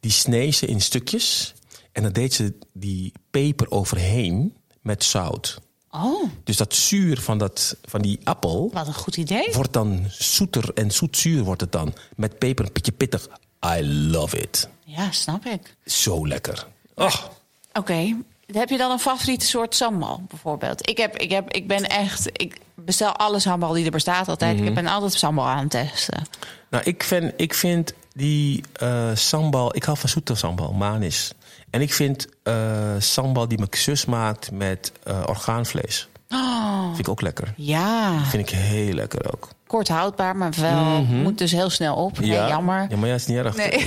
Die 0.00 0.10
snee 0.10 0.50
ze 0.50 0.66
in 0.66 0.80
stukjes. 0.80 1.54
En 1.92 2.02
dan 2.02 2.12
deed 2.12 2.34
ze 2.34 2.54
die 2.72 3.12
peper 3.30 3.70
overheen 3.70 4.56
met 4.82 5.04
zout. 5.04 5.60
Oh, 6.04 6.30
Dus 6.44 6.56
dat 6.56 6.74
zuur 6.74 7.20
van, 7.20 7.38
dat, 7.38 7.76
van 7.84 8.02
die 8.02 8.18
appel 8.24 8.70
wat 8.72 8.86
een 8.86 8.94
goed 8.94 9.16
idee. 9.16 9.48
wordt 9.52 9.72
dan 9.72 10.04
zoeter 10.08 10.70
en 10.74 10.90
zoetzuur 10.90 11.42
wordt 11.42 11.60
het 11.60 11.72
dan. 11.72 11.94
Met 12.16 12.38
peper 12.38 12.64
een 12.64 12.72
beetje 12.72 12.92
pittig. 12.92 13.28
I 13.76 13.86
love 14.10 14.38
it. 14.40 14.68
Ja, 14.84 15.10
snap 15.10 15.44
ik. 15.44 15.74
Zo 15.84 16.26
lekker. 16.26 16.66
Och, 16.94 17.30
Oké. 17.72 18.16
Heb 18.52 18.68
je 18.68 18.76
dan 18.78 18.90
een 18.90 18.98
favoriete 18.98 19.46
soort 19.46 19.74
sambal, 19.74 20.22
bijvoorbeeld? 20.28 20.88
Ik, 20.88 20.96
heb, 20.96 21.16
ik, 21.16 21.30
heb, 21.30 21.52
ik 21.52 21.66
ben 21.66 21.84
echt... 21.84 22.28
Ik 22.32 22.58
bestel 22.74 23.12
alle 23.16 23.38
sambal 23.38 23.72
die 23.72 23.84
er 23.84 23.90
bestaat 23.90 24.28
altijd. 24.28 24.56
Mhm. 24.56 24.66
Ik 24.66 24.74
ben 24.74 24.86
altijd 24.86 25.12
sambal 25.12 25.46
aan 25.46 25.58
het 25.58 25.70
testen. 25.70 26.26
Nou, 26.70 26.84
ik 26.84 27.02
vind, 27.02 27.32
ik 27.36 27.54
vind 27.54 27.92
die 28.16 28.64
eh, 28.72 29.10
sambal... 29.14 29.76
Ik 29.76 29.84
hou 29.84 29.98
van 29.98 30.08
zoete 30.08 30.34
sambal, 30.34 30.72
manis. 30.72 31.32
En 31.70 31.80
ik 31.80 31.92
vind 31.92 32.26
eh, 32.42 32.94
sambal 32.98 33.48
die 33.48 33.58
mijn 33.58 33.70
zus 33.76 34.04
maakt 34.04 34.50
met 34.50 34.92
eh, 35.02 35.22
orgaanvlees. 35.26 36.08
Oh, 36.30 36.84
Vind 36.86 36.98
ik 36.98 37.08
ook 37.08 37.20
lekker. 37.20 37.52
ja. 37.56 38.24
Vind 38.24 38.48
ik 38.50 38.54
heel 38.56 38.92
lekker 38.94 39.32
ook. 39.32 39.48
Kort 39.66 39.88
houdbaar, 39.88 40.36
maar 40.36 40.52
wel 40.60 41.02
moet 41.02 41.38
dus 41.38 41.50
heel 41.52 41.70
snel 41.70 41.94
op. 41.96 42.18
Nee, 42.18 42.30
jammer. 42.30 42.82
Mhm. 42.82 42.90
Ja, 42.90 42.96
maar 42.96 43.08
ja, 43.08 43.14
is 43.14 43.26
niet 43.26 43.36
erg. 43.38 43.56
Nee. 43.56 43.86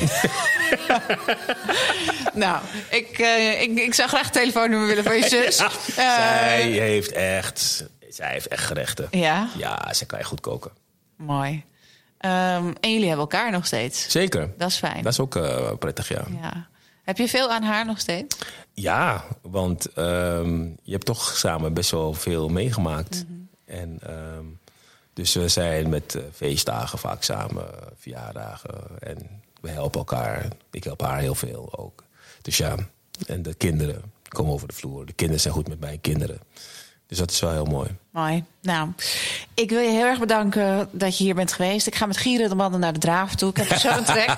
nou, 2.33 2.61
ik, 2.89 3.17
ik, 3.59 3.79
ik 3.79 3.93
zou 3.93 4.09
graag 4.09 4.23
het 4.23 4.33
telefoonnummer 4.33 4.87
willen 4.87 5.03
van 5.03 5.15
je 5.15 5.27
zus. 5.45 5.57
Ja, 5.57 5.69
zij 5.95 6.61
heeft 6.69 7.11
echt... 7.11 7.85
Zij 8.09 8.31
heeft 8.31 8.47
echt 8.47 8.63
gerechten. 8.65 9.07
ja, 9.11 9.47
Ja, 9.57 9.93
zij 9.93 10.07
kan 10.07 10.19
je 10.19 10.25
goed 10.25 10.41
koken. 10.41 10.71
mooi. 11.15 11.63
Ehm, 12.19 12.73
en 12.79 12.91
jullie 12.91 13.07
hebben 13.07 13.27
elkaar 13.29 13.51
nog 13.51 13.65
steeds. 13.65 14.11
Zeker. 14.11 14.53
Dat 14.57 14.69
is 14.69 14.77
fijn. 14.77 15.03
Dat 15.03 15.11
is 15.11 15.19
ook 15.19 15.35
eh, 15.35 15.71
prettig, 15.79 16.07
ja. 16.07 16.23
Ja. 16.41 16.67
Heb 17.03 17.17
je 17.17 17.27
veel 17.27 17.51
aan 17.51 17.63
haar 17.63 17.85
nog 17.85 17.99
steeds? 17.99 18.37
Ja, 18.73 19.23
want 19.41 19.93
ehm, 19.93 20.63
je 20.63 20.91
hebt 20.91 21.05
toch 21.05 21.37
samen 21.37 21.73
best 21.73 21.91
wel 21.91 22.13
veel 22.13 22.49
meegemaakt. 22.49 23.25
En 23.65 23.99
ehm, 24.01 24.45
dus 25.13 25.33
we 25.33 25.47
zijn 25.47 25.89
met 25.89 26.15
eh, 26.15 26.23
feestdagen 26.33 26.99
vaak 26.99 27.23
samen, 27.23 27.65
verjaardagen. 27.97 28.99
En 28.99 29.41
we 29.61 29.69
helpen 29.69 29.99
elkaar. 29.99 30.47
Ik 30.71 30.83
help 30.83 31.01
haar 31.01 31.19
heel 31.19 31.35
veel 31.35 31.77
ook. 31.77 32.03
Dus 32.41 32.57
ja, 32.57 32.75
en 33.27 33.41
de 33.41 33.53
kinderen 33.53 34.01
komen 34.27 34.53
over 34.53 34.67
de 34.67 34.73
vloer. 34.73 35.05
De 35.05 35.13
kinderen 35.13 35.41
zijn 35.41 35.53
goed 35.53 35.67
met 35.67 35.79
mijn 35.79 36.01
kinderen. 36.01 36.39
Dus 37.07 37.17
dat 37.17 37.31
is 37.31 37.39
wel 37.39 37.51
heel 37.51 37.65
mooi. 37.65 37.89
Mooi. 38.11 38.43
Nou, 38.61 38.89
ik 39.53 39.69
wil 39.69 39.79
je 39.79 39.89
heel 39.89 40.05
erg 40.05 40.19
bedanken 40.19 40.89
dat 40.91 41.17
je 41.17 41.23
hier 41.23 41.35
bent 41.35 41.53
geweest. 41.53 41.87
Ik 41.87 41.95
ga 41.95 42.05
met 42.05 42.17
Gieren 42.17 42.49
de 42.49 42.55
mannen 42.55 42.79
naar 42.79 42.93
de 42.93 42.99
Draaf 42.99 43.35
toe. 43.35 43.49
Ik 43.49 43.57
heb 43.57 43.69
er 43.69 43.79
zo'n 43.79 44.03
trek. 44.03 44.29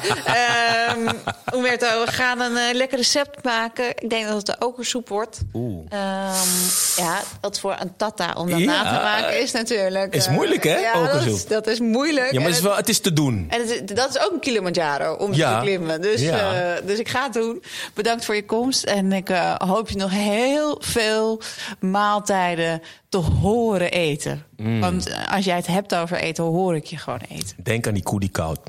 um, 0.98 1.08
Umberto, 1.56 2.06
we 2.06 2.12
gaan 2.12 2.40
een 2.40 2.52
uh, 2.52 2.74
lekker 2.74 2.98
recept 2.98 3.44
maken. 3.44 3.90
Ik 3.90 4.10
denk 4.10 4.28
dat 4.28 4.36
het 4.36 4.46
de 4.46 4.66
okersoep 4.66 5.10
wordt. 5.10 5.40
Oeh. 5.54 5.78
Um, 5.78 6.50
ja, 6.98 7.20
dat 7.42 7.60
voor 7.60 7.76
een 7.80 7.94
tata 7.98 8.34
om 8.38 8.50
dat 8.50 8.60
ja. 8.60 8.66
na 8.66 8.84
te 8.84 9.04
maken 9.04 9.42
is 9.42 9.52
natuurlijk... 9.52 10.16
Is 10.16 10.30
moeilijk, 10.30 10.64
hè, 10.64 10.78
ja, 10.78 10.94
okersoep? 11.02 11.24
Dat 11.26 11.34
is, 11.34 11.46
dat 11.46 11.68
is 11.68 11.80
moeilijk. 11.80 12.32
Ja, 12.32 12.40
maar 12.40 12.48
het 12.48 12.58
is, 12.58 12.62
wel, 12.64 12.76
het 12.76 12.90
is 12.90 13.00
te 13.00 13.14
doen. 13.14 13.46
En 13.50 13.60
het 13.60 13.70
is, 13.70 13.96
dat 13.96 14.10
is 14.10 14.20
ook 14.22 14.32
een 14.32 14.40
Kilimanjaro 14.40 15.14
om 15.14 15.34
Ja. 15.34 15.56
te 15.56 15.62
klimmen. 15.66 16.02
Dus, 16.02 16.22
Ja. 16.22 16.76
uh, 16.76 16.88
dus 16.88 17.00
ik 17.00 17.08
ga 17.10 17.24
het 17.24 17.34
doen. 17.34 17.64
Bedankt 17.94 18.26
voor 18.26 18.36
je 18.36 18.46
komst. 18.46 18.84
En 18.84 19.12
ik 19.12 19.30
uh, 19.30 19.56
hoop 19.58 19.90
je 19.90 19.98
nog 19.98 20.12
heel 20.12 20.82
veel 20.84 21.42
maaltijden 21.80 22.82
te 23.12 23.18
horen 23.18 23.92
eten. 23.92 24.46
Mm. 24.58 24.80
Want 24.80 25.28
als 25.30 25.46
jij 25.46 25.56
het 25.56 25.68
hebt 25.68 25.96
over 25.96 26.18
eten, 26.18 26.44
hoor 26.44 26.76
ik 26.76 26.86
je 26.86 26.98
gewoon 26.98 27.22
eten. 27.30 27.56
Denk 27.64 27.88
aan 27.88 27.94
die 27.94 28.04
koe 28.04 28.20
die 28.20 28.30
koud. 28.30 28.60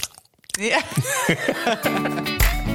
Ja. 0.46 0.80